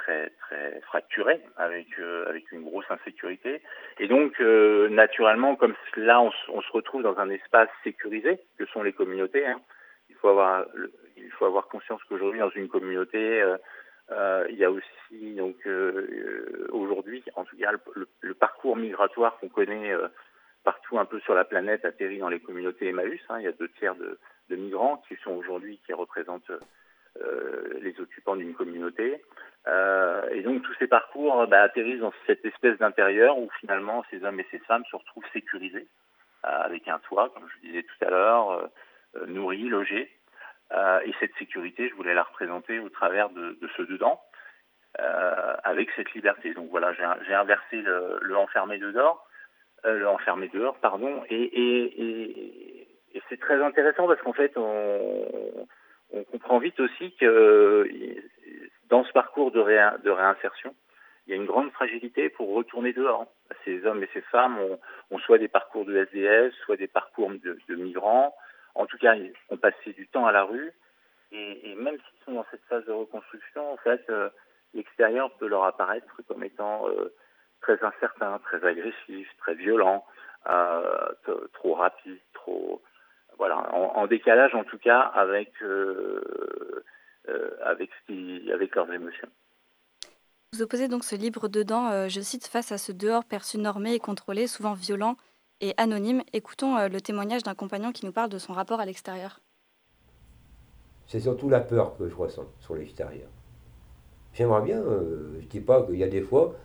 très 0.03 0.29
très 0.41 0.81
fracturé 0.81 1.41
avec 1.57 1.87
euh, 1.99 2.27
avec 2.27 2.51
une 2.51 2.63
grosse 2.63 2.89
insécurité 2.89 3.61
et 3.99 4.07
donc 4.07 4.39
euh, 4.39 4.89
naturellement 4.89 5.55
comme 5.55 5.75
là 5.97 6.21
on, 6.21 6.31
on, 6.49 6.61
se 6.61 6.71
retrouve 6.71 7.03
dans 7.03 7.17
un 7.19 7.29
espace 7.29 7.69
sécurisé 7.83 8.39
que 8.57 8.65
sont 8.67 8.83
les 8.83 8.93
communautés 8.93 9.45
hein. 9.45 9.59
il 10.09 10.15
faut 10.15 10.29
avoir 10.29 10.65
il 11.17 11.31
faut 11.31 11.45
avoir 11.45 11.67
conscience 11.67 12.01
qu'aujourd'hui 12.05 12.39
dans 12.39 12.49
une 12.51 12.69
communauté 12.69 13.41
euh, 14.11 14.47
il 14.49 14.55
y 14.55 14.65
a 14.65 14.71
aussi 14.71 15.35
donc 15.35 15.57
aujourd'hui 16.71 17.23
en 17.35 17.43
tout 17.43 17.57
cas 17.57 17.71
le, 18.21 18.33
parcours 18.33 18.77
migratoire 18.77 19.37
qu'on 19.39 19.49
connaît 19.49 19.93
partout 20.63 20.97
un 20.97 21.05
peu 21.05 21.19
sur 21.19 21.35
la 21.35 21.43
planète 21.43 21.85
atterrit 21.85 22.19
dans 22.19 22.29
les 22.29 22.39
communautés 22.39 22.87
Emmaüs 22.87 23.21
hein. 23.29 23.39
il 23.39 23.45
y 23.45 23.47
a 23.47 23.51
deux 23.51 23.69
tiers 23.79 23.95
de, 23.95 24.17
migrants 24.55 25.03
qui 25.07 25.15
sont 25.23 25.31
aujourd'hui 25.31 25.79
qui 25.85 25.93
représentent 25.93 26.51
les 27.81 27.99
occupants 27.99 28.35
d'une 28.35 28.53
communauté. 28.53 29.21
Euh, 29.67 30.27
et 30.31 30.41
donc 30.41 30.63
tous 30.63 30.73
ces 30.79 30.87
parcours 30.87 31.45
bah, 31.47 31.63
atterrissent 31.63 31.99
dans 31.99 32.13
cette 32.25 32.45
espèce 32.45 32.77
d'intérieur 32.77 33.37
où 33.37 33.49
finalement 33.59 34.03
ces 34.09 34.23
hommes 34.23 34.39
et 34.39 34.47
ces 34.51 34.59
femmes 34.59 34.85
se 34.89 34.95
retrouvent 34.95 35.27
sécurisés 35.33 35.87
euh, 36.45 36.61
avec 36.61 36.87
un 36.87 36.99
toit, 36.99 37.29
comme 37.29 37.47
je 37.55 37.67
disais 37.67 37.83
tout 37.83 38.05
à 38.05 38.09
l'heure, 38.09 38.69
nourris, 39.27 39.67
logés. 39.67 40.09
et 40.71 41.13
cette 41.19 41.35
sécurité, 41.37 41.89
je 41.89 41.95
voulais 41.95 42.13
la 42.13 42.23
représenter 42.23 42.79
au 42.79 42.89
travers 42.89 43.29
de, 43.29 43.57
de 43.61 43.69
ce 43.75 43.81
dedans, 43.81 44.21
avec 45.63 45.89
cette 45.95 46.13
liberté. 46.13 46.53
Donc 46.53 46.69
voilà, 46.69 46.93
j'ai 46.93 47.33
inversé 47.33 47.81
le, 47.81 48.19
le 48.21 48.37
enfermé 48.37 48.77
dehors, 48.77 49.27
le 49.83 50.07
enfermé 50.07 50.47
dehors, 50.49 50.77
pardon, 50.79 51.23
et, 51.29 51.41
et, 51.41 52.87
et 53.13 53.21
c'est 53.27 53.39
très 53.39 53.61
intéressant 53.61 54.07
parce 54.07 54.21
qu'en 54.21 54.33
fait, 54.33 54.53
on, 54.55 55.67
on 56.11 56.23
comprend 56.23 56.59
vite 56.59 56.79
aussi 56.79 57.13
que 57.15 57.87
dans 58.89 59.03
ce 59.03 59.11
parcours 59.11 59.51
de, 59.51 59.61
de 60.03 60.09
réinsertion, 60.09 60.75
il 61.29 61.31
y 61.31 61.33
a 61.33 61.35
une 61.35 61.45
grande 61.45 61.71
fragilité 61.71 62.29
pour 62.29 62.55
retourner 62.55 62.91
dehors. 62.91 63.27
Ces 63.63 63.85
hommes 63.85 64.01
et 64.01 64.09
ces 64.13 64.21
femmes 64.21 64.57
ont, 65.11 65.19
soit 65.19 65.37
des 65.37 65.47
parcours 65.47 65.85
de 65.85 65.95
SDS, 65.95 66.55
soit 66.65 66.75
des 66.75 66.87
parcours 66.87 67.29
de, 67.29 67.75
migrants. 67.75 68.35
En 68.73 68.87
tout 68.87 68.97
cas, 68.97 69.13
ils 69.13 69.33
ont 69.49 69.57
passé 69.57 69.93
du 69.93 70.07
temps 70.07 70.25
à 70.25 70.31
la 70.31 70.43
rue. 70.43 70.71
Et, 71.31 71.69
et 71.69 71.75
même 71.75 71.97
s'ils 71.97 72.25
sont 72.25 72.31
dans 72.31 72.45
cette 72.49 72.63
phase 72.63 72.83
de 72.85 72.91
reconstruction, 72.91 73.71
en 73.71 73.77
fait, 73.77 74.01
euh, 74.09 74.29
l'extérieur 74.73 75.31
peut 75.37 75.47
leur 75.47 75.65
apparaître 75.65 76.19
comme 76.27 76.43
étant 76.43 76.89
euh, 76.89 77.13
très 77.61 77.77
incertain, 77.83 78.39
très 78.39 78.65
agressif, 78.65 79.29
très 79.37 79.53
violent, 79.53 80.03
euh, 80.49 81.13
trop 81.53 81.75
rapide, 81.75 82.17
trop 82.33 82.81
voilà, 83.39 83.73
en, 83.73 83.95
en, 83.95 84.05
décalage 84.05 84.53
en 84.53 84.63
tout 84.63 84.77
cas 84.77 84.99
avec 84.99 85.51
euh, 85.63 86.83
euh, 87.29 87.49
avec 87.63 87.89
ce 87.89 88.05
qui, 88.13 88.51
avec 88.51 88.75
leurs 88.75 88.91
émotions. 88.93 89.29
Vous 90.53 90.61
opposez 90.61 90.87
donc 90.87 91.03
ce 91.03 91.15
livre 91.15 91.47
dedans, 91.47 91.89
euh, 91.89 92.07
je 92.09 92.21
cite, 92.21 92.47
face 92.47 92.71
à 92.71 92.77
ce 92.77 92.91
dehors 92.91 93.23
perçu 93.23 93.57
normé 93.57 93.93
et 93.93 93.99
contrôlé, 93.99 94.45
souvent 94.45 94.73
violent 94.73 95.15
et 95.61 95.73
anonyme. 95.77 96.23
Écoutons 96.33 96.77
euh, 96.77 96.87
le 96.87 97.01
témoignage 97.01 97.43
d'un 97.43 97.55
compagnon 97.55 97.91
qui 97.91 98.05
nous 98.05 98.11
parle 98.11 98.29
de 98.29 98.37
son 98.37 98.53
rapport 98.53 98.79
à 98.79 98.85
l'extérieur. 98.85 99.41
C'est 101.07 101.19
surtout 101.19 101.49
la 101.49 101.59
peur 101.59 101.97
que 101.97 102.07
je 102.07 102.15
ressens 102.15 102.45
sur 102.59 102.75
l'extérieur. 102.75 103.27
J'aimerais 104.33 104.61
bien, 104.61 104.79
euh, 104.79 105.39
je 105.41 105.47
dis 105.47 105.59
pas 105.59 105.83
qu'il 105.83 105.97
y 105.97 106.03
a 106.03 106.07
des 106.07 106.21
fois, 106.21 106.55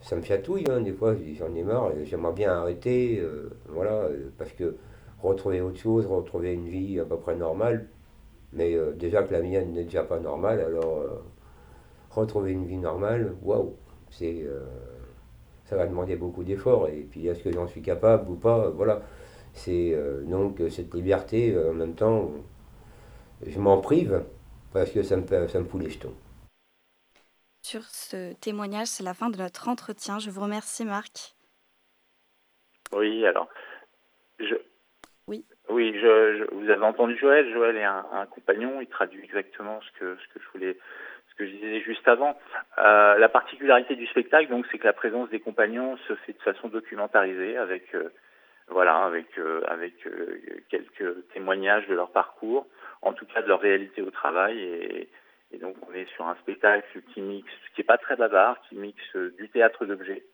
ça 0.00 0.16
me 0.16 0.22
chatouille, 0.22 0.64
hein, 0.70 0.80
des 0.80 0.92
fois 0.92 1.14
j'en 1.34 1.54
ai 1.54 1.62
marre, 1.62 1.90
j'aimerais 2.04 2.32
bien 2.32 2.52
arrêter, 2.52 3.18
euh, 3.18 3.50
voilà, 3.68 4.08
parce 4.38 4.52
que 4.52 4.76
retrouver 5.20 5.60
autre 5.60 5.78
chose, 5.78 6.06
retrouver 6.06 6.52
une 6.52 6.68
vie 6.68 7.00
à 7.00 7.04
peu 7.04 7.16
près 7.16 7.36
normale. 7.36 7.88
Mais 8.52 8.74
euh, 8.74 8.92
déjà 8.92 9.22
que 9.22 9.32
la 9.32 9.42
mienne 9.42 9.72
n'est 9.72 9.84
déjà 9.84 10.04
pas 10.04 10.18
normale, 10.18 10.60
alors 10.60 10.98
euh, 10.98 11.22
retrouver 12.10 12.52
une 12.52 12.66
vie 12.66 12.78
normale, 12.78 13.34
waouh, 13.42 13.76
c'est 14.10 14.42
euh, 14.42 14.64
ça 15.66 15.76
va 15.76 15.86
demander 15.86 16.16
beaucoup 16.16 16.44
d'efforts. 16.44 16.88
Et 16.88 17.06
puis 17.10 17.26
est-ce 17.26 17.42
que 17.42 17.52
j'en 17.52 17.66
suis 17.66 17.82
capable 17.82 18.30
ou 18.30 18.36
pas 18.36 18.70
Voilà. 18.70 19.02
C'est 19.54 19.96
donc 20.26 20.62
cette 20.70 20.94
liberté, 20.94 21.56
en 21.58 21.72
même 21.72 21.94
temps, 21.94 22.30
je 23.44 23.58
m'en 23.58 23.80
prive 23.80 24.22
parce 24.72 24.90
que 24.90 25.02
ça 25.02 25.16
me, 25.16 25.26
ça 25.48 25.58
me 25.58 25.64
fout 25.64 25.82
les 25.82 25.90
jetons. 25.90 26.14
Sur 27.62 27.82
ce 27.82 28.34
témoignage, 28.34 28.86
c'est 28.86 29.02
la 29.02 29.14
fin 29.14 29.30
de 29.30 29.36
notre 29.36 29.68
entretien. 29.68 30.20
Je 30.20 30.30
vous 30.30 30.42
remercie, 30.42 30.84
Marc. 30.84 31.34
Oui, 32.92 33.26
alors, 33.26 33.48
je, 34.38 34.54
oui. 35.70 35.92
Je, 35.94 36.38
je, 36.38 36.54
vous 36.54 36.70
avez 36.70 36.84
entendu 36.84 37.16
Joël. 37.16 37.50
Joël 37.52 37.76
est 37.76 37.84
un, 37.84 38.04
un, 38.12 38.26
compagnon. 38.26 38.80
Il 38.80 38.86
traduit 38.86 39.22
exactement 39.22 39.80
ce 39.80 39.98
que, 39.98 40.16
ce 40.16 40.34
que 40.34 40.40
je 40.44 40.48
voulais, 40.52 40.76
ce 41.30 41.34
que 41.36 41.46
je 41.46 41.50
disais 41.52 41.80
juste 41.80 42.06
avant. 42.08 42.38
Euh, 42.78 43.18
la 43.18 43.28
particularité 43.28 43.96
du 43.96 44.06
spectacle, 44.06 44.50
donc, 44.50 44.66
c'est 44.70 44.78
que 44.78 44.86
la 44.86 44.92
présence 44.92 45.28
des 45.30 45.40
compagnons 45.40 45.96
se 46.08 46.14
fait 46.14 46.32
de 46.32 46.42
façon 46.42 46.68
documentarisée, 46.68 47.56
avec, 47.56 47.94
euh, 47.94 48.10
voilà, 48.68 49.04
avec, 49.04 49.38
euh, 49.38 49.62
avec 49.66 49.94
quelques 50.70 51.28
témoignages 51.34 51.86
de 51.88 51.94
leur 51.94 52.10
parcours, 52.10 52.66
en 53.02 53.12
tout 53.12 53.26
cas 53.26 53.42
de 53.42 53.48
leur 53.48 53.60
réalité 53.60 54.02
au 54.02 54.10
travail. 54.10 54.58
Et, 54.60 55.08
et 55.52 55.58
donc, 55.58 55.76
on 55.88 55.94
est 55.94 56.08
sur 56.14 56.26
un 56.26 56.34
spectacle 56.36 57.00
qui 57.12 57.20
mixe, 57.20 57.52
qui 57.74 57.80
est 57.80 57.84
pas 57.84 57.98
très 57.98 58.16
bavard, 58.16 58.60
qui 58.68 58.76
mixe 58.76 59.16
du 59.38 59.48
théâtre 59.48 59.86
d'objets 59.86 60.24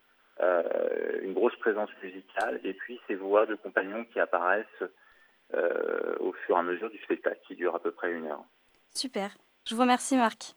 euh, 0.41 1.21
une 1.21 1.33
grosse 1.33 1.55
présence 1.55 1.89
musicale, 2.03 2.59
et 2.65 2.73
puis 2.73 2.99
ces 3.07 3.15
voix 3.15 3.45
de 3.45 3.55
compagnons 3.55 4.03
qui 4.11 4.19
apparaissent 4.19 4.83
euh, 5.53 6.15
au 6.19 6.33
fur 6.33 6.55
et 6.55 6.59
à 6.59 6.63
mesure 6.63 6.89
du 6.89 6.97
spectacle, 6.99 7.39
qui 7.47 7.55
dure 7.55 7.75
à 7.75 7.79
peu 7.79 7.91
près 7.91 8.11
une 8.11 8.25
heure. 8.25 8.43
Super. 8.93 9.31
Je 9.67 9.75
vous 9.75 9.81
remercie, 9.81 10.15
Marc. 10.15 10.55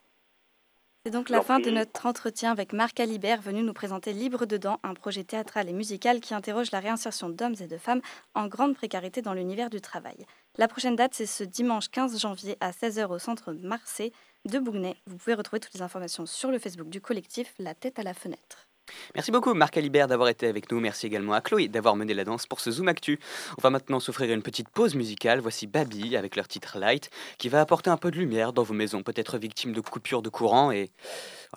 C'est 1.04 1.12
donc 1.12 1.30
la 1.30 1.42
fin 1.42 1.60
de 1.60 1.70
notre 1.70 2.06
entretien 2.06 2.50
avec 2.50 2.72
Marc 2.72 3.00
Alibert, 3.00 3.40
venu 3.40 3.62
nous 3.62 3.72
présenter 3.72 4.12
Libre 4.12 4.46
dedans, 4.46 4.78
un 4.82 4.94
projet 4.94 5.24
théâtral 5.24 5.68
et 5.68 5.72
musical 5.72 6.20
qui 6.20 6.34
interroge 6.34 6.70
la 6.72 6.80
réinsertion 6.80 7.30
d'hommes 7.30 7.54
et 7.60 7.66
de 7.66 7.78
femmes 7.78 8.02
en 8.34 8.48
grande 8.48 8.74
précarité 8.74 9.22
dans 9.22 9.32
l'univers 9.32 9.70
du 9.70 9.80
travail. 9.80 10.26
La 10.58 10.68
prochaine 10.68 10.96
date, 10.96 11.14
c'est 11.14 11.24
ce 11.24 11.44
dimanche 11.44 11.88
15 11.88 12.20
janvier 12.20 12.56
à 12.60 12.72
16h 12.72 13.06
au 13.06 13.18
centre 13.18 13.52
Marseille 13.52 14.12
de 14.44 14.58
Bougnay. 14.58 14.96
Vous 15.06 15.16
pouvez 15.16 15.34
retrouver 15.34 15.60
toutes 15.60 15.74
les 15.74 15.82
informations 15.82 16.26
sur 16.26 16.50
le 16.50 16.58
Facebook 16.58 16.88
du 16.88 17.00
collectif 17.00 17.54
La 17.58 17.74
tête 17.74 17.98
à 17.98 18.02
la 18.02 18.12
fenêtre. 18.12 18.67
Merci 19.14 19.30
beaucoup 19.30 19.54
Marc 19.54 19.76
Alibert 19.76 20.08
d'avoir 20.08 20.28
été 20.28 20.46
avec 20.46 20.70
nous. 20.70 20.80
Merci 20.80 21.06
également 21.06 21.32
à 21.32 21.40
Chloé 21.40 21.68
d'avoir 21.68 21.96
mené 21.96 22.14
la 22.14 22.24
danse 22.24 22.46
pour 22.46 22.60
ce 22.60 22.70
Zoom 22.70 22.88
Actu. 22.88 23.18
On 23.58 23.62
va 23.62 23.70
maintenant 23.70 24.00
s'offrir 24.00 24.32
une 24.32 24.42
petite 24.42 24.68
pause 24.68 24.94
musicale. 24.94 25.40
Voici 25.40 25.66
Baby 25.66 26.16
avec 26.16 26.36
leur 26.36 26.48
titre 26.48 26.78
Light 26.78 27.10
qui 27.38 27.48
va 27.48 27.60
apporter 27.60 27.90
un 27.90 27.96
peu 27.96 28.10
de 28.10 28.16
lumière 28.16 28.52
dans 28.52 28.62
vos 28.62 28.74
maisons, 28.74 29.02
peut-être 29.02 29.38
victimes 29.38 29.72
de 29.72 29.80
coupures 29.80 30.22
de 30.22 30.28
courant 30.28 30.70
et 30.70 30.90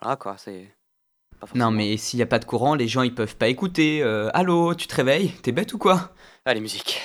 voilà 0.02 0.16
quoi, 0.16 0.36
c'est 0.38 0.76
non 1.56 1.72
mais 1.72 1.98
s'il 1.98 2.18
n'y 2.18 2.24
a 2.24 2.28
pas 2.28 2.40
de 2.40 2.46
courant, 2.46 2.76
les 2.76 2.88
gens 2.88 3.02
ils 3.02 3.16
peuvent 3.16 3.36
pas 3.36 3.48
écouter. 3.48 4.04
Euh, 4.04 4.30
allô, 4.34 4.76
tu 4.76 4.88
te 4.88 4.96
réveilles? 4.96 5.32
T'es 5.42 5.52
bête 5.52 5.74
ou 5.74 5.78
quoi? 5.78 6.12
Allez 6.46 6.62
musique. 6.62 7.02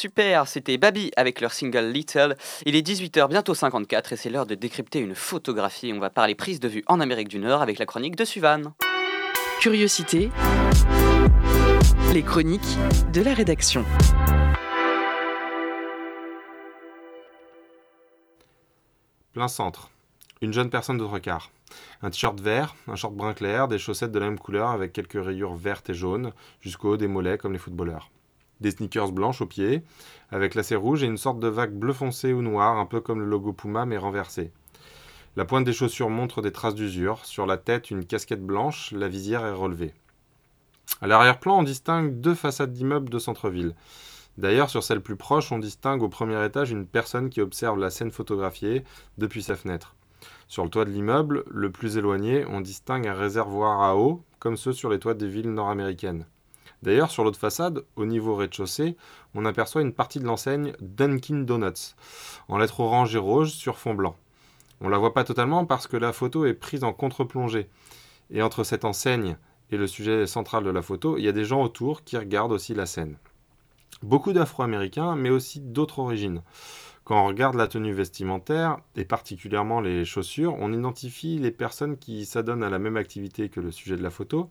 Super, 0.00 0.48
c'était 0.48 0.78
Baby 0.78 1.10
avec 1.14 1.42
leur 1.42 1.52
single 1.52 1.90
Little. 1.90 2.34
Il 2.64 2.74
est 2.74 2.80
18h, 2.80 3.28
bientôt 3.28 3.52
54, 3.52 4.14
et 4.14 4.16
c'est 4.16 4.30
l'heure 4.30 4.46
de 4.46 4.54
décrypter 4.54 4.98
une 4.98 5.14
photographie. 5.14 5.92
On 5.94 6.00
va 6.00 6.08
parler 6.08 6.34
prise 6.34 6.58
de 6.58 6.68
vue 6.68 6.82
en 6.86 7.00
Amérique 7.00 7.28
du 7.28 7.38
Nord 7.38 7.60
avec 7.60 7.78
la 7.78 7.84
chronique 7.84 8.16
de 8.16 8.24
Suvan. 8.24 8.72
Curiosité. 9.60 10.30
Les 12.14 12.22
chroniques 12.22 12.78
de 13.12 13.20
la 13.20 13.34
rédaction. 13.34 13.84
Plein 19.34 19.48
centre. 19.48 19.90
Une 20.40 20.54
jeune 20.54 20.70
personne 20.70 20.96
de 20.96 21.18
quarts. 21.18 21.50
Un 22.00 22.08
t-shirt 22.08 22.40
vert, 22.40 22.74
un 22.88 22.96
short 22.96 23.12
brun 23.12 23.34
clair, 23.34 23.68
des 23.68 23.78
chaussettes 23.78 24.12
de 24.12 24.18
la 24.18 24.30
même 24.30 24.38
couleur 24.38 24.70
avec 24.70 24.94
quelques 24.94 25.22
rayures 25.22 25.56
vertes 25.56 25.90
et 25.90 25.94
jaunes 25.94 26.32
jusqu'au 26.62 26.94
haut 26.94 26.96
des 26.96 27.06
mollets 27.06 27.36
comme 27.36 27.52
les 27.52 27.58
footballeurs. 27.58 28.08
Des 28.60 28.70
sneakers 28.70 29.12
blanches 29.12 29.40
aux 29.40 29.46
pieds, 29.46 29.82
avec 30.30 30.54
lacets 30.54 30.76
rouges 30.76 31.02
et 31.02 31.06
une 31.06 31.16
sorte 31.16 31.40
de 31.40 31.48
vague 31.48 31.72
bleu 31.72 31.92
foncé 31.92 32.32
ou 32.32 32.42
noir, 32.42 32.78
un 32.78 32.86
peu 32.86 33.00
comme 33.00 33.20
le 33.20 33.26
logo 33.26 33.52
Puma 33.52 33.86
mais 33.86 33.96
renversé. 33.96 34.52
La 35.36 35.44
pointe 35.44 35.64
des 35.64 35.72
chaussures 35.72 36.10
montre 36.10 36.42
des 36.42 36.52
traces 36.52 36.74
d'usure. 36.74 37.24
Sur 37.24 37.46
la 37.46 37.56
tête, 37.56 37.90
une 37.90 38.04
casquette 38.04 38.44
blanche, 38.44 38.92
la 38.92 39.08
visière 39.08 39.46
est 39.46 39.52
relevée. 39.52 39.94
À 41.00 41.06
l'arrière-plan, 41.06 41.60
on 41.60 41.62
distingue 41.62 42.20
deux 42.20 42.34
façades 42.34 42.72
d'immeubles 42.72 43.08
de 43.08 43.18
centre-ville. 43.18 43.74
D'ailleurs, 44.38 44.70
sur 44.70 44.82
celle 44.82 45.00
plus 45.00 45.16
proche, 45.16 45.52
on 45.52 45.58
distingue 45.58 46.02
au 46.02 46.08
premier 46.08 46.44
étage 46.44 46.72
une 46.72 46.86
personne 46.86 47.30
qui 47.30 47.40
observe 47.40 47.78
la 47.78 47.90
scène 47.90 48.10
photographiée 48.10 48.84
depuis 49.18 49.42
sa 49.42 49.54
fenêtre. 49.54 49.94
Sur 50.48 50.64
le 50.64 50.70
toit 50.70 50.84
de 50.84 50.90
l'immeuble, 50.90 51.44
le 51.48 51.70
plus 51.70 51.96
éloigné, 51.96 52.44
on 52.46 52.60
distingue 52.60 53.06
un 53.06 53.14
réservoir 53.14 53.82
à 53.82 53.96
eau, 53.96 54.24
comme 54.40 54.56
ceux 54.56 54.72
sur 54.72 54.90
les 54.90 54.98
toits 54.98 55.14
des 55.14 55.28
villes 55.28 55.52
nord-américaines. 55.52 56.26
D'ailleurs, 56.82 57.10
sur 57.10 57.24
l'autre 57.24 57.38
façade, 57.38 57.84
au 57.96 58.06
niveau 58.06 58.34
rez-de-chaussée, 58.34 58.96
on 59.34 59.44
aperçoit 59.44 59.82
une 59.82 59.92
partie 59.92 60.18
de 60.18 60.24
l'enseigne 60.24 60.72
Dunkin' 60.80 61.44
Donuts, 61.44 61.94
en 62.48 62.58
lettres 62.58 62.80
orange 62.80 63.14
et 63.14 63.18
rouge 63.18 63.50
sur 63.50 63.76
fond 63.76 63.94
blanc. 63.94 64.16
On 64.80 64.88
la 64.88 64.96
voit 64.96 65.12
pas 65.12 65.24
totalement 65.24 65.66
parce 65.66 65.86
que 65.86 65.98
la 65.98 66.12
photo 66.12 66.46
est 66.46 66.54
prise 66.54 66.84
en 66.84 66.94
contre-plongée. 66.94 67.68
Et 68.30 68.40
entre 68.40 68.64
cette 68.64 68.86
enseigne 68.86 69.36
et 69.70 69.76
le 69.76 69.86
sujet 69.86 70.26
central 70.26 70.64
de 70.64 70.70
la 70.70 70.80
photo, 70.80 71.18
il 71.18 71.24
y 71.24 71.28
a 71.28 71.32
des 71.32 71.44
gens 71.44 71.62
autour 71.62 72.02
qui 72.02 72.16
regardent 72.16 72.52
aussi 72.52 72.74
la 72.74 72.86
scène. 72.86 73.18
Beaucoup 74.02 74.32
d'Afro-Américains, 74.32 75.16
mais 75.16 75.28
aussi 75.28 75.60
d'autres 75.60 75.98
origines. 75.98 76.42
Quand 77.04 77.24
on 77.24 77.26
regarde 77.26 77.56
la 77.56 77.66
tenue 77.66 77.92
vestimentaire, 77.92 78.78
et 78.96 79.04
particulièrement 79.04 79.80
les 79.80 80.04
chaussures, 80.04 80.56
on 80.58 80.72
identifie 80.72 81.38
les 81.38 81.50
personnes 81.50 81.98
qui 81.98 82.24
s'adonnent 82.24 82.62
à 82.62 82.70
la 82.70 82.78
même 82.78 82.96
activité 82.96 83.48
que 83.48 83.60
le 83.60 83.70
sujet 83.70 83.96
de 83.96 84.02
la 84.02 84.10
photo, 84.10 84.48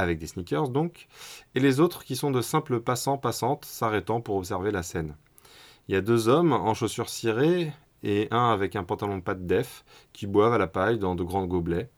avec 0.00 0.18
des 0.18 0.26
sneakers 0.26 0.68
donc, 0.68 1.08
et 1.54 1.60
les 1.60 1.80
autres 1.80 2.04
qui 2.04 2.16
sont 2.16 2.30
de 2.30 2.40
simples 2.40 2.80
passants 2.80 3.18
passantes 3.18 3.64
s'arrêtant 3.64 4.20
pour 4.20 4.36
observer 4.36 4.70
la 4.70 4.82
scène. 4.82 5.16
Il 5.88 5.94
y 5.94 5.98
a 5.98 6.02
deux 6.02 6.28
hommes 6.28 6.52
en 6.52 6.74
chaussures 6.74 7.08
cirées 7.08 7.72
et 8.02 8.28
un 8.30 8.50
avec 8.50 8.76
un 8.76 8.84
pantalon 8.84 9.18
de 9.18 9.34
def 9.34 9.84
qui 10.12 10.26
boivent 10.26 10.52
à 10.52 10.58
la 10.58 10.66
paille 10.66 10.98
dans 10.98 11.14
de 11.14 11.22
grands 11.22 11.46
gobelets. 11.46 11.90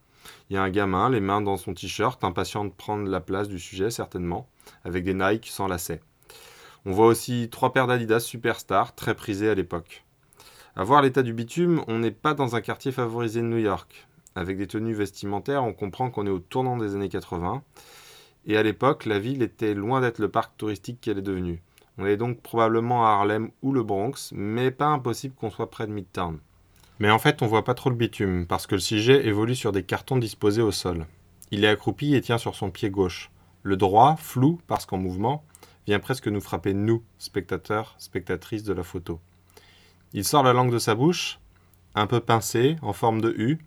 Il 0.48 0.54
y 0.54 0.56
a 0.56 0.62
un 0.62 0.70
gamin, 0.70 1.10
les 1.10 1.20
mains 1.20 1.40
dans 1.40 1.56
son 1.56 1.74
t-shirt, 1.74 2.22
impatient 2.24 2.64
de 2.64 2.70
prendre 2.70 3.08
la 3.08 3.20
place 3.20 3.48
du 3.48 3.58
sujet 3.58 3.90
certainement, 3.90 4.48
avec 4.84 5.04
des 5.04 5.14
Nike 5.14 5.48
sans 5.48 5.66
lacets. 5.66 6.00
On 6.86 6.92
voit 6.92 7.06
aussi 7.06 7.48
trois 7.50 7.72
paires 7.72 7.86
d'Adidas 7.86 8.20
Superstar, 8.20 8.94
très 8.94 9.14
prisées 9.14 9.50
à 9.50 9.54
l'époque. 9.54 10.04
À 10.76 10.84
voir 10.84 11.02
l'état 11.02 11.22
du 11.22 11.32
bitume, 11.32 11.82
on 11.88 11.98
n'est 11.98 12.10
pas 12.10 12.32
dans 12.32 12.56
un 12.56 12.60
quartier 12.60 12.92
favorisé 12.92 13.40
de 13.40 13.46
New 13.46 13.58
York. 13.58 14.08
Avec 14.34 14.58
des 14.58 14.66
tenues 14.66 14.94
vestimentaires, 14.94 15.64
on 15.64 15.72
comprend 15.72 16.10
qu'on 16.10 16.26
est 16.26 16.30
au 16.30 16.38
tournant 16.38 16.76
des 16.76 16.94
années 16.94 17.08
80. 17.08 17.62
Et 18.46 18.56
à 18.56 18.62
l'époque, 18.62 19.06
la 19.06 19.18
ville 19.18 19.42
était 19.42 19.74
loin 19.74 20.00
d'être 20.00 20.18
le 20.18 20.28
parc 20.28 20.56
touristique 20.56 21.00
qu'elle 21.00 21.18
est 21.18 21.22
devenue. 21.22 21.62
On 21.98 22.06
est 22.06 22.16
donc 22.16 22.40
probablement 22.40 23.06
à 23.06 23.10
Harlem 23.10 23.50
ou 23.62 23.72
le 23.72 23.82
Bronx, 23.82 24.32
mais 24.32 24.70
pas 24.70 24.86
impossible 24.86 25.34
qu'on 25.34 25.50
soit 25.50 25.70
près 25.70 25.86
de 25.86 25.92
Midtown. 25.92 26.38
Mais 26.98 27.10
en 27.10 27.18
fait, 27.18 27.42
on 27.42 27.46
voit 27.46 27.64
pas 27.64 27.74
trop 27.74 27.90
le 27.90 27.96
bitume, 27.96 28.46
parce 28.46 28.66
que 28.66 28.74
le 28.74 28.80
sujet 28.80 29.26
évolue 29.26 29.56
sur 29.56 29.72
des 29.72 29.82
cartons 29.82 30.18
disposés 30.18 30.62
au 30.62 30.70
sol. 30.70 31.06
Il 31.50 31.64
est 31.64 31.68
accroupi 31.68 32.14
et 32.14 32.20
tient 32.20 32.38
sur 32.38 32.54
son 32.54 32.70
pied 32.70 32.90
gauche. 32.90 33.30
Le 33.62 33.76
droit, 33.76 34.16
flou, 34.16 34.60
parce 34.66 34.86
qu'en 34.86 34.98
mouvement, 34.98 35.44
vient 35.86 35.98
presque 35.98 36.28
nous 36.28 36.40
frapper, 36.40 36.72
nous, 36.72 37.02
spectateurs, 37.18 37.94
spectatrices 37.98 38.64
de 38.64 38.72
la 38.72 38.82
photo. 38.82 39.18
Il 40.12 40.24
sort 40.24 40.42
la 40.42 40.52
langue 40.52 40.72
de 40.72 40.78
sa 40.78 40.94
bouche, 40.94 41.40
un 41.94 42.06
peu 42.06 42.20
pincée, 42.20 42.76
en 42.82 42.92
forme 42.92 43.20
de 43.20 43.30
U. 43.36 43.58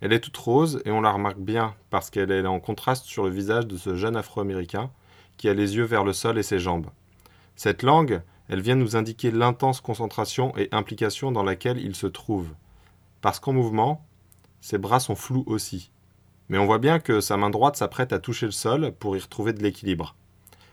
Elle 0.00 0.12
est 0.12 0.20
toute 0.20 0.36
rose 0.36 0.80
et 0.84 0.92
on 0.92 1.00
la 1.00 1.10
remarque 1.10 1.38
bien 1.38 1.74
parce 1.90 2.10
qu'elle 2.10 2.30
est 2.30 2.46
en 2.46 2.60
contraste 2.60 3.06
sur 3.06 3.24
le 3.24 3.30
visage 3.30 3.66
de 3.66 3.76
ce 3.76 3.96
jeune 3.96 4.16
afro-américain 4.16 4.90
qui 5.36 5.48
a 5.48 5.54
les 5.54 5.76
yeux 5.76 5.84
vers 5.84 6.04
le 6.04 6.12
sol 6.12 6.38
et 6.38 6.42
ses 6.42 6.58
jambes. 6.58 6.86
Cette 7.56 7.82
langue, 7.82 8.22
elle 8.48 8.60
vient 8.60 8.76
nous 8.76 8.96
indiquer 8.96 9.30
l'intense 9.30 9.80
concentration 9.80 10.56
et 10.56 10.68
implication 10.70 11.32
dans 11.32 11.42
laquelle 11.42 11.78
il 11.78 11.96
se 11.96 12.06
trouve. 12.06 12.48
Parce 13.20 13.40
qu'en 13.40 13.52
mouvement, 13.52 14.04
ses 14.60 14.78
bras 14.78 15.00
sont 15.00 15.16
flous 15.16 15.44
aussi. 15.46 15.90
Mais 16.48 16.58
on 16.58 16.66
voit 16.66 16.78
bien 16.78 16.98
que 16.98 17.20
sa 17.20 17.36
main 17.36 17.50
droite 17.50 17.76
s'apprête 17.76 18.12
à 18.12 18.20
toucher 18.20 18.46
le 18.46 18.52
sol 18.52 18.92
pour 18.98 19.16
y 19.16 19.20
retrouver 19.20 19.52
de 19.52 19.62
l'équilibre. 19.62 20.14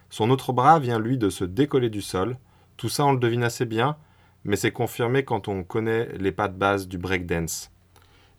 Son 0.10 0.30
autre 0.30 0.54
bras 0.54 0.80
vient 0.80 1.00
lui 1.00 1.18
de 1.18 1.30
se 1.30 1.44
décoller 1.44 1.90
du 1.90 2.02
sol. 2.02 2.38
Tout 2.78 2.90
ça 2.90 3.06
on 3.06 3.12
le 3.12 3.20
devine 3.20 3.44
assez 3.44 3.66
bien, 3.66 3.98
mais 4.44 4.56
c'est 4.56 4.72
confirmé 4.72 5.26
quand 5.26 5.48
on 5.48 5.64
connaît 5.64 6.10
les 6.18 6.32
pas 6.32 6.48
de 6.48 6.58
base 6.58 6.88
du 6.88 6.98
breakdance. 6.98 7.72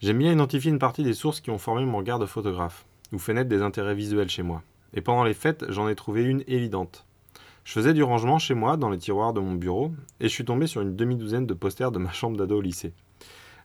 J'aime 0.00 0.18
bien 0.18 0.32
identifier 0.32 0.70
une 0.70 0.78
partie 0.78 1.02
des 1.02 1.14
sources 1.14 1.40
qui 1.40 1.50
ont 1.50 1.56
formé 1.56 1.82
mon 1.86 1.96
regard 1.96 2.18
de 2.18 2.26
photographe, 2.26 2.84
ou 3.12 3.18
fait 3.18 3.32
naître 3.32 3.48
des 3.48 3.62
intérêts 3.62 3.94
visuels 3.94 4.28
chez 4.28 4.42
moi. 4.42 4.62
Et 4.92 5.00
pendant 5.00 5.24
les 5.24 5.32
fêtes, 5.32 5.64
j'en 5.70 5.88
ai 5.88 5.94
trouvé 5.94 6.22
une 6.22 6.44
évidente. 6.46 7.06
Je 7.64 7.72
faisais 7.72 7.94
du 7.94 8.02
rangement 8.02 8.38
chez 8.38 8.52
moi 8.52 8.76
dans 8.76 8.90
les 8.90 8.98
tiroirs 8.98 9.32
de 9.32 9.40
mon 9.40 9.54
bureau, 9.54 9.92
et 10.20 10.24
je 10.24 10.32
suis 10.34 10.44
tombé 10.44 10.66
sur 10.66 10.82
une 10.82 10.96
demi-douzaine 10.96 11.46
de 11.46 11.54
posters 11.54 11.92
de 11.92 11.98
ma 11.98 12.12
chambre 12.12 12.36
d'ado 12.36 12.58
au 12.58 12.60
lycée. 12.60 12.92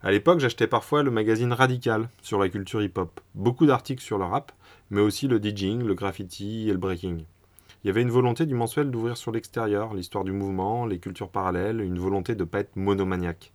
À 0.01 0.09
l'époque, 0.09 0.39
j'achetais 0.39 0.67
parfois 0.67 1.03
le 1.03 1.11
magazine 1.11 1.51
Radical 1.51 2.09
sur 2.21 2.39
la 2.39 2.47
culture 2.47 2.81
hip-hop, 2.81 3.19
beaucoup 3.35 3.65
d'articles 3.65 4.01
sur 4.01 4.17
le 4.17 4.23
rap, 4.23 4.53
mais 4.89 5.01
aussi 5.01 5.27
le 5.27 5.37
DJing, 5.37 5.83
le 5.83 5.95
graffiti 5.95 6.69
et 6.69 6.71
le 6.71 6.77
breaking. 6.77 7.25
Il 7.83 7.87
y 7.87 7.89
avait 7.89 8.03
une 8.03 8.09
volonté 8.09 8.45
du 8.45 8.55
mensuel 8.55 8.89
d'ouvrir 8.89 9.17
sur 9.17 9.33
l'extérieur, 9.33 9.93
l'histoire 9.93 10.23
du 10.23 10.31
mouvement, 10.31 10.85
les 10.85 10.99
cultures 10.99 11.29
parallèles, 11.29 11.81
une 11.81 11.99
volonté 11.99 12.35
de 12.35 12.43
ne 12.43 12.49
pas 12.49 12.59
être 12.61 12.77
monomaniaque. 12.77 13.51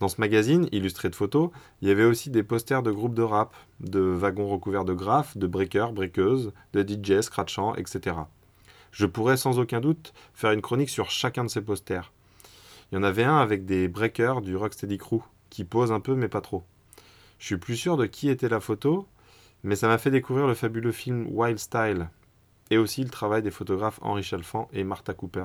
Dans 0.00 0.08
ce 0.08 0.18
magazine, 0.18 0.66
illustré 0.72 1.10
de 1.10 1.14
photos, 1.14 1.50
il 1.82 1.88
y 1.88 1.90
avait 1.90 2.04
aussi 2.04 2.30
des 2.30 2.42
posters 2.42 2.82
de 2.82 2.90
groupes 2.90 3.14
de 3.14 3.22
rap, 3.22 3.54
de 3.80 4.00
wagons 4.00 4.48
recouverts 4.48 4.86
de 4.86 4.94
graphes, 4.94 5.36
de 5.36 5.46
breakers, 5.46 5.92
breakeuses, 5.92 6.52
de 6.72 6.82
DJ 6.82 7.20
scratchants, 7.20 7.74
etc. 7.74 8.16
Je 8.92 9.04
pourrais 9.04 9.36
sans 9.36 9.58
aucun 9.58 9.80
doute 9.80 10.14
faire 10.32 10.52
une 10.52 10.62
chronique 10.62 10.88
sur 10.88 11.10
chacun 11.10 11.44
de 11.44 11.50
ces 11.50 11.60
posters. 11.60 12.12
Il 12.90 12.94
y 12.94 12.98
en 12.98 13.02
avait 13.02 13.24
un 13.24 13.36
avec 13.36 13.66
des 13.66 13.88
breakers 13.88 14.40
du 14.40 14.56
Rocksteady 14.56 14.96
Crew, 14.96 15.20
qui 15.50 15.64
posent 15.64 15.92
un 15.92 16.00
peu 16.00 16.14
mais 16.14 16.28
pas 16.28 16.40
trop. 16.40 16.64
Je 17.38 17.44
suis 17.44 17.58
plus 17.58 17.76
sûr 17.76 17.98
de 17.98 18.06
qui 18.06 18.30
était 18.30 18.48
la 18.48 18.60
photo, 18.60 19.06
mais 19.64 19.76
ça 19.76 19.86
m'a 19.86 19.98
fait 19.98 20.10
découvrir 20.10 20.46
le 20.46 20.54
fabuleux 20.54 20.92
film 20.92 21.26
Wild 21.28 21.58
Style, 21.58 22.08
et 22.70 22.78
aussi 22.78 23.04
le 23.04 23.10
travail 23.10 23.42
des 23.42 23.50
photographes 23.50 24.00
Henri 24.00 24.22
Chalfant 24.22 24.70
et 24.72 24.82
Martha 24.82 25.12
Cooper, 25.12 25.44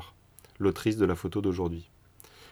l'autrice 0.60 0.96
de 0.96 1.06
la 1.06 1.16
photo 1.16 1.42
d'aujourd'hui. 1.42 1.90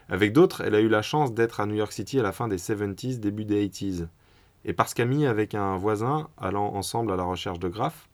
Avec 0.09 0.33
d'autres, 0.33 0.61
elle 0.61 0.75
a 0.75 0.81
eu 0.81 0.89
la 0.89 1.01
chance 1.01 1.33
d'être 1.33 1.59
à 1.59 1.65
New 1.65 1.75
York 1.75 1.91
City 1.91 2.19
à 2.19 2.23
la 2.23 2.31
fin 2.31 2.47
des 2.47 2.57
70s, 2.57 3.19
début 3.19 3.45
des 3.45 3.67
80s. 3.67 4.07
Et 4.65 4.73
parce 4.73 4.93
qu'amie 4.93 5.25
avec 5.25 5.55
un 5.55 5.77
voisin 5.77 6.29
allant 6.37 6.73
ensemble 6.73 7.11
à 7.11 7.15
la 7.15 7.23
recherche 7.23 7.59
de 7.59 7.69
graphes, 7.69 8.09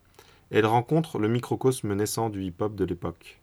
elle 0.52 0.66
rencontre 0.66 1.20
le 1.20 1.28
microcosme 1.28 1.94
naissant 1.94 2.30
du 2.30 2.44
hip-hop 2.44 2.76
de 2.76 2.86
l'époque, 2.86 3.40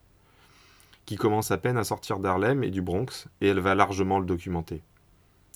qui 1.05 1.17
commence 1.17 1.51
à 1.51 1.59
peine 1.59 1.77
à 1.77 1.85
sortir 1.85 2.19
d'Harlem 2.19 2.65
et 2.65 2.71
du 2.71 2.83
Bronx, 2.83 3.29
et 3.41 3.49
elle 3.49 3.61
va 3.61 3.75
largement 3.75 4.19
le 4.19 4.27
documenter. 4.27 4.83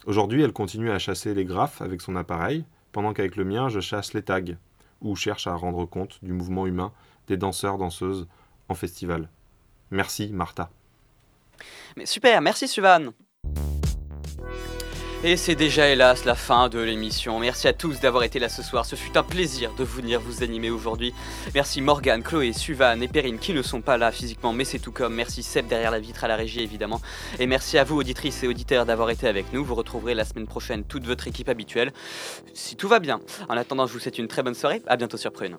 Aujourd'hui, 0.06 0.42
elle 0.42 0.52
continue 0.52 0.90
à 0.90 0.98
chasser 0.98 1.34
les 1.34 1.44
graphes 1.44 1.82
avec 1.82 2.00
son 2.00 2.16
appareil, 2.16 2.64
pendant 2.92 3.12
qu'avec 3.12 3.36
le 3.36 3.44
mien, 3.44 3.68
je 3.68 3.80
chasse 3.80 4.14
les 4.14 4.22
tags, 4.22 4.56
ou 5.00 5.16
cherche 5.16 5.46
à 5.46 5.54
rendre 5.54 5.86
compte 5.86 6.18
du 6.22 6.32
mouvement 6.32 6.66
humain 6.66 6.92
des 7.26 7.36
danseurs, 7.36 7.78
danseuses 7.78 8.28
en 8.68 8.74
festival. 8.74 9.28
Merci, 9.90 10.30
Martha. 10.32 10.70
Mais 11.96 12.06
super, 12.06 12.40
merci 12.40 12.68
Suvan. 12.68 13.12
Et 15.22 15.36
c'est 15.36 15.54
déjà 15.54 15.86
hélas 15.86 16.24
la 16.24 16.34
fin 16.34 16.70
de 16.70 16.78
l'émission. 16.78 17.38
Merci 17.40 17.68
à 17.68 17.74
tous 17.74 18.00
d'avoir 18.00 18.22
été 18.22 18.38
là 18.38 18.48
ce 18.48 18.62
soir. 18.62 18.86
Ce 18.86 18.96
fut 18.96 19.18
un 19.18 19.22
plaisir 19.22 19.74
de 19.74 19.84
venir 19.84 20.18
vous 20.18 20.42
animer 20.42 20.70
aujourd'hui. 20.70 21.12
Merci 21.54 21.82
Morgane, 21.82 22.22
Chloé, 22.22 22.54
Suvan 22.54 22.98
et 23.02 23.08
Perrine 23.08 23.38
qui 23.38 23.52
ne 23.52 23.60
sont 23.60 23.82
pas 23.82 23.98
là 23.98 24.12
physiquement, 24.12 24.54
mais 24.54 24.64
c'est 24.64 24.78
tout 24.78 24.92
comme. 24.92 25.14
Merci 25.14 25.42
Seb 25.42 25.66
derrière 25.66 25.90
la 25.90 26.00
vitre 26.00 26.24
à 26.24 26.28
la 26.28 26.36
régie 26.36 26.60
évidemment. 26.60 27.02
Et 27.38 27.46
merci 27.46 27.76
à 27.76 27.84
vous 27.84 27.96
auditrices 27.96 28.42
et 28.44 28.48
auditeurs 28.48 28.86
d'avoir 28.86 29.10
été 29.10 29.28
avec 29.28 29.52
nous. 29.52 29.62
Vous 29.62 29.74
retrouverez 29.74 30.14
la 30.14 30.24
semaine 30.24 30.46
prochaine 30.46 30.84
toute 30.84 31.04
votre 31.04 31.28
équipe 31.28 31.50
habituelle, 31.50 31.92
si 32.54 32.76
tout 32.76 32.88
va 32.88 32.98
bien. 32.98 33.20
En 33.50 33.58
attendant, 33.58 33.86
je 33.86 33.92
vous 33.92 33.98
souhaite 33.98 34.18
une 34.18 34.28
très 34.28 34.42
bonne 34.42 34.54
soirée. 34.54 34.80
À 34.86 34.96
bientôt 34.96 35.18
sur 35.18 35.32
Prune. 35.32 35.58